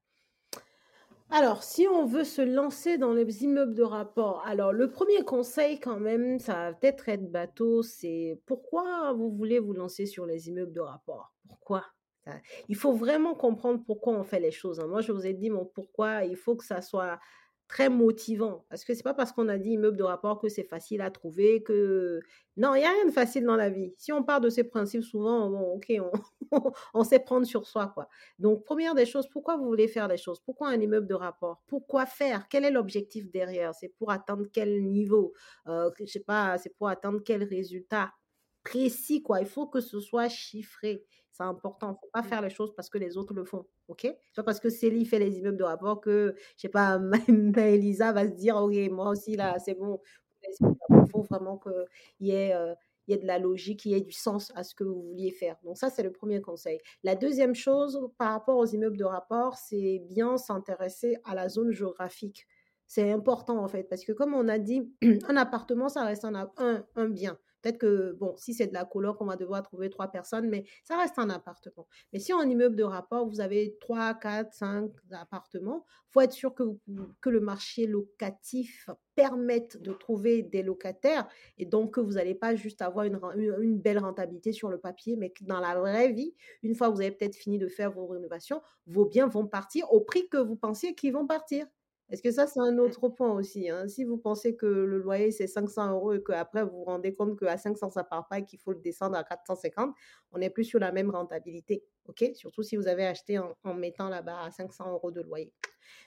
Alors, 1.33 1.62
si 1.62 1.87
on 1.87 2.06
veut 2.06 2.24
se 2.24 2.42
lancer 2.42 2.98
dans 2.98 3.12
les 3.12 3.44
immeubles 3.44 3.74
de 3.74 3.85
rapport, 3.85 4.44
alors 4.44 4.72
le 4.72 4.90
premier 4.90 5.24
conseil 5.24 5.78
quand 5.78 6.00
même, 6.00 6.40
ça 6.40 6.54
va 6.54 6.72
peut-être 6.72 7.09
être 7.09 7.30
bateau, 7.30 7.83
c'est 7.83 8.40
pourquoi 8.46 9.12
vous 9.12 9.30
voulez 9.30 9.61
vous 9.61 9.72
lancer 9.72 10.06
sur 10.06 10.26
les 10.26 10.48
immeubles 10.48 10.72
de 10.72 10.80
rapport? 10.80 11.33
Pourquoi? 11.48 11.85
Il 12.68 12.76
faut 12.76 12.92
vraiment 12.92 13.35
comprendre 13.35 13.83
pourquoi 13.85 14.14
on 14.14 14.24
fait 14.24 14.40
les 14.40 14.50
choses, 14.52 14.80
hein. 14.80 14.87
Moi, 14.87 15.00
je 15.00 15.12
vous 15.12 15.26
ai 15.26 15.35
dit 15.35 15.50
mon 15.50 15.64
pourquoi, 15.64 16.24
il 16.24 16.37
faut 16.37 16.56
que 16.56 16.64
ça 16.64 16.80
soit 16.83 17.18
très 17.68 17.88
motivant 17.88 18.66
parce 18.68 18.85
que 18.85 18.94
c'est 18.94 19.04
pas 19.04 19.14
parce 19.14 19.30
qu'on 19.30 19.46
a 19.48 19.56
dit 19.56 19.70
immeuble 19.70 19.96
de 19.96 20.02
rapport 20.02 20.40
que 20.40 20.48
c'est 20.48 20.64
facile 20.64 21.00
à 21.02 21.11
trouver, 21.12 21.62
que 21.62 22.20
non, 22.56 22.74
il 22.74 22.83
y 22.83 22.85
a 22.85 22.90
rien 22.90 23.06
de 23.06 23.12
facile 23.12 23.44
dans 23.44 23.54
la 23.56 23.70
vie. 23.70 23.94
Si 23.96 24.12
on 24.12 24.24
part 24.24 24.40
de 24.40 24.48
ces 24.50 24.64
principes 24.64 25.04
souvent, 25.04 25.48
OK, 25.74 25.92
on 26.94 27.04
sait 27.04 27.20
prendre 27.20 27.46
sur 27.46 27.66
soi, 27.66 27.88
quoi. 27.94 28.09
Donc, 28.40 28.64
première 28.64 28.94
des 28.96 29.06
choses, 29.06 29.28
pourquoi 29.28 29.56
vous 29.56 29.66
voulez 29.66 29.87
faire 29.87 30.09
les 30.09 30.16
choses? 30.16 30.40
Pourquoi 30.40 30.68
un 30.68 30.80
immeuble 30.80 31.06
de 31.06 31.14
rapport? 31.14 31.62
Pourquoi 31.68 32.06
faire? 32.06 32.48
Quel 32.48 32.64
est 32.64 32.72
l'objectif 32.72 33.30
derrière? 33.30 33.72
C'est 33.74 33.88
pour 33.88 34.11
atteindre 34.11 34.46
quel 34.52 34.83
niveau? 34.85 35.33
Que 35.66 36.04
je 36.06 36.06
sais 36.06 36.20
pas, 36.20 36.59
c'est 36.59 36.74
pour 36.76 36.88
atteindre 36.88 37.20
quel 37.24 37.44
résultat? 37.44 38.11
Précis, 38.64 39.23
quoi. 39.23 39.40
Il 39.40 39.46
faut 39.46 39.66
que 39.66 39.81
ce 39.81 40.01
soit 40.01 40.29
chiffré. 40.29 41.07
C'est 41.33 41.42
important. 41.44 41.94
Faut 41.94 42.09
pas 42.12 42.23
Mmh, 42.23 42.23
faire 42.23 42.42
les 42.42 42.51
choses 42.51 42.75
parce 42.77 42.90
que 42.90 42.99
les 42.99 43.16
autres 43.16 43.33
le 43.35 43.44
font, 43.44 43.66
OK? 43.88 44.03
C'est 44.03 44.16
pas 44.37 44.42
parce 44.42 44.61
que 44.61 44.68
Célie 44.68 45.07
fait 45.07 45.18
les 45.18 45.38
immeubles 45.38 45.57
de 45.57 45.64
rapport 45.64 46.01
que, 46.01 46.35
je 46.57 46.61
sais 46.62 46.68
pas, 46.68 46.99
Maëlisa 47.29 48.12
va 48.12 48.27
se 48.29 48.35
dire: 48.35 48.57
«OK, 48.57 48.75
moi 48.90 49.09
aussi 49.11 49.37
là, 49.37 49.59
c'est 49.59 49.75
bon». 49.75 50.01
Il 50.99 51.07
faut 51.11 51.23
vraiment 51.23 51.59
qu'il 51.59 51.87
y 52.20 52.31
ait, 52.33 52.55
heu, 52.55 52.75
il 53.07 53.12
y 53.12 53.14
ait 53.14 53.20
de 53.20 53.27
la 53.27 53.38
logique, 53.38 53.85
il 53.85 53.92
y 53.92 53.94
ait 53.94 54.01
du 54.01 54.12
sens 54.12 54.53
à 54.55 54.64
ce 54.64 54.75
que 54.75 54.85
vous 54.85 55.03
vouliez 55.03 55.31
faire. 55.31 55.57
Donc 55.64 55.79
ça, 55.79 55.90
c'est 55.90 56.03
le 56.03 56.12
premier 56.12 56.40
conseil. 56.40 56.79
La 57.02 57.15
deuxième 57.17 57.54
chose, 57.54 57.98
par 58.19 58.33
rapport 58.33 58.58
aux 58.58 58.67
immeubles 58.67 58.96
de 58.98 59.04
rapport, 59.04 59.56
c'est 59.56 60.00
bien 60.08 60.37
s'intéresser 60.37 61.17
à 61.25 61.35
la 61.35 61.48
zone 61.48 61.73
géographique. 61.73 62.46
C'est 62.87 63.11
important 63.13 63.58
en 63.63 63.69
fait, 63.69 63.85
parce 63.85 64.04
que 64.04 64.13
comme 64.13 64.35
on 64.35 64.48
a 64.48 64.58
dit, 64.58 64.92
un 65.29 65.37
appartement, 65.37 65.88
ça 65.88 66.04
reste 66.04 66.25
un, 66.25 66.35
un, 66.58 66.85
un 66.96 67.08
bien. 67.08 67.38
Peut-être 67.63 67.79
que, 67.79 68.13
bon, 68.13 68.35
si 68.37 68.54
c'est 68.54 68.67
de 68.67 68.75
la 68.75 68.85
coloc, 68.85 69.21
on 69.21 69.27
va 69.27 69.37
devoir 69.37 69.63
trouver 69.63 69.90
trois 69.90 70.08
personnes, 70.08 70.48
mais 70.48 70.65
ça 70.85 70.96
reste 70.96 71.19
un 71.19 71.31
appartement. 71.31 71.87
Mais 72.13 72.19
si 72.19 72.33
en 72.33 72.42
immeuble 72.42 72.77
de 72.77 72.85
rapport, 72.85 73.29
vous 73.29 73.40
avez 73.40 73.77
trois, 73.81 74.15
quatre, 74.15 74.52
cinq 74.54 74.90
appartements, 75.13 75.85
faut 76.11 76.21
être 76.21 76.33
sûr 76.33 76.54
que, 76.54 76.65
le 77.31 77.40
marché 77.40 77.87
locatif 77.87 78.90
permette 79.15 79.81
de 79.81 79.92
trouver 79.92 80.42
des 80.42 80.63
locataires 80.63 81.29
et 81.58 81.67
donc 81.67 81.94
que 81.94 82.00
vous 82.00 82.13
n'allez 82.13 82.35
pas 82.35 82.56
juste 82.56 82.83
avoir 82.83 83.04
une, 83.04 83.21
une, 83.37 83.54
une, 83.61 83.79
belle 83.79 83.98
rentabilité 83.98 84.52
sur 84.52 84.69
le 84.69 84.79
papier, 84.79 85.17
mais 85.17 85.31
que 85.31 85.44
dans 85.44 85.61
la 85.61 85.79
vraie 85.79 86.13
vie, 86.13 86.35
une 86.63 86.75
fois 86.75 86.88
que 86.88 86.94
vous 86.94 87.00
avez 87.00 87.13
peut-être 87.13 87.37
fini 87.37 87.58
de 87.58 87.69
faire 87.69 87.92
vos 87.92 88.06
rénovations, 88.06 88.61
vos 88.87 89.04
biens 89.04 89.29
vont 89.29 89.46
partir 89.46 89.92
au 89.92 90.00
prix 90.00 90.29
que 90.29 90.38
vous 90.38 90.56
pensiez 90.56 90.94
qu'ils 90.94 91.13
vont 91.13 91.27
partir. 91.27 91.67
Est-ce 92.11 92.23
que 92.23 92.31
ça, 92.33 92.46
c'est 92.46 92.61
un 92.61 92.79
autre 92.79 93.08
point 93.08 93.33
aussi, 93.33 93.71
hein? 93.71 93.87
Si 93.88 94.04
vous 94.04 94.19
pensez 94.19 94.56
que 94.56 94.67
le 94.67 94.98
loyer, 94.98 95.31
c'est 95.31 95.46
500 95.46 95.92
euros 95.92 96.13
et 96.13 96.23
qu'après 96.23 96.65
vous 96.65 96.79
vous 96.79 96.85
rendez 96.85 97.15
compte 97.15 97.38
qu'à 97.38 97.56
500 97.56 97.90
ça 97.90 98.02
part 98.04 98.27
pas 98.29 98.38
et 98.40 98.44
qu'il 98.44 98.58
faut 98.58 98.73
le 98.73 98.81
descendre 98.81 99.17
à 99.17 99.25
450, 99.25 99.94
on 100.33 100.38
n'est 100.38 100.50
plus 100.50 100.65
sur 100.65 100.81
la 100.81 100.92
même 100.92 101.11
rentabilité, 101.11 101.85
OK? 102.06 102.25
Surtout 102.35 102.63
si 102.63 102.77
vous 102.77 102.88
avez 102.88 103.06
acheté 103.06 103.38
en 103.38 103.75
mettant 103.75 104.08
là-bas 104.08 104.40
à 104.42 104.50
500 104.50 104.90
euros 104.92 105.11
de 105.13 105.21
loyer. 105.21 105.52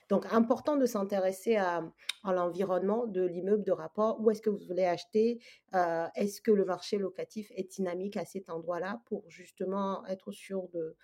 Donc 0.08 0.26
important 0.32 0.76
de 0.76 0.86
s'intéresser 0.86 1.56
à 1.56 1.82
l'environnement 2.24 3.06
de 3.06 3.22
l'immeuble 3.24 3.64
de 3.64 3.72
rapport. 3.72 4.20
Où 4.20 4.30
est-ce 4.30 4.42
que 4.42 4.50
vous 4.50 4.64
voulez 4.66 4.84
acheter? 4.84 5.40
Heu, 5.74 6.06
est-ce 6.14 6.40
que 6.40 6.50
le 6.50 6.64
marché 6.64 6.98
locatif 6.98 7.50
est 7.54 7.70
dynamique 7.70 8.16
à 8.16 8.24
cet 8.24 8.50
endroit-là 8.50 9.02
pour 9.06 9.24
justement 9.28 10.04
être 10.06 10.32
sûr 10.32 10.68
de, 10.68 10.96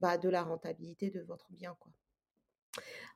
bah, 0.00 0.18
de 0.18 0.28
la 0.28 0.42
rentabilité 0.42 1.10
de 1.10 1.20
votre 1.20 1.52
bien. 1.52 1.76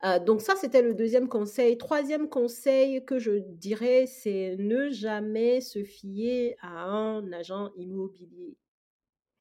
Heu, 0.03 0.19
donc 0.21 0.41
ça, 0.41 0.55
c'était 0.57 0.83
le 0.83 0.95
deuxième 0.95 1.29
conseil. 1.29 1.77
Troisième 1.77 2.29
conseil 2.29 3.05
que 3.05 3.19
je 3.19 3.33
dirais, 3.39 4.07
c'est 4.07 4.57
ne 4.59 4.89
jamais 4.89 5.61
se 5.61 5.85
fier 5.85 6.57
à 6.63 6.85
un 6.85 7.31
agent 7.33 7.71
immobilier. 7.77 8.57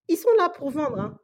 Ils 0.10 0.18
sont 0.18 0.30
là 0.38 0.50
pour 0.50 0.70
vendre, 0.72 1.00
hein. 1.00 1.20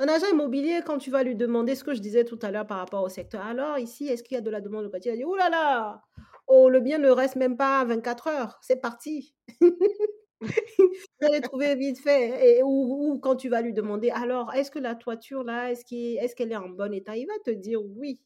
Un 0.00 0.08
agent 0.08 0.26
immobilier, 0.32 0.80
quand 0.86 0.98
tu 0.98 1.10
vas 1.10 1.22
lui 1.24 1.36
demander 1.36 1.74
ce 1.76 1.84
que 1.84 1.94
je 1.94 2.00
disais 2.00 2.24
tout 2.24 2.38
à 2.42 2.50
l'heure 2.52 2.66
par 2.66 2.78
rapport 2.78 3.04
au 3.04 3.08
secteur: 3.10 3.42
«Alors 3.42 3.78
ici, 3.78 4.08
est-ce 4.08 4.22
qu'il 4.24 4.36
y 4.36 4.38
a 4.38 4.42
de 4.42 4.50
la 4.50 4.60
demande 4.60 4.84
locative?» 4.84 5.12
il 5.14 5.16
va 5.16 5.18
dire: 5.18 5.28
«Ouh 5.28 5.36
là 5.36 5.50
là! 5.50 6.02
Oh, 6.48 6.70
le 6.70 6.80
bien 6.80 6.98
ne 6.98 7.10
reste 7.10 7.36
même 7.36 7.56
pas 7.56 7.84
24 7.84 8.28
heures, 8.28 8.58
c'est 8.62 8.80
parti!» 8.82 9.34
Vous 11.20 11.26
allez 11.28 11.40
trouver 11.42 11.74
vite 11.76 12.00
fait 12.00 12.62
ou 12.64 13.18
quand 13.22 13.36
tu 13.36 13.48
vas 13.50 13.62
lui 13.62 13.72
demander: 13.74 14.10
«Alors, 14.10 14.54
est-ce 14.54 14.70
que 14.70 14.78
la 14.80 14.94
toiture 14.96 15.44
là, 15.44 15.70
est-ce 15.72 15.84
qui 15.84 16.16
est-ce 16.16 16.36
qu'elle 16.36 16.52
est 16.52 16.56
en 16.56 16.68
bon 16.70 16.92
état?» 16.94 17.16
il 17.16 17.26
va 17.26 17.34
te 17.44 17.50
dire: 17.52 17.80
«Oui». 17.84 18.20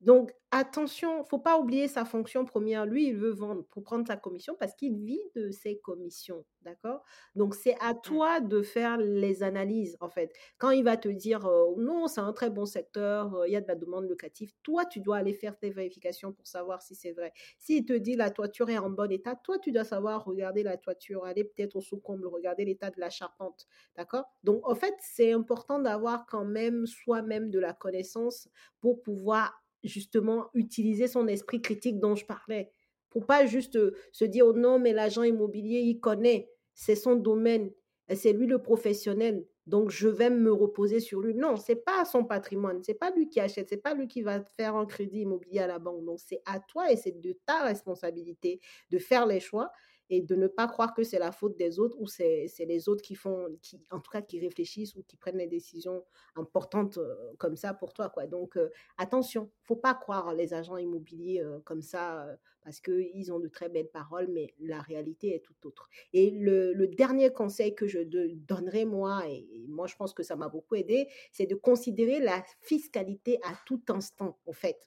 Donc 0.00 0.32
attention, 0.50 1.24
faut 1.24 1.38
pas 1.38 1.58
oublier 1.58 1.88
sa 1.88 2.04
fonction 2.04 2.44
première. 2.44 2.86
Lui, 2.86 3.08
il 3.08 3.16
veut 3.16 3.30
vendre 3.32 3.64
pour 3.70 3.82
prendre 3.82 4.06
sa 4.06 4.16
commission 4.16 4.54
parce 4.58 4.74
qu'il 4.74 4.96
vit 4.98 5.20
de 5.34 5.50
ses 5.50 5.78
commissions, 5.78 6.44
d'accord? 6.62 7.02
Donc 7.34 7.54
c'est 7.54 7.76
à 7.80 7.94
toi 7.94 8.40
de 8.40 8.62
faire 8.62 8.98
les 8.98 9.42
analyses, 9.42 9.96
en 10.00 10.08
fait. 10.08 10.32
Quand 10.58 10.70
il 10.70 10.84
va 10.84 10.96
te 10.96 11.08
dire, 11.08 11.48
«Non, 11.78 12.06
c'est 12.08 12.20
un 12.20 12.32
très 12.32 12.50
bon 12.50 12.66
secteur, 12.66 13.44
il 13.46 13.52
y 13.52 13.56
a 13.56 13.60
de 13.60 13.68
la 13.68 13.74
demande 13.74 14.06
locative», 14.08 14.52
toi, 14.62 14.84
tu 14.84 15.00
dois 15.00 15.16
aller 15.16 15.32
faire 15.34 15.58
tes 15.58 15.70
vérifications 15.70 16.32
pour 16.32 16.46
savoir 16.46 16.82
si 16.82 16.94
c'est 16.94 17.12
vrai. 17.12 17.32
S'il 17.58 17.84
te 17.84 17.92
dit: 17.94 18.16
«La 18.16 18.30
toiture 18.30 18.68
est 18.70 18.78
en 18.78 18.90
bon 18.90 19.10
état», 19.10 19.34
toi, 19.34 19.58
tu 19.58 19.72
dois 19.72 19.84
savoir 19.84 20.24
regarder 20.24 20.62
la 20.62 20.76
toiture, 20.76 21.24
aller 21.24 21.44
peut-être 21.44 21.76
au 21.76 21.80
sous-comble, 21.80 22.26
regarder 22.28 22.64
l'état 22.64 22.90
de 22.90 23.00
la 23.00 23.10
charpente, 23.10 23.66
d'accord? 23.96 24.24
Donc 24.44 24.66
en 24.68 24.74
fait, 24.74 24.94
c'est 25.00 25.32
important 25.32 25.78
d'avoir 25.78 26.26
quand 26.26 26.44
même 26.44 26.86
soi-même 26.86 27.50
de 27.50 27.58
la 27.58 27.72
connaissance 27.72 28.48
pour 28.80 29.02
pouvoir 29.02 29.62
justement 29.86 30.46
utiliser 30.54 31.08
son 31.08 31.26
esprit 31.28 31.60
critique 31.60 31.98
dont 31.98 32.14
je 32.14 32.26
parlais. 32.26 32.70
Pour 33.10 33.26
pas 33.26 33.46
juste 33.46 33.76
euh, 33.76 33.96
se 34.12 34.24
dire 34.24 34.46
oh 34.46 34.52
non, 34.52 34.78
mais 34.78 34.92
l'agent 34.92 35.22
immobilier, 35.22 35.80
il 35.80 36.00
connaît, 36.00 36.50
c'est 36.74 36.96
son 36.96 37.16
domaine, 37.16 37.70
c'est 38.14 38.32
lui 38.32 38.46
le 38.46 38.60
professionnel, 38.60 39.46
donc 39.66 39.90
je 39.90 40.08
vais 40.08 40.30
me 40.30 40.52
reposer 40.52 41.00
sur 41.00 41.20
lui. 41.20 41.34
Non, 41.34 41.56
c'est 41.56 41.76
pas 41.84 42.04
son 42.04 42.24
patrimoine, 42.24 42.82
c'est 42.82 42.94
pas 42.94 43.10
lui 43.10 43.28
qui 43.28 43.40
achète, 43.40 43.68
c'est 43.68 43.76
pas 43.76 43.94
lui 43.94 44.06
qui 44.06 44.22
va 44.22 44.40
faire 44.40 44.76
un 44.76 44.86
crédit 44.86 45.22
immobilier 45.22 45.60
à 45.60 45.66
la 45.66 45.78
banque. 45.78 46.04
Donc 46.04 46.20
c'est 46.20 46.40
à 46.44 46.60
toi 46.60 46.90
et 46.92 46.96
c'est 46.96 47.20
de 47.20 47.36
ta 47.46 47.64
responsabilité 47.64 48.60
de 48.90 48.98
faire 48.98 49.26
les 49.26 49.40
choix 49.40 49.72
et 50.10 50.20
de 50.20 50.34
ne 50.34 50.46
pas 50.46 50.66
croire 50.68 50.94
que 50.94 51.02
c'est 51.02 51.18
la 51.18 51.32
faute 51.32 51.56
des 51.56 51.78
autres 51.78 51.96
ou 51.98 52.06
c'est 52.06 52.48
les 52.60 52.88
autres 52.88 53.02
qui 53.02 53.14
font, 53.14 53.48
qui, 53.62 53.80
en 53.90 54.00
tout 54.00 54.10
cas, 54.10 54.22
qui 54.22 54.40
réfléchissent 54.40 54.94
ou 54.96 55.02
qui 55.02 55.16
prennent 55.16 55.38
les 55.38 55.46
décisions 55.46 56.04
importantes 56.34 56.98
euh, 56.98 57.14
comme 57.38 57.56
ça 57.56 57.74
pour 57.74 57.92
toi. 57.92 58.08
Quoi. 58.08 58.26
Donc, 58.26 58.56
euh, 58.56 58.70
attention, 58.98 59.50
faut 59.62 59.76
pas 59.76 59.94
croire 59.94 60.34
les 60.34 60.54
agents 60.54 60.76
immobiliers 60.76 61.42
euh, 61.42 61.58
comme 61.64 61.82
ça 61.82 62.26
euh, 62.26 62.36
parce 62.62 62.80
qu'ils 62.80 63.32
ont 63.32 63.38
de 63.38 63.48
très 63.48 63.68
belles 63.68 63.90
paroles, 63.90 64.28
mais 64.28 64.52
la 64.58 64.80
réalité 64.80 65.34
est 65.34 65.40
tout 65.40 65.54
autre. 65.66 65.88
Et 66.12 66.30
le, 66.30 66.72
le 66.72 66.88
dernier 66.88 67.32
conseil 67.32 67.74
que 67.74 67.86
je 67.86 68.00
de, 68.00 68.30
donnerais 68.34 68.84
moi, 68.84 69.22
et 69.28 69.64
moi 69.68 69.86
je 69.86 69.94
pense 69.94 70.12
que 70.12 70.24
ça 70.24 70.34
m'a 70.34 70.48
beaucoup 70.48 70.74
aidé, 70.74 71.08
c'est 71.30 71.46
de 71.46 71.54
considérer 71.54 72.18
la 72.18 72.42
fiscalité 72.60 73.38
à 73.44 73.54
tout 73.66 73.82
instant, 73.88 74.38
en 74.46 74.52
fait. 74.52 74.78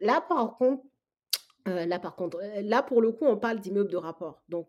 Là, 0.00 0.20
par 0.28 0.56
contre, 0.56 0.82
euh, 1.66 1.86
là, 1.86 1.98
par 1.98 2.16
contre, 2.16 2.38
euh, 2.42 2.62
là, 2.62 2.82
pour 2.82 3.00
le 3.00 3.12
coup, 3.12 3.24
on 3.24 3.36
parle 3.36 3.60
d'immeuble 3.60 3.90
de 3.90 3.96
rapport. 3.96 4.42
Donc, 4.48 4.68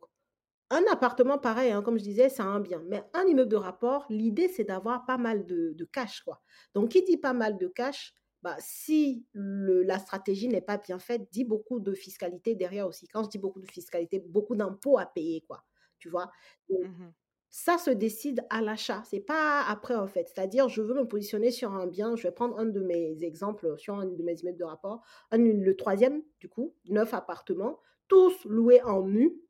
un 0.69 0.83
appartement, 0.91 1.37
pareil, 1.37 1.71
hein, 1.71 1.81
comme 1.81 1.97
je 1.97 2.03
disais, 2.03 2.29
c'est 2.29 2.41
un 2.41 2.59
bien. 2.59 2.83
Mais 2.87 3.03
un 3.13 3.25
immeuble 3.25 3.51
de 3.51 3.55
rapport, 3.55 4.05
l'idée, 4.09 4.47
c'est 4.49 4.65
d'avoir 4.65 5.05
pas 5.05 5.17
mal 5.17 5.45
de, 5.45 5.89
cash, 5.91 6.21
quoi. 6.21 6.41
Donc, 6.73 6.89
qui 6.89 7.03
dit 7.03 7.17
pas 7.17 7.33
mal 7.33 7.57
de 7.57 7.67
cash, 7.67 8.13
bah, 8.41 8.55
si 8.59 9.25
la 9.33 9.99
stratégie 9.99 10.47
n'est 10.47 10.61
pas 10.61 10.77
bien 10.77 10.99
faite, 10.99 11.27
dit 11.31 11.43
beaucoup 11.43 11.79
de 11.79 11.93
fiscalité 11.93 12.55
derrière 12.55 12.87
aussi. 12.87 13.07
Quand 13.07 13.23
je 13.23 13.29
dis 13.29 13.39
beaucoup 13.39 13.61
de 13.61 13.71
fiscalité, 13.71 14.19
beaucoup 14.19 14.55
d'impôts 14.55 14.97
à 14.97 15.05
payer, 15.05 15.41
quoi. 15.47 15.63
Tu 15.99 16.09
vois? 16.09 16.31
Mmh 16.69 17.07
ça 17.49 17.77
se 17.77 17.89
décide 17.89 18.45
à 18.49 18.61
l'achat, 18.61 19.03
c'est 19.05 19.19
pas 19.19 19.63
après, 19.67 19.95
en 19.95 20.07
fait. 20.07 20.27
C'est-à-dire, 20.27 20.69
je 20.69 20.81
veux 20.81 20.93
me 20.93 21.07
positionner 21.07 21.51
sur 21.51 21.71
un 21.73 21.87
bien, 21.87 22.15
je 22.15 22.23
vais 22.23 22.31
prendre 22.33 22.57
un 22.59 22.65
de 22.65 22.81
mes 22.81 23.23
exemples 23.23 23.77
sur 23.77 23.95
un 23.95 24.05
de 24.05 24.23
mes 24.23 24.35
immeubles 24.41 24.57
de 24.57 24.63
rapport, 24.65 25.01
le 25.31 25.71
troisième, 25.75 26.23
du 26.39 26.49
coup, 26.49 26.75
neuf 26.89 27.13
appartements, 27.13 27.79
tous 28.07 28.45
loués 28.45 28.81
en 28.83 29.03
nu 29.07 29.41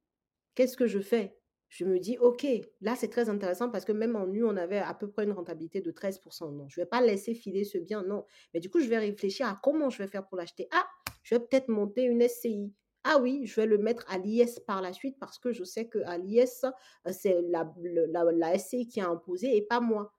Qu'est-ce 0.55 0.77
que 0.77 0.87
je 0.87 0.99
fais? 0.99 1.37
Je 1.69 1.85
me 1.85 1.99
dis: 1.99 2.17
«OK, 2.17 2.45
là, 2.81 2.95
c'est 2.95 3.09
très 3.09 3.29
intéressant 3.29 3.69
parce 3.69 3.85
que 3.85 3.91
même 3.91 4.15
en 4.15 4.25
nu, 4.25 4.43
on 4.43 4.55
avait 4.57 4.79
à 4.79 4.93
peu 4.93 5.09
près 5.09 5.25
une 5.25 5.33
rentabilité 5.33 5.81
de 5.81 5.91
13% 5.91 6.51
Non, 6.51 6.67
je 6.69 6.81
vais 6.81 6.85
pas 6.85 7.01
laisser 7.01 7.33
filer 7.35 7.63
ce 7.63 7.77
bien, 7.77 8.03
non. 8.03 8.25
Mais 8.53 8.59
du 8.59 8.69
coup, 8.69 8.79
je 8.79 8.87
vais 8.87 8.97
réfléchir 8.97 9.47
à 9.47 9.59
comment 9.61 9.89
je 9.89 10.01
vais 10.01 10.07
faire 10.07 10.25
pour 10.25 10.37
l'acheter. 10.37 10.67
Ah, 10.71 10.87
je 11.23 11.35
vais 11.35 11.39
peut-être 11.41 11.67
monter 11.67 12.03
une 12.03 12.21
SCI. 12.21 12.73
Ah 13.09 13.19
oui, 13.21 13.45
je 13.45 13.55
vais 13.61 13.67
le 13.67 13.77
mettre 13.77 14.03
à 14.09 14.17
l'IS 14.17 14.59
par 14.59 14.81
la 14.81 14.91
suite 14.93 15.17
parce 15.19 15.39
que 15.39 15.51
je 15.53 15.63
sais 15.63 15.87
qu'à 15.89 16.17
l'IS, 16.17 16.65
c'est 17.11 17.41
la 17.43 17.71
la 17.85 18.23
la 18.31 18.53
SCI 18.55 18.87
qui 18.87 18.99
a 19.01 19.07
imposé 19.09 19.55
et 19.55 19.61
pas 19.61 19.79
moi. 19.79 20.11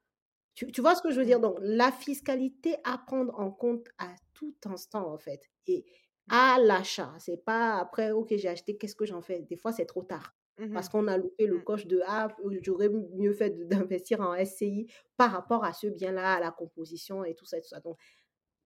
Tu 0.54 0.72
tu 0.72 0.80
vois 0.80 0.94
ce 0.96 1.02
que 1.02 1.10
je 1.10 1.18
veux 1.20 1.26
dire? 1.26 1.40
mh. 1.40 1.40
Donc 1.40 1.58
la 1.62 1.92
fiscalité 1.92 2.76
à 2.84 2.98
prendre 2.98 3.38
en 3.38 3.50
compte 3.52 3.88
à 3.98 4.14
tout 4.34 4.56
instant, 4.66 5.12
en 5.12 5.18
fait 5.18 5.42
et 5.66 5.84
Mmh. 6.26 6.42
à 6.44 6.58
l'achat. 6.60 7.14
C'est 7.18 7.44
pas 7.44 7.76
après: 7.78 8.10
«OK, 8.12 8.34
j'ai 8.36 8.48
acheté, 8.48 8.76
qu'est-ce 8.78 8.96
que 8.96 9.06
j'en 9.06 9.22
fais?» 9.22 9.42
des 9.42 9.56
fois, 9.56 9.72
c'est 9.72 9.86
trop 9.86 10.02
tard 10.04 10.34
parce 10.72 10.88
Mmh 10.88 10.90
qu'on 10.90 11.08
a 11.08 11.16
loupé 11.16 11.46
le 11.46 11.58
Mmh. 11.58 11.60
coche 11.60 11.86
de: 11.86 12.00
«Ah, 12.06 12.28
j'aurais 12.62 12.90
mieux 12.90 13.32
fait 13.32 13.50
d'investir 13.68 14.20
en 14.20 14.34
SCI 14.34 14.86
par 15.16 15.32
rapport 15.32 15.64
à 15.64 15.72
ce 15.72 15.86
bien-là, 15.88 16.34
à 16.34 16.40
la 16.40 16.50
composition 16.52 17.24
et 17.24 17.34
tout 17.34 17.46
ça 17.46 17.58
et 17.58 17.62
tout 17.62 17.68
ça». 17.68 17.80
Donc 17.80 17.98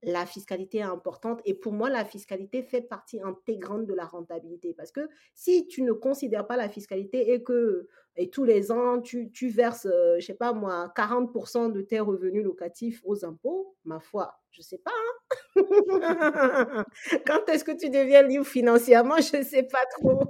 la 0.03 0.25
fiscalité 0.25 0.79
est 0.79 0.81
importante 0.81 1.41
et 1.45 1.53
pour 1.53 1.73
moi, 1.73 1.89
la 1.89 2.05
fiscalité 2.05 2.63
fait 2.63 2.81
partie 2.81 3.21
intégrante 3.21 3.85
de 3.85 3.93
la 3.93 4.05
rentabilité 4.05 4.73
parce 4.73 4.91
que 4.91 5.01
si 5.33 5.67
tu 5.67 5.81
ne 5.83 5.93
considères 5.93 6.45
pas 6.47 6.57
la 6.57 6.69
fiscalité 6.69 7.33
et 7.33 7.43
que 7.43 7.87
et 8.15 8.29
tous 8.29 8.43
les 8.43 8.71
ans, 8.71 9.01
tu, 9.01 9.31
tu 9.31 9.49
verses, 9.49 9.87
euh, 9.87 10.17
je 10.19 10.25
sais 10.27 10.35
pas 10.35 10.53
moi, 10.53 10.91
40% 10.95 11.71
de 11.71 11.81
tes 11.81 11.99
revenus 11.99 12.43
locatifs 12.43 13.01
aux 13.05 13.25
impôts, 13.25 13.75
ma 13.85 13.99
foi, 13.99 14.39
je 14.51 14.61
sais 14.61 14.77
pas. 14.77 14.91
hein. 14.91 15.15
Quand 17.27 17.49
est-ce 17.49 17.63
que 17.63 17.71
tu 17.71 17.89
deviens 17.89 18.21
libre 18.23 18.45
financièrement, 18.45 19.17
je 19.17 19.37
ne 19.37 19.43
sais 19.43 19.63
pas 19.63 19.83
trop. 19.99 20.21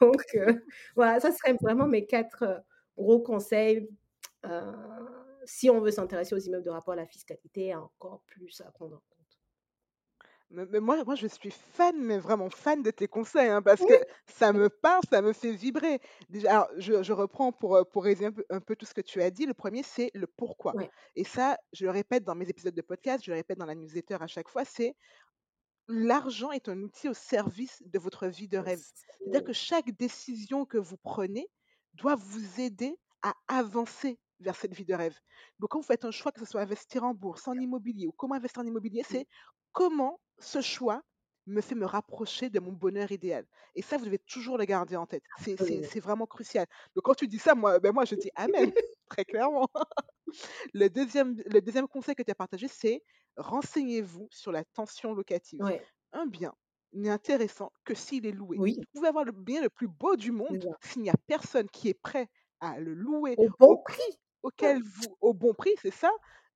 Donc, 0.00 0.22
euh, 0.36 0.54
voilà, 0.96 1.20
ça 1.20 1.32
serait 1.32 1.54
vraiment 1.60 1.86
mes 1.86 2.06
quatre 2.06 2.42
euh, 2.44 2.58
gros 2.96 3.20
conseils. 3.20 3.88
euh, 4.46 4.72
si 5.48 5.70
on 5.70 5.80
veut 5.80 5.90
s'intéresser 5.90 6.34
aux 6.34 6.38
immeubles 6.38 6.64
de 6.64 6.70
rapport 6.70 6.92
à 6.94 6.96
la 6.96 7.06
fiscalité, 7.06 7.74
encore 7.74 8.22
plus 8.26 8.60
à 8.60 8.70
prendre 8.70 8.96
en 8.96 9.02
compte. 9.10 9.40
Mais 10.50 10.80
moi 10.80 11.04
moi 11.04 11.14
je 11.14 11.26
suis 11.26 11.50
fan, 11.50 11.94
mais 12.00 12.18
vraiment 12.18 12.48
fan 12.48 12.82
de 12.82 12.90
tes 12.90 13.06
conseils, 13.06 13.50
hein, 13.50 13.60
parce 13.60 13.84
que 13.84 13.92
ça 14.26 14.54
me 14.54 14.70
parle, 14.70 15.02
ça 15.10 15.20
me 15.20 15.34
fait 15.34 15.52
vibrer. 15.52 16.00
Déjà, 16.30 16.50
alors 16.50 16.68
je 16.78 17.02
je 17.02 17.12
reprends 17.12 17.52
pour, 17.52 17.76
heu, 17.76 17.84
pour 17.84 18.04
résumer 18.04 18.28
un 18.28 18.32
peu 18.32 18.44
un 18.48 18.60
peu 18.60 18.74
tout 18.74 18.86
ce 18.86 18.94
que 18.94 19.02
tu 19.02 19.20
as 19.20 19.30
dit. 19.30 19.44
Le 19.44 19.52
premier 19.52 19.82
c'est 19.82 20.10
le 20.14 20.26
pourquoi 20.26 20.74
et 21.16 21.24
ça, 21.24 21.58
je 21.74 21.84
le 21.84 21.90
répète 21.90 22.24
dans 22.24 22.34
mes 22.34 22.48
épisodes 22.48 22.74
de 22.74 22.80
podcast, 22.82 23.24
je 23.24 23.30
le 23.30 23.36
répète 23.36 23.58
dans 23.58 23.66
la 23.66 23.74
newsletter 23.74 24.16
à 24.20 24.26
chaque 24.26 24.48
fois, 24.48 24.64
c'est 24.64 24.96
L'argent 25.88 26.50
est 26.52 26.68
un 26.68 26.82
outil 26.82 27.08
au 27.08 27.14
service 27.14 27.82
de 27.84 27.98
votre 27.98 28.26
vie 28.26 28.48
de 28.48 28.58
rêve. 28.58 28.80
C'est-à-dire 29.24 29.44
que 29.44 29.52
chaque 29.52 29.90
décision 29.90 30.64
que 30.64 30.78
vous 30.78 30.96
prenez 30.96 31.50
doit 31.94 32.14
vous 32.14 32.60
aider 32.60 32.98
à 33.22 33.34
avancer 33.48 34.18
vers 34.40 34.56
cette 34.56 34.74
vie 34.74 34.84
de 34.84 34.94
rêve. 34.94 35.18
Donc, 35.58 35.70
quand 35.70 35.78
vous 35.80 35.86
faites 35.86 36.04
un 36.04 36.10
choix, 36.10 36.32
que 36.32 36.40
ce 36.40 36.46
soit 36.46 36.60
investir 36.62 37.04
en 37.04 37.14
bourse, 37.14 37.48
en 37.48 37.54
immobilier 37.58 38.06
ou 38.06 38.12
comment 38.12 38.34
investir 38.34 38.62
en 38.62 38.66
immobilier, 38.66 39.02
c'est 39.04 39.26
comment 39.72 40.20
ce 40.38 40.60
choix 40.60 41.02
me 41.46 41.60
fait 41.62 41.74
me 41.74 41.86
rapprocher 41.86 42.50
de 42.50 42.60
mon 42.60 42.72
bonheur 42.72 43.10
idéal. 43.10 43.46
Et 43.74 43.80
ça, 43.82 43.96
vous 43.96 44.04
devez 44.04 44.18
toujours 44.18 44.58
le 44.58 44.64
garder 44.66 44.96
en 44.96 45.06
tête. 45.06 45.24
C'est 45.38 46.00
vraiment 46.00 46.26
crucial. 46.26 46.66
Donc, 46.94 47.04
quand 47.04 47.14
tu 47.14 47.26
dis 47.26 47.38
ça, 47.38 47.54
moi, 47.54 47.78
ben 47.78 47.92
moi 47.92 48.04
je 48.04 48.14
dis 48.16 48.30
Amen, 48.34 48.70
très 49.08 49.24
clairement. 49.24 49.68
Le 50.74 50.88
deuxième, 50.88 51.36
le 51.46 51.60
deuxième 51.60 51.88
conseil 51.88 52.14
que 52.14 52.22
tu 52.22 52.30
as 52.30 52.34
partagé, 52.34 52.68
c'est 52.68 53.02
renseignez-vous 53.36 54.28
sur 54.30 54.52
la 54.52 54.64
tension 54.64 55.14
locative. 55.14 55.60
Ouais, 55.62 55.82
Un 56.12 56.26
bien 56.26 56.54
n'est 56.92 57.10
intéressant 57.10 57.72
que 57.84 57.94
s'il 57.94 58.26
est 58.26 58.32
loué. 58.32 58.56
oui, 58.58 58.76
Vous 58.76 58.84
pouvez 58.94 59.08
avoir 59.08 59.24
le 59.24 59.32
bien 59.32 59.62
le 59.62 59.70
plus 59.70 59.88
beau 59.88 60.16
du 60.16 60.32
monde, 60.32 60.74
s'il 60.82 61.02
n'y 61.02 61.10
a 61.10 61.16
personne 61.26 61.68
qui 61.68 61.88
est 61.88 61.94
prêt 61.94 62.28
à 62.60 62.80
le 62.80 62.94
louer 62.94 63.34
Au 63.36 63.48
bon 63.58 63.76
prix, 63.84 64.18
auquel 64.42 64.82
vous, 64.82 65.16
au 65.20 65.34
bon 65.34 65.54
prix, 65.54 65.72
c'est 65.82 65.90
ça, 65.90 66.10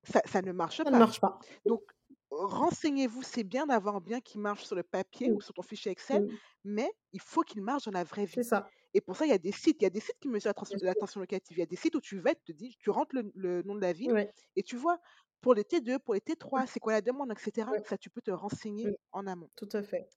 ça, 0.05 0.21
ça 0.27 0.43
ne 0.43 0.53
marche 0.53 0.85
ça 0.85 0.91
ne 0.91 0.97
pas. 0.97 0.99
marche 0.99 1.21
pas. 1.21 1.39
Donc, 1.67 1.83
renseignez-vous, 2.31 3.23
c'est 3.23 3.45
bien 3.45 3.67
d'avoir 3.67 3.97
un 3.97 4.01
bien 4.01 4.21
qui 4.21 4.39
marche 4.39 4.65
sur 4.65 4.77
le 4.77 4.83
papier 4.83 5.31
ou 5.33 5.41
sur 5.41 5.55
ton 5.55 5.63
fichier 5.63 5.93
Excel, 5.93 6.23
mais 6.65 6.91
il 7.13 7.21
faut 7.21 7.43
qu'il 7.43 7.63
marche 7.63 7.85
dans 7.85 7.91
la 7.93 8.05
vraie 8.05 8.27
C'est 8.35 8.43
vie. 8.43 8.43
ça. 8.43 8.73
Et 8.95 9.01
pour 9.01 9.17
ça, 9.17 9.27
il 9.27 9.31
y 9.31 9.33
a 9.35 9.39
des 9.39 9.53
sites, 9.53 9.79
il 9.81 9.85
y 9.85 9.87
a 9.87 9.91
des 9.91 10.01
sites 10.01 10.19
qui 10.21 10.29
mesurent 10.29 10.55
sûr. 10.65 10.79
l'attention 10.83 11.21
locative. 11.21 11.57
Il 11.57 11.61
y 11.61 11.63
a 11.63 11.67
des 11.67 11.77
sites 11.77 11.95
où 11.97 12.01
tu 12.01 12.19
vas, 12.21 12.35
tu 12.35 12.43
te 12.45 12.53
dis, 12.53 12.77
tu 12.79 12.91
rentres 12.91 13.15
le, 13.17 13.33
le 13.35 13.63
nom 13.63 13.75
de 13.75 13.81
la 13.81 13.93
ville 13.93 14.15
et 14.57 14.63
tu 14.63 14.77
vois 14.77 14.99
pour 15.43 15.55
les 15.55 15.65
T2, 15.65 15.99
pour 15.99 16.15
les 16.15 16.21
Mmh. 16.55 16.63
T3, 16.63 16.67
c'est 16.67 16.81
quoi 16.81 16.93
la 16.95 17.03
demande, 17.03 17.33
etc. 17.33 17.69
Ouais. 17.71 17.83
Ça, 17.85 17.99
tu 17.99 18.11
peux 18.11 18.23
te 18.23 18.31
renseigner 18.33 18.91
Mmh. 18.91 18.95
en 19.13 19.27
amont. 19.27 19.51
Tout 19.57 19.69
à 19.73 19.83
fait. 19.83 20.09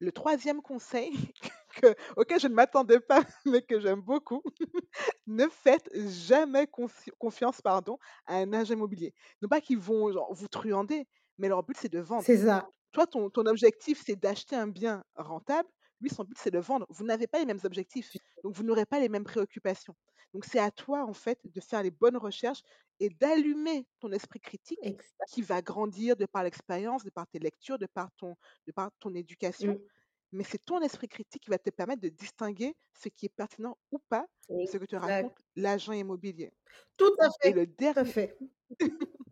Le 0.00 0.12
troisième 0.12 0.62
conseil 0.62 1.12
que- 1.76 1.94
auquel 2.16 2.40
je 2.40 2.48
ne 2.48 2.54
m'attendais 2.54 3.00
pas, 3.00 3.22
mais 3.46 3.62
que 3.62 3.80
j'aime 3.80 4.00
beaucoup, 4.00 4.42
ne 5.26 5.48
faites 5.48 5.88
jamais 5.96 6.64
confi- 6.66 7.10
confiance 7.18 7.60
pardon, 7.62 7.98
à 8.26 8.36
un 8.36 8.52
agent 8.52 8.74
immobilier. 8.74 9.14
Non 9.42 9.48
pas 9.48 9.60
qu'ils 9.60 9.78
vont 9.78 10.12
genre, 10.12 10.32
vous 10.34 10.48
truander, 10.48 11.06
mais 11.38 11.48
leur 11.48 11.62
but, 11.64 11.76
c'est 11.78 11.92
de 11.92 12.00
C'est 12.16 12.38
vendre. 12.38 12.38
ça. 12.38 12.68
Toi, 12.92 13.06
ton, 13.06 13.30
ton 13.30 13.46
objectif, 13.46 14.02
c'est 14.06 14.16
d'acheter 14.16 14.56
un 14.56 14.68
bien 14.68 15.04
rentable. 15.16 15.68
Lui, 16.00 16.10
son 16.10 16.24
but, 16.24 16.38
c'est 16.38 16.50
de 16.52 16.58
vendre. 16.60 16.86
Vous 16.90 17.04
n'avez 17.04 17.26
pas 17.26 17.38
les 17.40 17.46
mêmes 17.46 17.60
objectifs, 17.64 18.10
donc 18.44 18.54
vous 18.54 18.62
n'aurez 18.64 18.86
pas 18.86 19.00
les 19.00 19.08
mêmes 19.08 19.24
préoccupations. 19.24 19.96
Donc 20.34 20.46
c'est 20.46 20.60
à 20.60 20.72
toi, 20.72 21.04
en 21.06 21.14
fait, 21.14 21.40
de 21.44 21.60
faire 21.60 21.82
les 21.84 21.92
bonnes 21.92 22.18
recherches 22.18 22.62
et 23.00 23.10
d'allumer 23.10 23.88
ton 24.00 24.12
esprit 24.12 24.40
critique 24.40 24.92
qui 25.26 25.42
va 25.42 25.62
grandir 25.62 26.16
de 26.16 26.26
par 26.26 26.44
l'expérience, 26.44 27.04
de 27.04 27.10
par 27.10 27.28
tes 27.28 27.40
lectures, 27.40 27.78
de 27.78 27.86
par 27.86 28.10
ton, 28.18 28.36
de 28.66 28.72
par 28.72 28.90
ton 29.00 29.14
éducation. 29.14 29.76
Mmh. 29.76 29.88
Mais 30.32 30.44
c'est 30.44 30.64
ton 30.64 30.80
esprit 30.82 31.08
critique 31.08 31.42
qui 31.44 31.50
va 31.50 31.58
te 31.58 31.70
permettre 31.70 32.02
de 32.02 32.08
distinguer 32.10 32.76
ce 32.94 33.08
qui 33.10 33.26
est 33.26 33.30
pertinent 33.30 33.78
ou 33.92 33.98
pas 34.10 34.26
de 34.62 34.66
ce 34.66 34.78
que 34.78 34.86
te 34.86 34.96
raconte 34.96 35.36
l'agent 35.56 35.92
immobilier. 35.94 36.52
Tout 36.96 37.14
à 37.20 37.28
Et 37.44 37.52
fait, 37.52 37.54
le 37.54 37.66
tout 37.78 37.92
à 38.00 38.04
fait. 38.04 38.36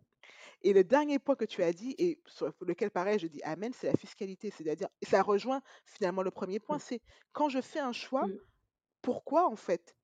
et 0.61 0.73
le 0.73 0.83
dernier 0.83 1.19
point 1.19 1.35
que 1.35 1.45
tu 1.45 1.63
as 1.63 1.73
dit, 1.73 1.95
et 1.97 2.21
sur 2.27 2.53
lequel 2.61 2.91
pareil 2.91 3.19
je 3.19 3.27
dis 3.27 3.41
Amen, 3.43 3.73
c'est 3.73 3.87
la 3.87 3.97
fiscalité. 3.97 4.51
C'est-à-dire, 4.51 4.87
et 5.01 5.05
ça 5.05 5.21
rejoint 5.21 5.61
finalement 5.85 6.23
le 6.23 6.31
premier 6.31 6.59
point, 6.59 6.77
Mmh. 6.77 6.79
c'est 6.79 7.01
quand 7.33 7.49
je 7.49 7.61
fais 7.61 7.79
un 7.79 7.91
choix, 7.93 8.27
Mmh. 8.27 8.43
pourquoi 9.01 9.47
en 9.49 9.55
fait 9.57 9.95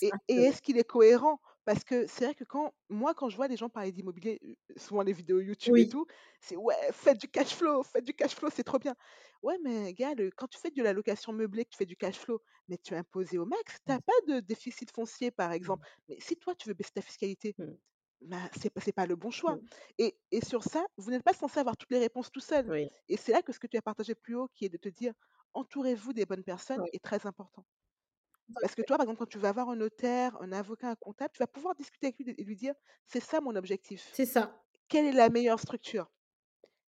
Et, 0.00 0.18
est-ce 0.28 0.62
qu'il 0.62 0.78
est 0.78 0.84
cohérent? 0.84 1.40
Parce 1.64 1.84
que 1.84 2.06
c'est 2.06 2.24
vrai 2.24 2.34
que 2.34 2.44
quand 2.44 2.72
moi, 2.88 3.14
quand 3.14 3.28
je 3.28 3.36
vois 3.36 3.48
des 3.48 3.56
gens 3.58 3.68
parler 3.68 3.92
d'immobilier, 3.92 4.40
souvent 4.76 5.02
les 5.02 5.12
vidéos 5.12 5.40
YouTube 5.40 5.76
et 5.78 5.86
tout, 5.86 6.06
c'est 6.40 6.56
ouais, 6.56 6.74
faites 6.92 7.18
du 7.20 7.28
cash 7.28 7.54
flow, 7.54 7.82
faites 7.82 8.04
du 8.04 8.14
cash 8.14 8.34
flow, 8.34 8.48
c'est 8.50 8.64
trop 8.64 8.78
bien. 8.78 8.94
Ouais, 9.42 9.58
mais 9.62 9.92
gars, 9.92 10.14
le- 10.14 10.30
quand 10.30 10.46
tu 10.48 10.58
fais 10.58 10.70
de 10.70 10.82
la 10.82 10.92
location 10.94 11.32
meublée, 11.32 11.64
que 11.64 11.70
tu 11.70 11.76
fais 11.76 11.86
du 11.86 11.96
cash 11.96 12.16
flow, 12.18 12.40
mais 12.68 12.78
tu 12.78 12.94
es 12.94 12.96
imposé 12.96 13.36
au 13.38 13.44
max, 13.44 13.78
tu 13.84 13.92
n'as 13.92 14.00
pas 14.00 14.12
de 14.28 14.40
déficit 14.40 14.90
foncier, 14.94 15.30
par 15.30 15.52
Mmh. 15.58 15.58
exemple. 15.58 15.86
Mais 16.08 16.18
si 16.20 16.36
toi, 16.36 16.54
tu 16.54 16.68
veux 16.68 16.74
baisser 16.74 16.92
ta 16.94 17.02
fiscalité, 17.02 17.56
Mmh. 17.58 17.78
bah, 18.22 18.50
c'est 18.60 18.70
pas, 18.70 18.80
pas 18.94 19.06
le 19.06 19.16
bon 19.16 19.30
choix. 19.30 19.56
Mmh. 19.56 19.68
Et, 19.98 20.18
et 20.32 20.44
sur 20.44 20.64
ça, 20.64 20.86
vous 20.98 21.10
n'êtes 21.10 21.24
pas 21.24 21.34
censé 21.34 21.60
avoir 21.60 21.76
toutes 21.76 21.90
les 21.92 21.98
réponses 22.00 22.30
tout 22.32 22.40
seul. 22.40 22.70
Oui. 22.70 22.90
Et 23.08 23.16
c'est 23.16 23.32
là 23.32 23.42
que 23.42 23.52
ce 23.52 23.58
que 23.60 23.66
tu 23.68 23.76
as 23.78 23.82
partagé 23.82 24.14
plus 24.14 24.36
haut, 24.36 24.48
qui 24.54 24.64
est 24.66 24.68
de 24.70 24.78
te 24.78 24.88
dire, 24.88 25.14
entourez-vous 25.54 26.12
des 26.14 26.26
bonnes 26.26 26.44
personnes, 26.44 26.82
Oui. 26.82 26.88
est 26.92 27.02
très 27.04 27.26
important. 27.26 27.64
Parce 28.60 28.74
que 28.74 28.82
toi, 28.82 28.96
par 28.96 29.04
exemple, 29.04 29.18
quand 29.20 29.26
tu 29.26 29.38
vas 29.38 29.52
voir 29.52 29.68
un 29.70 29.76
notaire, 29.76 30.36
un 30.40 30.52
avocat, 30.52 30.90
un 30.90 30.96
comptable, 30.96 31.30
tu 31.32 31.38
vas 31.38 31.46
pouvoir 31.46 31.74
discuter 31.74 32.06
avec 32.08 32.18
lui 32.18 32.34
et 32.36 32.44
lui 32.44 32.56
dire, 32.56 32.74
c'est 33.06 33.20
ça 33.20 33.40
mon 33.40 33.54
objectif. 33.56 34.12
C'est 34.12 34.26
ça. 34.26 34.64
Quelle 34.88 35.06
est 35.06 35.12
la 35.12 35.30
meilleure 35.30 35.60
structure? 35.60 36.10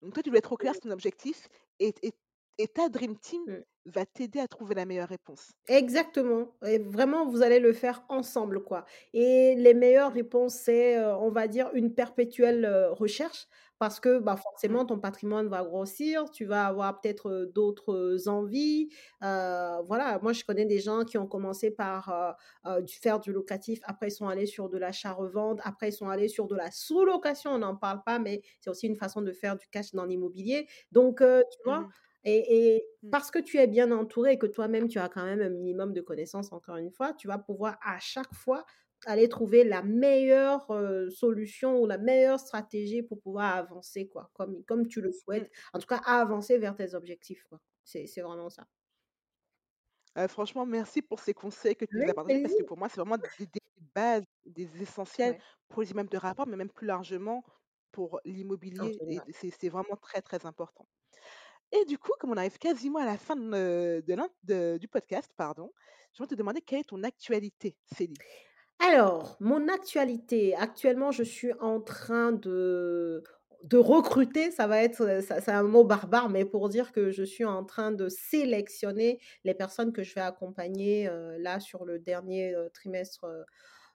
Donc 0.02 0.14
toi, 0.14 0.22
tu 0.24 0.30
dois 0.30 0.38
être 0.40 0.52
au 0.52 0.56
clair 0.58 0.72
Mmh. 0.72 0.80
sur 0.80 0.82
ton 0.82 0.90
objectif 0.92 1.48
et, 1.80 1.94
et, 2.02 2.12
et 2.58 2.68
ta 2.68 2.88
Dream 2.90 3.18
Team 3.18 3.42
Mmh. 3.46 3.62
va 3.86 4.06
t'aider 4.06 4.40
à 4.40 4.48
trouver 4.48 4.74
la 4.76 4.86
meilleure 4.86 5.08
réponse. 5.10 5.52
Exactement 5.68 6.48
et 6.66 6.78
vraiment 6.78 7.26
vous 7.26 7.42
allez 7.42 7.60
le 7.60 7.72
faire 7.72 8.04
ensemble, 8.08 8.64
quoi 8.64 8.86
et 9.12 9.54
les 9.56 9.72
meilleures 9.74 10.12
réponses, 10.12 10.54
c'est, 10.54 10.98
heu, 10.98 11.14
on 11.14 11.30
va 11.30 11.46
dire 11.46 11.70
une 11.74 11.94
perpétuelle, 11.94 12.64
heu, 12.64 12.90
recherche 12.92 13.46
parce 13.80 13.98
que, 14.00 14.20
bah, 14.20 14.36
mmh, 14.66 14.76
forcément 14.76 14.86
ton 14.86 15.00
patrimoine 15.00 15.48
va 15.48 15.64
grossir, 15.64 16.30
tu 16.30 16.44
vas 16.44 16.66
avoir 16.66 17.00
peut-être, 17.00 17.50
d'autres, 17.54 18.28
envies, 18.28 18.90
voilà. 19.20 20.18
Moi, 20.22 20.32
je 20.32 20.44
connais 20.44 20.66
des 20.66 20.80
gens 20.80 21.04
qui 21.04 21.18
ont 21.18 21.26
commencé 21.26 21.70
par, 21.72 22.36
faire 22.88 23.20
du 23.20 23.32
locatif, 23.32 23.80
après 23.84 24.08
ils 24.08 24.12
sont 24.12 24.28
allés 24.28 24.46
sur 24.46 24.68
de 24.68 24.78
l'achat-revente, 24.78 25.60
après 25.64 25.88
ils 25.90 25.92
sont 25.92 26.08
allés 26.08 26.28
sur 26.28 26.46
de 26.46 26.54
la 26.56 26.70
sous-location, 26.70 27.52
on 27.52 27.58
n'en 27.58 27.76
parle 27.76 28.02
pas, 28.04 28.18
mais 28.18 28.42
c'est 28.60 28.70
aussi 28.70 28.86
une 28.86 28.96
façon 28.96 29.22
de 29.22 29.32
faire 29.32 29.56
du 29.56 29.66
cash 29.68 29.92
dans 29.92 30.04
l'immobilier 30.04 30.68
donc 30.92 31.18
tu 31.20 31.58
vois? 31.64 31.86
mmh, 31.86 31.92
Et 32.24 32.76
et 32.76 32.84
mmh, 33.02 33.10
parce 33.10 33.30
que 33.30 33.38
tu 33.38 33.56
es 33.58 33.66
bien 33.66 33.90
entouré 33.92 34.32
et 34.32 34.38
que 34.38 34.46
toi-même 34.46 34.88
tu 34.88 34.98
as 34.98 35.08
quand 35.08 35.24
même 35.24 35.40
un 35.40 35.48
minimum 35.50 35.92
de 35.92 36.00
connaissances, 36.00 36.52
encore 36.52 36.76
une 36.76 36.90
fois, 36.90 37.12
tu 37.14 37.26
vas 37.28 37.38
pouvoir 37.38 37.78
à 37.82 37.98
chaque 37.98 38.32
fois 38.34 38.64
aller 39.06 39.28
trouver 39.28 39.64
la 39.64 39.82
meilleure, 39.82 40.66
solution 41.10 41.80
ou 41.80 41.86
la 41.86 41.98
meilleure 41.98 42.40
stratégie 42.40 43.02
pour 43.02 43.20
pouvoir 43.20 43.56
avancer 43.56 44.08
quoi, 44.08 44.30
comme 44.34 44.64
comme 44.64 44.86
tu 44.88 45.00
le 45.00 45.10
mmh. 45.10 45.12
souhaites. 45.12 45.50
En 45.72 45.78
tout 45.78 45.86
cas, 45.86 46.00
avancer 46.04 46.58
vers 46.58 46.76
tes 46.76 46.94
objectifs 46.94 47.44
quoi. 47.44 47.60
C'est 47.84 48.06
c'est 48.06 48.20
vraiment 48.22 48.50
ça. 48.50 48.66
Euh, 50.18 50.26
franchement, 50.28 50.66
merci 50.66 51.02
pour 51.02 51.20
ces 51.20 51.34
conseils 51.34 51.76
que 51.76 51.84
tu 51.84 51.96
nous 51.98 52.08
as 52.10 52.14
partagés 52.14 52.42
parce 52.42 52.54
que 52.54 52.62
pour 52.64 52.76
moi, 52.76 52.88
c'est 52.88 53.00
vraiment 53.00 53.16
des, 53.16 53.46
des 53.46 53.60
bases, 53.94 54.24
des 54.44 54.82
essentiels 54.82 55.36
Ouais, 55.36 55.40
pour 55.68 55.82
les 55.82 55.90
immeubles 55.92 56.10
de 56.10 56.16
rapport, 56.18 56.46
mais 56.46 56.56
même 56.56 56.70
plus 56.70 56.86
largement 56.86 57.44
pour 57.92 58.20
l'immobilier 58.24 58.98
et 59.08 59.20
c'est 59.32 59.50
c'est 59.50 59.68
vraiment 59.68 59.96
très, 59.96 60.22
très 60.22 60.46
important. 60.46 60.86
Et 61.72 61.84
du 61.84 61.98
coup, 61.98 62.12
comme 62.18 62.30
on 62.30 62.36
arrive 62.36 62.58
quasiment 62.58 62.98
à 63.00 63.04
la 63.06 63.16
fin 63.18 63.36
de, 63.36 64.02
de 64.44 64.78
du 64.78 64.88
podcast, 64.88 65.32
pardon, 65.36 65.72
je 66.12 66.22
vais 66.22 66.26
te 66.26 66.34
demander 66.34 66.60
quelle 66.62 66.80
est 66.80 66.88
ton 66.88 67.02
actualité, 67.04 67.76
Célie. 67.96 68.14
Alors, 68.80 69.36
mon 69.40 69.68
actualité, 69.68 70.54
actuellement, 70.56 71.10
je 71.12 71.22
suis 71.22 71.52
en 71.60 71.80
train 71.80 72.32
de 72.32 73.22
recruter, 73.76 74.50
ça 74.50 74.66
va 74.66 74.82
être, 74.82 75.22
ça 75.22 75.40
c'est 75.42 75.50
un 75.52 75.62
mot 75.62 75.84
barbare, 75.84 76.30
mais 76.30 76.44
pour 76.46 76.68
dire 76.70 76.92
que 76.92 77.10
je 77.10 77.22
suis 77.22 77.44
en 77.44 77.62
train 77.64 77.92
de 77.92 78.08
sélectionner 78.08 79.20
les 79.44 79.52
personnes 79.54 79.92
que 79.92 80.02
je 80.02 80.14
vais 80.14 80.22
accompagner, 80.22 81.08
heu, 81.08 81.36
là 81.38 81.60
sur 81.60 81.84
le 81.84 81.98
dernier, 81.98 82.54
heu, 82.54 82.70
trimestre, 82.72 83.26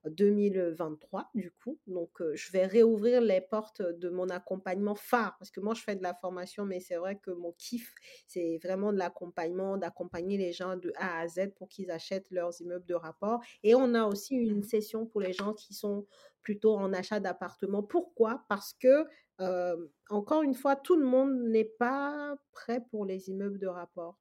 2023 0.10 1.30
du 1.36 1.52
coup. 1.52 1.80
Donc, 1.88 2.22
heu, 2.22 2.36
je 2.36 2.52
vais 2.52 2.66
réouvrir 2.66 3.22
les 3.22 3.42
portes 3.42 3.82
de 3.82 4.10
mon 4.10 4.30
accompagnement 4.30 4.96
phare 4.96 5.36
parce 5.40 5.52
que 5.52 5.60
moi 5.60 5.74
je 5.74 5.82
fais 5.82 5.96
de 5.96 6.04
la 6.04 6.14
formation, 6.14 6.66
mais 6.66 6.80
c'est 6.80 6.96
vrai 6.98 7.18
que 7.18 7.32
mon 7.32 7.54
kiff, 7.54 7.94
c'est 8.28 8.60
vraiment 8.64 8.94
de 8.94 8.98
l'accompagnement, 8.98 9.78
d'accompagner 9.78 10.38
les 10.38 10.52
gens 10.54 10.76
de 10.78 10.92
A 10.98 11.20
à 11.20 11.28
Z 11.28 11.54
pour 11.56 11.70
qu'ils 11.70 11.92
achètent 11.92 12.32
leurs 12.32 12.60
immeubles 12.62 12.86
de 12.86 12.96
rapport 12.96 13.42
et 13.64 13.76
on 13.76 13.94
a 13.94 14.06
aussi 14.06 14.36
une 14.36 14.64
session 14.64 15.06
pour 15.06 15.22
les 15.22 15.34
gens 15.34 15.54
qui 15.54 15.74
sont 15.74 16.06
plutôt 16.42 16.76
en 16.76 16.94
achat 16.94 17.20
d'appartement. 17.20 17.84
Pourquoi? 17.84 18.46
Parce 18.50 18.74
que, 18.74 19.06
hem, 19.40 19.90
encore 20.10 20.44
une 20.44 20.54
fois, 20.54 20.76
tout 20.76 20.96
le 20.96 21.06
monde 21.06 21.34
n'est 21.44 21.66
pas 21.66 22.36
prêt 22.52 22.82
pour 22.90 23.06
les 23.06 23.30
immeubles 23.30 23.60
de 23.60 23.68
rapport 23.68 24.20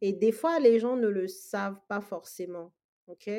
et 0.00 0.12
des 0.12 0.32
fois, 0.32 0.58
les 0.60 0.78
gens 0.80 0.96
ne 0.96 1.08
le 1.08 1.28
savent 1.28 1.80
pas 1.88 2.00
forcément, 2.00 2.74
OK? 3.06 3.30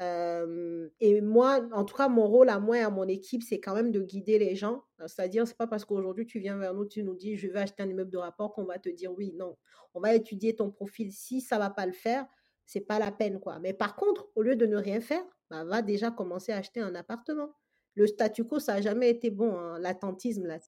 Et 0.00 1.20
moi, 1.22 1.66
en 1.72 1.84
tout 1.84 1.96
cas, 1.96 2.08
mon 2.08 2.26
rôle 2.28 2.48
à 2.50 2.58
moi 2.60 2.78
et 2.78 2.80
à 2.82 2.90
mon 2.90 3.08
équipe, 3.08 3.42
c'est 3.42 3.60
quand 3.60 3.74
même 3.74 3.92
de 3.92 4.00
guider 4.02 4.38
les 4.38 4.54
gens. 4.56 4.84
C'est-à-dire, 5.06 5.46
c'est 5.46 5.56
pas 5.56 5.66
parce 5.66 5.84
qu'aujourd'hui 5.84 6.26
tu 6.26 6.38
viens 6.40 6.56
vers 6.58 6.74
nous, 6.74 6.84
tu 6.86 7.02
nous 7.02 7.14
dis: 7.14 7.36
«Je 7.36 7.48
vais 7.48 7.60
acheter 7.60 7.82
un 7.82 7.88
immeuble 7.88 8.10
de 8.10 8.18
rapport» 8.18 8.52
qu'on 8.52 8.64
va 8.64 8.78
te 8.78 8.88
dire: 8.90 9.12
«Oui». 9.16 9.32
Non, 9.36 9.56
on 9.94 10.00
va 10.00 10.14
étudier 10.14 10.54
ton 10.56 10.70
profil. 10.70 11.12
Si 11.12 11.40
ça 11.40 11.58
va 11.58 11.70
pas 11.70 11.86
le 11.86 11.92
faire, 11.92 12.26
c'est 12.66 12.80
pas 12.80 12.98
la 12.98 13.12
peine, 13.12 13.40
quoi. 13.40 13.58
Mais 13.60 13.72
par 13.72 13.96
contre, 13.96 14.28
au 14.34 14.42
lieu 14.42 14.56
de 14.56 14.66
ne 14.66 14.76
rien 14.76 15.00
faire, 15.00 15.22
bah, 15.50 15.64
va 15.64 15.82
déjà 15.82 16.10
commencer 16.10 16.52
à 16.52 16.58
acheter 16.58 16.80
un 16.80 16.94
appartement. 16.94 17.54
Le 17.94 18.06
statu 18.06 18.44
quo, 18.44 18.58
ça 18.58 18.74
a 18.74 18.80
jamais 18.82 19.08
été 19.10 19.30
bon, 19.30 19.56
hein, 19.56 19.78
l'attentisme 19.78 20.46
là, 20.46 20.58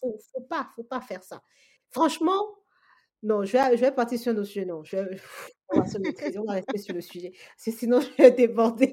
faut 0.00 0.18
faut 0.32 0.40
pas 0.42 0.68
faut 0.76 0.84
pas 0.84 1.00
faire 1.00 1.24
ça. 1.24 1.42
Franchement, 1.90 2.57
non, 3.22 3.44
je 3.44 3.52
vais 3.52 3.76
je 3.76 3.80
vais 3.82 3.92
partir 3.92 4.18
sur 4.18 4.32
un 4.32 4.36
autre 4.36 4.46
sujet, 4.48 4.64
non, 4.66 4.82
je 4.84 4.96
vais 4.96 5.20
on 5.70 5.80
va 5.80 5.86
se 5.86 5.98
maîtriser, 5.98 6.38
on 6.38 6.44
va 6.44 6.54
rester 6.54 6.78
sur 6.78 6.94
le 6.94 7.00
sujet, 7.00 7.32
sinon 7.58 8.00
je 8.18 8.22
vais 8.22 8.30
déborder. 8.30 8.90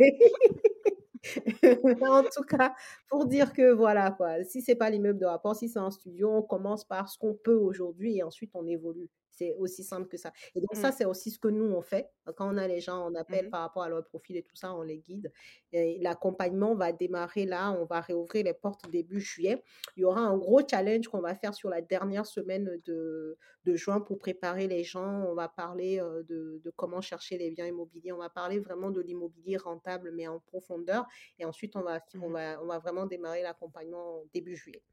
En 2.02 2.24
tout 2.24 2.44
cas, 2.44 2.74
pour 3.10 3.26
dire 3.26 3.54
que 3.54 3.72
voilà 3.72 4.12
quoi, 4.12 4.44
si 4.44 4.62
c'est 4.62 4.76
pas 4.76 4.90
l'immeuble 4.90 5.20
de 5.20 5.26
rapport, 5.26 5.56
si 5.56 5.70
c'est 5.70 5.80
un 5.80 5.92
studio, 5.92 6.30
on 6.32 6.42
commence 6.42 6.86
par 6.86 7.10
ce 7.10 7.18
qu'on 7.18 7.34
peut 7.34 7.56
aujourd'hui 7.56 8.18
et 8.18 8.24
ensuite 8.24 8.52
on 8.54 8.68
évolue. 8.68 9.10
C'est 9.36 9.54
aussi 9.60 9.84
simple 9.84 10.08
que 10.08 10.16
ça. 10.16 10.32
Et 10.56 10.62
donc 10.62 10.74
ça, 10.76 10.90
mhm, 10.90 10.94
c'est 10.98 11.06
aussi 11.06 11.30
ce 11.30 11.38
que 11.40 11.50
nous 11.50 11.66
on 11.66 11.82
fait. 11.82 12.10
Quand 12.38 12.54
on 12.54 12.58
a 12.58 12.68
les 12.68 12.80
gens, 12.80 13.06
on 13.12 13.16
appelle 13.16 13.46
mhm, 13.46 13.52
par 13.52 13.62
rapport 13.62 13.84
à 13.84 13.90
leur 13.90 14.04
profil 14.06 14.38
et 14.38 14.44
tout 14.44 14.56
ça, 14.56 14.74
on 14.74 14.82
les 14.82 15.00
guide. 15.00 15.32
L'accompagnement 15.74 16.74
va 16.74 16.94
démarrer 16.94 17.46
là, 17.46 17.72
on 17.74 17.84
va 17.84 18.00
réouvrir 18.00 18.46
les 18.46 18.54
portes 18.54 18.90
début 18.90 19.20
juillet. 19.20 19.62
Il 19.98 20.02
y 20.02 20.06
aura 20.06 20.22
un 20.22 20.38
gros 20.38 20.62
challenge 20.66 21.10
qu'on 21.10 21.20
va 21.20 21.36
faire 21.36 21.54
sur 21.54 21.70
la 21.70 21.82
dernière 21.82 22.26
semaine 22.26 22.80
de, 22.86 23.38
de 23.66 23.76
juin 23.76 24.00
pour 24.00 24.20
préparer 24.20 24.68
les 24.68 24.86
gens. 24.86 25.26
On 25.28 25.34
va 25.34 25.50
parler 25.50 26.00
euh, 26.00 26.24
de, 26.24 26.62
de 26.64 26.70
comment 26.70 27.02
chercher 27.02 27.38
les 27.38 27.52
biens 27.52 27.68
immobiliers. 27.68 28.14
On 28.14 28.20
va 28.20 28.30
parler 28.30 28.60
vraiment 28.60 28.90
de 28.90 29.02
l'immobilier 29.02 29.58
rentable, 29.58 30.12
mais 30.14 30.28
en 30.28 30.40
profondeur. 30.40 31.06
Et 31.40 31.46
ensuite, 31.46 31.76
on 31.76 31.82
va, 31.82 32.00
on 32.16 32.28
mhm. 32.28 32.34
va, 32.34 32.62
on 32.62 32.66
va 32.66 32.80
vraiment 32.80 33.06
démarrer 33.06 33.42
l'accompagnement 33.42 34.24
début 34.34 34.56
juillet. 34.56 34.84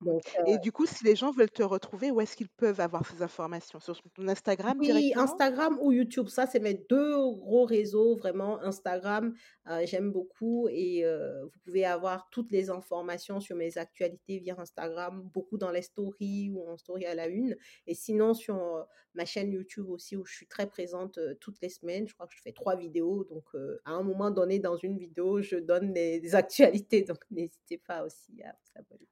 Donc, 0.00 0.24
heu 0.38 0.44
Et 0.44 0.58
du 0.58 0.72
coup, 0.72 0.86
si 0.86 1.04
les 1.04 1.16
gens 1.16 1.30
veulent 1.32 1.50
te 1.50 1.62
retrouver, 1.62 2.10
où 2.10 2.20
est-ce 2.20 2.36
qu'ils 2.36 2.48
peuvent 2.50 2.80
avoir 2.80 3.06
ces 3.06 3.22
informations? 3.22 3.80
Sur 3.80 4.00
ton 4.14 4.28
Instagram 4.28 4.78
Oui, 4.78 5.14
directement? 5.20 5.40
Instagram 5.40 5.78
ou 5.80 5.90
YouTube, 5.90 6.28
ça 6.28 6.46
c'est 6.46 6.60
mes 6.60 6.74
2 6.74 7.16
gros 7.34 7.64
réseaux 7.64 8.14
vraiment. 8.16 8.60
Instagram, 8.62 9.34
heu, 9.68 9.86
j'aime 9.86 10.12
beaucoup 10.12 10.68
et 10.70 11.02
heu, 11.04 11.44
vous 11.44 11.58
pouvez 11.64 11.86
avoir 11.86 12.28
toutes 12.30 12.50
les 12.52 12.68
informations 12.68 13.40
sur 13.40 13.56
mes 13.56 13.78
actualités 13.78 14.38
via 14.38 14.54
Instagram, 14.60 15.22
beaucoup 15.32 15.56
dans 15.56 15.70
les 15.70 15.80
stories 15.80 16.50
ou 16.50 16.68
en 16.68 16.76
story 16.76 17.06
à 17.06 17.14
la 17.14 17.26
une 17.28 17.56
et 17.86 17.94
sinon 17.94 18.34
sur, 18.34 18.56
heu, 18.56 18.82
ma 19.14 19.24
chaîne 19.24 19.50
YouTube 19.50 19.88
aussi 19.88 20.14
où 20.16 20.26
je 20.26 20.34
suis 20.34 20.46
très 20.46 20.68
présente, 20.68 21.16
heu, 21.16 21.36
toutes 21.40 21.60
les 21.62 21.70
semaines. 21.70 22.06
Je 22.06 22.12
crois 22.14 22.26
que 22.26 22.34
je 22.36 22.42
fais 22.42 22.52
3 22.52 22.76
vidéos 22.76 23.24
donc 23.24 23.44
heu, 23.54 23.80
à 23.86 23.92
un 23.92 24.02
moment 24.02 24.30
donné 24.30 24.58
dans 24.58 24.76
une 24.76 24.98
vidéo, 24.98 25.40
je 25.40 25.56
donne 25.56 25.94
les 25.94 26.34
actualités 26.34 27.02
donc 27.02 27.18
n'hésitez 27.30 27.78
pas 27.78 28.04
aussi 28.04 28.42
à 28.42 28.52
vous 28.52 28.80
abonner. 28.80 29.08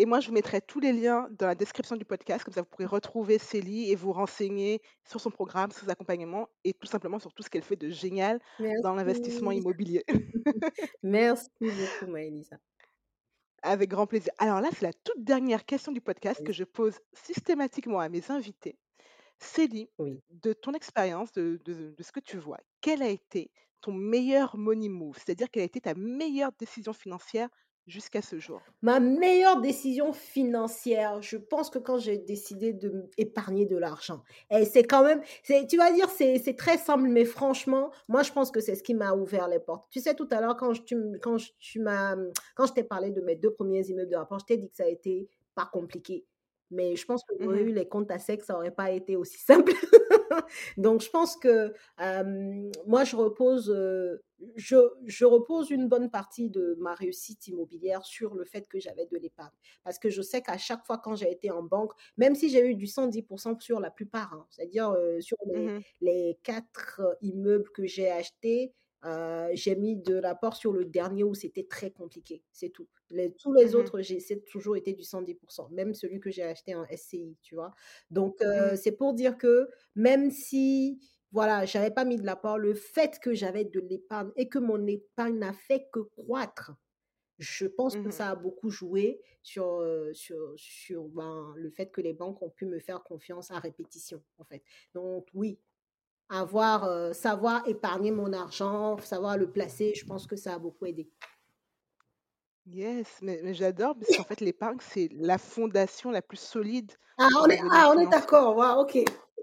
Et 0.00 0.06
moi, 0.06 0.20
je 0.20 0.28
vous 0.28 0.32
mettrai 0.32 0.60
tous 0.60 0.78
les 0.78 0.92
liens 0.92 1.28
dans 1.32 1.48
la 1.48 1.56
description 1.56 1.96
du 1.96 2.04
podcast, 2.04 2.44
comme 2.44 2.54
ça 2.54 2.60
vous 2.60 2.68
pourrez 2.68 2.84
retrouver 2.86 3.36
Célie 3.38 3.90
et 3.90 3.96
vous 3.96 4.12
renseigner 4.12 4.80
sur 5.04 5.20
son 5.20 5.28
programme, 5.32 5.72
ses 5.72 5.88
accompagnements 5.90 6.48
et 6.62 6.72
tout 6.72 6.86
simplement 6.86 7.18
sur 7.18 7.32
tout 7.34 7.42
ce 7.42 7.50
qu'elle 7.50 7.64
fait 7.64 7.74
de 7.74 7.88
génial 7.90 8.38
dans 8.84 8.94
l'investissement 8.94 9.50
immobilier. 9.50 10.04
Merci 11.02 11.48
beaucoup 11.60 12.12
Maëlisa. 12.12 12.58
Avec 13.62 13.90
grand 13.90 14.06
plaisir. 14.06 14.32
Alors 14.38 14.60
là, 14.60 14.68
c'est 14.72 14.86
la 14.86 14.92
toute 14.92 15.24
dernière 15.24 15.66
question 15.66 15.90
du 15.90 16.00
podcast 16.00 16.44
que 16.46 16.52
je 16.52 16.62
pose 16.62 16.94
systématiquement 17.12 17.98
à 17.98 18.08
mes 18.08 18.30
invités. 18.30 18.78
Célie, 19.40 19.90
Oui. 19.98 20.22
de 20.30 20.52
ton 20.52 20.74
expérience, 20.74 21.32
de, 21.32 21.58
de- 21.64 21.90
de 21.90 22.02
ce 22.04 22.12
que 22.12 22.20
tu 22.20 22.36
vois, 22.38 22.58
quel 22.80 23.02
a 23.02 23.08
été 23.08 23.50
ton 23.80 23.92
meilleur 23.92 24.56
money 24.56 24.88
move? 24.88 25.16
C'est-à-dire 25.16 25.50
quelle 25.50 25.62
a 25.62 25.66
été 25.66 25.80
ta 25.80 25.94
meilleure 25.94 26.52
décision 26.56 26.92
financière 26.92 27.48
jusqu'à 27.88 28.22
ce 28.22 28.38
jour? 28.38 28.60
Ma 28.82 29.00
meilleure 29.00 29.60
décision 29.60 30.12
financière, 30.12 31.20
je 31.22 31.36
pense 31.36 31.70
que 31.70 31.78
quand 31.78 31.98
j'ai 31.98 32.18
décidé 32.18 32.72
de 32.72 33.08
épargner 33.16 33.66
de 33.66 33.76
l'argent 33.76 34.22
et 34.50 34.64
c'est 34.64 34.84
quand 34.84 35.02
même 35.02 35.22
tu 35.68 35.76
vas 35.76 35.92
dire 35.92 36.08
c'est 36.10 36.56
très 36.56 36.78
simple, 36.78 37.08
mais 37.08 37.24
franchement, 37.24 37.90
moi 38.08 38.22
je 38.22 38.32
pense 38.32 38.50
que 38.50 38.60
c'est 38.60 38.74
ce 38.74 38.82
qui 38.82 38.94
m'a 38.94 39.14
ouvert 39.14 39.48
les 39.48 39.58
portes. 39.58 39.88
Tu 39.90 40.00
sais 40.00 40.14
tout 40.14 40.28
à 40.30 40.40
l'heure 40.40 40.56
quand 40.56 40.74
je 40.74 40.82
tu 40.82 40.96
quand 41.22 41.38
je 41.38 41.50
tu 41.58 41.82
quand 42.54 42.66
je 42.66 42.72
t'ai 42.72 42.84
parlé 42.84 43.10
de 43.10 43.20
mes 43.20 43.36
2 43.36 43.52
premiers 43.52 43.86
immeubles 43.88 44.10
de 44.10 44.16
rapport, 44.16 44.38
je 44.38 44.46
t'ai 44.46 44.56
dit 44.56 44.68
que 44.68 44.76
ça 44.76 44.84
a 44.84 44.88
été 44.88 45.28
pas 45.54 45.66
compliqué. 45.66 46.24
Mais 46.70 46.96
je 46.96 47.04
pense 47.06 47.22
que 47.24 47.34
j'aurais 47.40 47.62
Mhm, 47.62 47.64
eu 47.64 47.72
les 47.72 47.88
comptes 47.88 48.10
à 48.10 48.18
sec, 48.18 48.42
ça 48.44 48.56
aurait 48.56 48.74
pas 48.74 48.90
été 48.90 49.16
aussi 49.16 49.38
simple. 49.38 49.72
Donc 50.76 51.02
je 51.02 51.10
pense 51.10 51.36
que, 51.36 51.72
moi 52.86 53.04
je 53.04 53.16
repose, 53.16 53.74
je 54.56 54.76
je 55.06 55.24
repose 55.24 55.70
une 55.70 55.88
bonne 55.88 56.10
partie 56.10 56.50
de 56.50 56.76
ma 56.78 56.94
réussite 56.94 57.46
immobilière 57.48 58.04
sur 58.04 58.34
le 58.34 58.44
fait 58.44 58.66
que 58.68 58.78
j'avais 58.78 59.06
de 59.06 59.16
l'épargne. 59.16 59.50
Parce 59.84 59.98
que 59.98 60.10
je 60.10 60.22
sais 60.22 60.42
qu'à 60.42 60.58
chaque 60.58 60.84
fois 60.86 60.98
quand 60.98 61.16
j'ai 61.16 61.30
été 61.30 61.50
en 61.50 61.62
banque, 61.62 61.92
même 62.16 62.34
si 62.34 62.48
j'ai 62.50 62.66
eu 62.68 62.74
du 62.74 62.86
110% 62.86 63.58
sur 63.60 63.80
la 63.80 63.90
plupart, 63.90 64.32
hein, 64.34 64.46
c'est-à-dire, 64.50 64.94
sur 65.20 65.36
les 65.46 65.70
mhm, 65.70 65.82
les 66.00 66.38
4 66.42 67.02
immeubles 67.22 67.70
que 67.72 67.86
j'ai 67.86 68.10
achetés, 68.10 68.72
heu, 69.04 69.48
j'ai 69.54 69.76
mis 69.76 69.96
de 69.96 70.14
l'apport 70.14 70.56
sur 70.56 70.72
le 70.72 70.84
dernier 70.84 71.24
où 71.24 71.34
c'était 71.34 71.64
très 71.66 71.90
compliqué, 71.90 72.44
c'est 72.52 72.70
tout. 72.70 72.88
Les 73.10 73.32
tous 73.34 73.52
les 73.54 73.74
mhm, 73.74 73.74
autres, 73.74 74.00
j'ai 74.02 74.20
c'est 74.20 74.44
toujours 74.44 74.76
été 74.76 74.92
du 74.92 75.02
110 75.04 75.38
même 75.70 75.94
celui 75.94 76.20
que 76.20 76.30
j'ai 76.30 76.42
acheté 76.42 76.74
en 76.74 76.84
SCI, 76.84 77.36
tu 77.42 77.54
vois? 77.54 77.74
Donc 78.10 78.36
heu, 78.42 78.46
mhm, 78.52 78.76
c'est 78.76 78.92
pour 78.96 79.14
dire 79.14 79.38
que 79.38 79.68
même 79.94 80.30
si, 80.30 81.00
voilà, 81.32 81.64
j'avais 81.66 81.90
pas 81.90 82.04
mis 82.04 82.16
de 82.16 82.24
l'apport, 82.26 82.58
le 82.58 82.74
fait 82.74 83.18
que 83.20 83.34
j'avais 83.34 83.64
de 83.64 83.80
l'épargne 83.80 84.30
et 84.36 84.48
que 84.48 84.58
mon 84.58 84.86
épargne 84.86 85.38
n'a 85.38 85.52
fait 85.52 85.88
que 85.92 86.00
croître, 86.00 86.72
je 87.38 87.66
pense 87.66 87.96
que 87.96 88.10
mhm. 88.10 88.12
ça 88.12 88.30
a 88.30 88.34
beaucoup 88.36 88.70
joué 88.70 89.20
sur, 89.42 89.80
heu, 89.80 90.12
sur 90.14 90.54
sur, 90.56 91.04
ben, 91.08 91.54
le 91.56 91.70
fait 91.70 91.90
que 91.90 92.00
les 92.00 92.12
banques 92.12 92.42
ont 92.42 92.50
pu 92.50 92.66
me 92.66 92.80
faire 92.80 93.02
confiance 93.04 93.50
à 93.52 93.58
répétition, 93.60 94.24
en 94.38 94.44
fait. 94.44 94.62
Donc 94.94 95.28
oui, 95.34 95.60
avoir, 96.30 96.84
heu, 96.88 97.12
savoir 97.14 97.66
épargner 97.68 98.10
mon 98.10 98.32
argent, 98.32 98.98
savoir 98.98 99.36
le 99.38 99.50
placer, 99.50 99.94
je 99.94 100.04
pense 100.06 100.26
que 100.26 100.36
ça 100.36 100.54
a 100.54 100.58
beaucoup 100.58 100.86
aidé. 100.86 101.10
Yes, 102.66 103.20
mais, 103.22 103.40
mais 103.42 103.54
j'adore 103.54 103.96
parce 103.98 104.12
qu'en 104.12 104.24
fait, 104.24 104.40
l'épargne, 104.40 104.78
c'est 104.80 105.08
la 105.12 105.38
fondation 105.38 106.10
la 106.10 106.22
plus 106.22 106.36
solide 106.38 106.92
Ah, 107.16 107.26
de 107.38 107.44
on 107.44 107.48
est 107.48 107.58
ah, 107.72 107.92
on 107.94 107.98
est 107.98 108.06
d'accord, 108.06 108.56
waouh, 108.56 108.82
OK. 108.82 108.98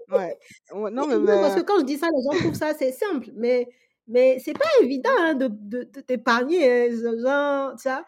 Ouais. 0.08 0.38
Mais 0.72 0.90
non, 0.90 1.06
mais, 1.06 1.18
parce 1.40 1.54
que 1.54 1.60
quand 1.60 1.80
je 1.80 1.84
dis 1.84 1.98
ça, 1.98 2.08
les 2.10 2.22
gens 2.24 2.36
trouvent 2.36 2.54
ça 2.54 2.74
c'est 2.74 2.92
simple, 2.92 3.30
mais 3.34 3.68
mais 4.08 4.38
c'est 4.38 4.54
pas 4.54 4.68
évident, 4.82 5.10
hein, 5.18 5.34
de 5.34 5.48
de 5.50 5.84
de 5.84 6.00
d'épargner, 6.08 6.90
ce 6.92 7.18
genre, 7.20 7.76
tu 7.76 7.88
vois? 7.88 8.04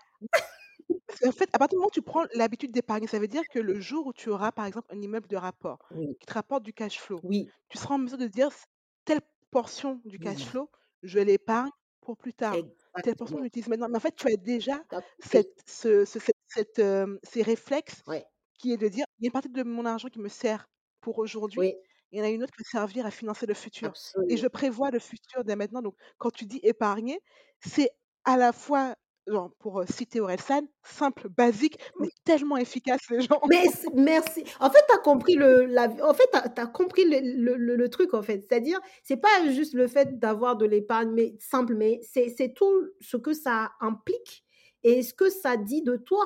Parce 1.09 1.21
qu'en 1.21 1.33
fait, 1.33 1.49
à 1.55 1.59
partir 1.59 1.77
du 1.77 1.79
moment 1.79 1.89
où 1.89 1.91
tu 1.91 2.03
prends 2.03 2.25
l'habitude 2.35 2.71
d'épargner, 2.71 3.07
ça 3.07 3.19
veut 3.19 3.29
dire 3.29 3.43
que 3.51 3.59
le 3.59 3.81
jour 3.81 4.07
où 4.07 4.13
tu 4.13 4.29
auras, 4.29 4.53
par 4.53 4.67
exemple, 4.67 4.89
un 4.95 5.01
immeuble 5.01 5.27
de 5.27 5.37
rapport 5.37 5.79
Oui, 5.91 6.19
qui 6.21 6.27
te 6.27 6.35
rapporte 6.35 6.63
du 6.65 6.75
cash 6.75 6.99
flow, 7.01 7.23
oui, 7.23 7.53
tu 7.71 7.79
seras 7.79 7.95
en 7.95 7.99
mesure 7.99 8.19
de 8.19 8.27
dire: 8.27 8.53
«C 8.53 8.65
telle 9.07 9.21
portion 9.51 10.03
du 10.05 10.19
cash 10.19 10.45
oui, 10.45 10.47
flow, 10.47 10.71
je 11.03 11.19
l'épargne 11.19 11.71
pour 12.03 12.19
plus 12.19 12.35
tard. 12.35 12.69
Telle 13.01 13.17
portion, 13.17 13.39
je 13.39 13.43
exactement. 13.43 13.45
l'utilise 13.45 13.69
maintenant». 13.69 13.89
Mais 13.89 13.97
en 13.97 14.01
fait, 14.01 14.15
tu 14.17 14.31
as 14.31 14.37
déjà 14.37 14.85
compris. 14.89 15.19
cette 15.19 15.63
ce 15.67 16.05
ce 16.05 16.19
cette 16.19 16.37
cette, 16.47 16.79
hem, 16.79 17.19
ces 17.23 17.43
réflexes 17.43 18.03
Ouais, 18.07 18.27
qui 18.59 18.73
est 18.73 18.77
de 18.77 18.89
dire: 18.89 19.07
«Il 19.19 19.25
y 19.25 19.27
a 19.27 19.29
une 19.29 19.33
partie 19.33 19.49
de 19.51 19.63
mon 19.63 19.87
argent 19.87 20.09
qui 20.09 20.19
me 20.21 20.29
sert 20.29 20.67
pour 21.01 21.19
aujourd'hui, 21.19 21.65
oui, 21.65 21.75
il 22.13 22.19
y 22.19 22.23
en 22.23 22.25
a 22.25 22.29
une 22.31 22.43
autre 22.43 22.53
qui 22.53 22.63
va 22.65 22.81
servir 22.81 23.07
à 23.07 23.11
financer 23.11 23.47
le 23.47 23.55
futur» 23.55 23.99
et 24.29 24.37
je 24.37 24.47
prévois 24.49 24.91
le 24.91 24.99
futur 24.99 25.45
dès 25.45 25.57
maintenant. 25.57 25.83
Donc 25.83 25.97
quand 26.19 26.31
tu 26.31 26.45
dis 26.47 26.61
épargner, 26.63 27.21
c'est 27.61 27.91
à 28.25 28.37
la 28.37 28.53
fois 28.53 28.95
Genre, 29.31 29.51
pour, 29.59 29.81
heu, 29.81 29.87
citer 29.87 30.21
Orelsan, 30.21 30.63
simple, 30.85 31.29
basique, 31.29 31.79
mais 32.01 32.09
tellement 32.25 32.57
efficace 32.57 33.01
les 33.11 33.21
gens. 33.23 33.41
Mais 33.49 33.65
c 33.69 33.87
merci. 33.95 34.45
En 34.61 34.71
fait, 34.71 34.81
tu 34.89 34.95
as 34.95 34.99
compris 34.99 35.35
le 35.35 35.65
la 35.67 35.85
en 36.03 36.15
fait, 36.15 36.29
as 36.35 36.67
compris 36.67 37.05
le 37.05 37.55
le 37.57 37.89
truc, 37.89 38.15
en 38.15 38.23
fait. 38.23 38.41
C'est-à-dire, 38.49 38.81
c'est 39.03 39.17
pas 39.17 39.29
juste 39.51 39.75
le 39.75 39.87
fait 39.87 40.19
d'avoir 40.19 40.57
de 40.57 40.67
l'épargne, 40.67 41.11
mais 41.13 41.37
simple, 41.41 41.75
mais 41.77 42.01
c'est 42.03 42.53
tout 42.55 42.73
ce 43.01 43.17
que 43.17 43.33
ça 43.33 43.71
implique 43.81 44.45
et 44.83 45.03
ce 45.03 45.15
que 45.15 45.31
ça 45.31 45.57
dit 45.57 45.83
de 45.83 45.97
toi. 45.97 46.25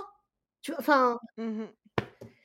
Tu? 0.63 0.73
Enfin 0.79 1.19
mh. 1.39 1.65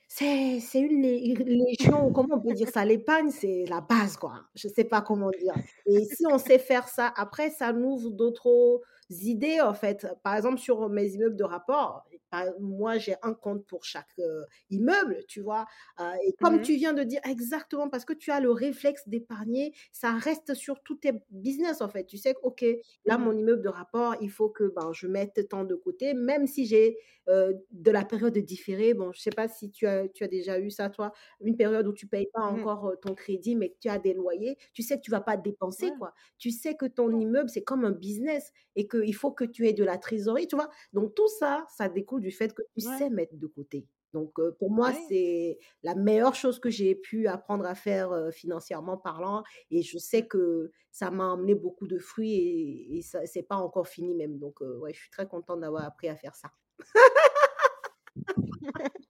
C'est 0.08 0.60
une 0.80 1.02
légion, 1.02 2.12
comment 2.12 2.36
on 2.36 2.40
peut 2.40 2.54
dire 2.54 2.68
ça? 2.70 2.84
L'épargne, 2.84 3.30
c'est 3.30 3.64
la 3.68 3.80
base, 3.82 4.16
quoi. 4.16 4.34
Je 4.56 4.68
sais 4.68 4.84
pas 4.84 5.02
comment 5.02 5.30
dire 5.30 5.54
et 5.86 6.04
si 6.06 6.24
on 6.30 6.38
sait 6.38 6.58
faire 6.58 6.88
ça, 6.88 7.12
après 7.16 7.50
ça 7.50 7.72
nous 7.74 7.92
ouvre 8.06 8.10
d'autres 8.12 8.82
idées, 9.10 9.60
en 9.60 9.74
fait. 9.74 10.06
Par 10.22 10.36
exemple, 10.36 10.58
sur 10.58 10.88
mes 10.88 11.08
immeubles 11.14 11.36
de 11.36 11.44
rapport, 11.44 12.04
par 12.30 12.44
moi, 12.60 12.98
j'ai 12.98 13.14
un 13.22 13.32
compte 13.34 13.66
pour 13.66 13.84
chaque, 13.84 14.10
heu, 14.18 14.44
immeuble, 14.70 15.20
tu 15.28 15.40
vois? 15.40 15.66
Heu 16.00 16.04
et 16.26 16.34
comme 16.40 16.60
Mmh 16.60 16.60
tu 16.60 16.74
viens 16.76 16.92
de 16.92 17.02
dire 17.02 17.20
exactement, 17.24 17.88
parce 17.88 18.04
que 18.04 18.12
tu 18.12 18.30
as 18.30 18.40
le 18.40 18.50
réflexe 18.50 19.08
d'épargner, 19.08 19.72
ça 19.92 20.12
reste 20.12 20.54
sur 20.54 20.82
tous 20.82 20.96
tes 20.96 21.12
business, 21.30 21.80
en 21.80 21.88
fait. 21.88 22.04
Tu 22.04 22.16
sais 22.18 22.34
que, 22.34 22.40
OK, 22.42 22.64
là, 23.04 23.18
mon 23.18 23.32
Mmh 23.32 23.36
immeuble 23.36 23.62
de 23.62 23.68
rapport, 23.68 24.16
il 24.20 24.30
faut 24.30 24.48
que, 24.50 24.64
ben, 24.74 24.92
je 24.92 25.06
mette 25.06 25.48
tant 25.48 25.64
de 25.64 25.74
côté, 25.74 26.14
même 26.14 26.46
si 26.46 26.66
j'ai 26.66 26.98
heu, 27.28 27.54
de 27.70 27.90
la 27.90 28.04
période 28.04 28.36
différée. 28.38 28.94
Bon, 28.94 29.12
je 29.12 29.20
sais 29.20 29.30
pas 29.30 29.48
si 29.48 29.70
tu 29.70 29.86
as 29.86 30.08
tu 30.08 30.24
as 30.24 30.28
déjà 30.28 30.58
eu 30.60 30.70
ça 30.70 30.90
toi, 30.90 31.12
une 31.40 31.56
période 31.56 31.86
où 31.86 31.92
tu 31.92 32.06
payes 32.06 32.28
pas 32.32 32.42
Mmh 32.50 32.68
encore, 32.68 32.94
ton 33.02 33.14
crédit, 33.14 33.56
mais 33.56 33.70
que 33.70 33.76
tu 33.80 33.88
as 33.88 33.98
des 33.98 34.14
loyers. 34.14 34.56
Tu 34.72 34.82
sais 34.82 34.96
que 34.96 35.02
tu 35.02 35.10
vas 35.10 35.20
pas 35.20 35.36
dépenser, 35.36 35.92
quoi. 35.98 36.14
Tu 36.38 36.50
sais 36.50 36.74
que 36.76 36.86
ton 36.86 37.10
immeuble, 37.18 37.50
c'est 37.50 37.64
comme 37.64 37.84
un 37.84 37.90
business 37.92 38.50
et 38.76 38.86
qu'il 39.00 39.14
faut 39.14 39.32
que 39.32 39.44
tu 39.44 39.66
aies 39.66 39.72
de 39.72 39.84
la 39.84 39.98
trésorerie, 39.98 40.46
tu 40.46 40.56
vois? 40.56 40.70
Donc 40.92 41.14
tout 41.14 41.28
ça, 41.28 41.66
ça 41.76 41.88
découle 41.88 42.20
du 42.20 42.30
fait 42.30 42.54
que 42.54 42.62
tu 42.76 42.86
ouais, 42.86 42.98
sais 42.98 43.10
mettre 43.10 43.36
de 43.36 43.46
côté. 43.46 43.86
Donc 44.14 44.40
pour 44.58 44.70
moi, 44.70 44.92
c'est 45.08 45.58
la 45.82 45.94
meilleure 45.94 46.34
chose 46.34 46.58
que 46.58 46.70
j'ai 46.70 46.94
pu 46.94 47.26
apprendre 47.26 47.66
à 47.66 47.74
faire, 47.74 48.30
financièrement 48.32 48.96
parlant 48.96 49.42
et 49.70 49.82
je 49.82 49.98
sais 49.98 50.26
que 50.26 50.70
ça 50.90 51.10
m'a 51.10 51.26
emmené 51.26 51.54
beaucoup 51.54 51.86
de 51.86 51.98
fruits 51.98 52.32
et 52.32 52.96
et 52.96 53.02
ça 53.02 53.26
c'est 53.26 53.42
pas 53.42 53.56
encore 53.56 53.86
fini 53.86 54.14
même. 54.14 54.38
Donc 54.38 54.60
ouais, 54.60 54.94
je 54.94 55.00
suis 55.00 55.10
très 55.10 55.26
contente 55.26 55.60
d'avoir 55.60 55.84
appris 55.84 56.08
à 56.08 56.16
faire 56.16 56.34
ça. 56.34 56.50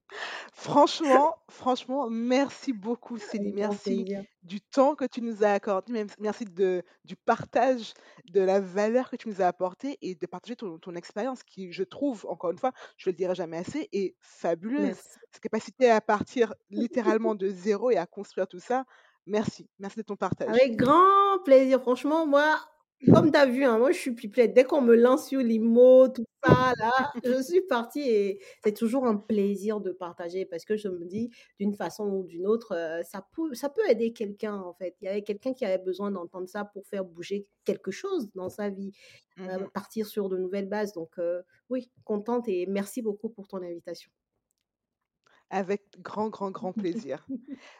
Franchement 0.53 1.37
franchement, 1.59 2.09
merci 2.09 2.73
beaucoup 2.73 3.17
grand 3.35 3.53
Merci. 3.55 4.07
Du 4.49 4.61
temps 4.61 4.95
que 4.95 5.05
tu 5.05 5.21
nous 5.23 5.45
as 5.45 5.53
accordé, 5.53 5.93
même 5.93 6.09
merci 6.19 6.45
de 6.45 6.83
du 7.05 7.17
partage 7.17 7.93
de 8.33 8.41
la 8.41 8.61
valeur 8.61 9.11
que 9.11 9.17
tu 9.17 9.29
nous 9.29 9.43
as 9.43 9.47
apportée 9.47 9.99
et 10.03 10.15
de 10.15 10.27
partager 10.27 10.57
ton 10.57 10.79
ton 10.79 10.95
expérience 10.95 11.43
qui, 11.43 11.73
je 11.73 11.85
trouve, 11.85 12.27
encore 12.29 12.51
une 12.51 12.59
fois, 12.59 12.73
je 12.97 13.11
le 13.11 13.15
dirai 13.15 13.35
jamais 13.35 13.59
assez, 13.59 13.89
est 13.93 14.17
fabuleuse. 14.21 14.83
Merci. 14.83 15.19
Cette 15.31 15.43
capacité 15.43 15.91
à 15.91 16.01
partir 16.01 16.55
littéralement 16.71 17.35
de 17.35 17.49
zéro 17.49 17.91
et 17.91 17.97
à 17.97 18.07
construire 18.07 18.49
tout 18.49 18.61
ça, 18.61 18.85
merci. 19.27 19.69
Merci 19.79 19.99
de 19.99 20.03
ton 20.03 20.17
partage. 20.17 20.49
Avec 20.49 20.77
grand 20.77 21.39
plaisir. 21.45 21.81
Franchement, 21.81 22.27
moi, 22.27 22.59
comme 23.13 23.31
tu 23.31 23.39
as 23.39 23.47
vu, 23.47 23.65
hein, 23.65 23.79
moi, 23.79 23.93
je 23.93 23.99
suis 23.99 24.13
pipelette. 24.15 24.55
Dès 24.55 24.65
qu'on 24.65 24.81
me 24.83 24.95
lance 24.97 25.29
sur 25.29 25.41
l'IMO, 25.41 26.09
tout 26.09 26.25
ça, 26.45 26.73
là, 26.79 26.91
je 27.25 27.43
suis 27.43 27.61
partie 27.63 28.01
et 28.01 28.41
c'est 28.65 28.73
toujours 28.75 29.07
un 29.07 29.17
plaisir 29.17 29.81
de 29.81 29.93
partager 29.93 30.45
parce 30.47 30.65
que 30.65 30.77
je 30.77 30.89
me 30.89 31.05
dis, 31.05 31.31
d'une 31.61 31.75
façon 31.75 32.09
ou 32.11 32.25
d'une 32.25 32.47
autre, 32.47 32.75
heu, 32.75 33.03
ça 33.05 33.27
peut 33.35 33.55
ça 33.55 33.69
peut 33.71 33.83
aider 33.89 34.13
quelqu'un, 34.13 34.55
en 34.57 34.75
fait. 34.75 34.97
Il 35.01 35.05
y 35.07 35.09
avait 35.09 35.23
quelqu'un 35.23 35.55
qui 35.55 35.65
avait 35.65 35.79
besoin 35.83 36.11
d'entendre 36.11 36.49
ça 36.49 36.65
pour 36.65 36.87
faire 36.87 37.05
bouger 37.05 37.47
quelque 37.65 37.91
chose 37.93 38.31
dans 38.35 38.49
sa 38.49 38.69
vie, 38.71 38.93
Mmh 39.37 39.45
heu, 39.51 39.59
mh. 39.59 39.69
partir 39.75 40.07
sur 40.07 40.29
de 40.29 40.39
nouvelles 40.39 40.69
bases. 40.69 40.93
Donc, 40.95 41.19
heu, 41.19 41.43
oui, 41.71 41.91
contente 42.05 42.49
et 42.49 42.67
merci 42.67 43.03
beaucoup 43.03 43.31
pour 43.31 43.49
ton 43.49 43.59
invitation. 43.63 44.11
Avec 45.51 45.83
grand, 46.01 46.29
grand, 46.29 46.51
grand 46.51 46.73
plaisir. 46.73 47.27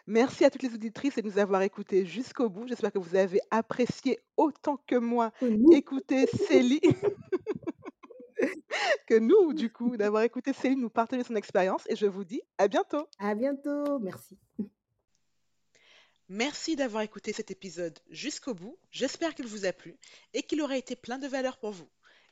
Merci 0.07 0.45
à 0.45 0.51
toutes 0.51 0.63
les 0.63 0.75
auditrices 0.75 1.17
de 1.17 1.23
nous 1.23 1.39
avoir 1.39 1.63
écoutés 1.63 2.07
jusqu'au 2.07 2.49
bout. 2.49 2.67
J'espère 2.67 2.93
que 2.93 2.99
vous 2.99 3.15
avez 3.15 3.41
apprécié 3.51 4.19
autant 4.37 4.79
que 4.87 4.97
moi 4.97 5.33
écouter 5.73 6.27
Célie. 6.27 6.81
que 9.07 9.19
nous, 9.19 9.53
du 9.53 9.71
coup, 9.71 9.97
d'avoir 9.97 10.23
écouté 10.23 10.53
Céline 10.53 10.81
nous 10.81 10.91
partager 10.91 11.25
son 11.25 11.37
expérience. 11.37 11.83
Et 11.89 11.97
je 11.97 12.07
vous 12.07 12.25
dis 12.25 12.41
à 12.57 12.69
bientôt. 12.69 13.07
À 13.19 13.35
bientôt. 13.35 13.99
Merci. 13.99 14.39
Merci 16.31 16.77
d'avoir 16.77 17.03
écouté 17.03 17.33
cet 17.33 17.51
épisode 17.51 17.99
jusqu'au 18.11 18.53
bout. 18.53 18.79
J'espère 18.91 19.35
qu'il 19.35 19.47
vous 19.47 19.65
a 19.65 19.73
plu 19.73 19.97
et 20.35 20.43
qu'il 20.43 20.61
aura 20.61 20.77
été 20.77 20.95
plein 20.95 21.19
de 21.19 21.27
valeur 21.27 21.57
pour 21.57 21.71
vous. 21.71 21.89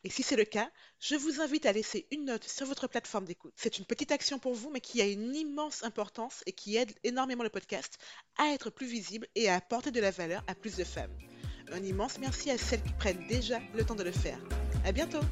Et 0.06 0.08
si 0.08 0.22
c'est 0.22 0.36
le 0.36 0.44
cas, 0.44 0.70
je 1.00 1.16
vous 1.16 1.40
invite 1.40 1.66
à 1.66 1.72
laisser 1.72 2.06
une 2.12 2.26
note 2.26 2.44
sur 2.44 2.64
votre 2.64 2.86
plateforme 2.86 3.24
d'écoute. 3.24 3.52
C'est 3.56 3.78
une 3.78 3.84
petite 3.84 4.12
action 4.12 4.38
pour 4.38 4.54
vous, 4.54 4.70
mais 4.70 4.80
qui 4.80 5.02
a 5.02 5.04
une 5.04 5.34
immense 5.34 5.82
importance 5.82 6.44
et 6.46 6.52
qui 6.52 6.76
aide 6.76 6.92
énormément 7.02 7.42
le 7.42 7.50
podcast 7.50 7.98
à 8.38 8.52
être 8.52 8.70
plus 8.70 8.86
visible 8.86 9.26
et 9.34 9.48
à 9.48 9.56
apporter 9.56 9.90
de 9.90 9.98
la 9.98 10.12
valeur 10.12 10.44
à 10.46 10.54
plus 10.54 10.76
de 10.76 10.84
femmes. 10.84 11.10
Un 11.72 11.82
immense 11.82 12.20
merci 12.20 12.52
à 12.52 12.56
celles 12.56 12.84
qui 12.84 12.92
prennent 12.92 13.26
déjà 13.26 13.58
le 13.74 13.84
temps 13.84 13.96
de 13.96 14.04
le 14.04 14.12
faire. 14.12 14.38
À 14.84 14.92
bientôt! 14.92 15.22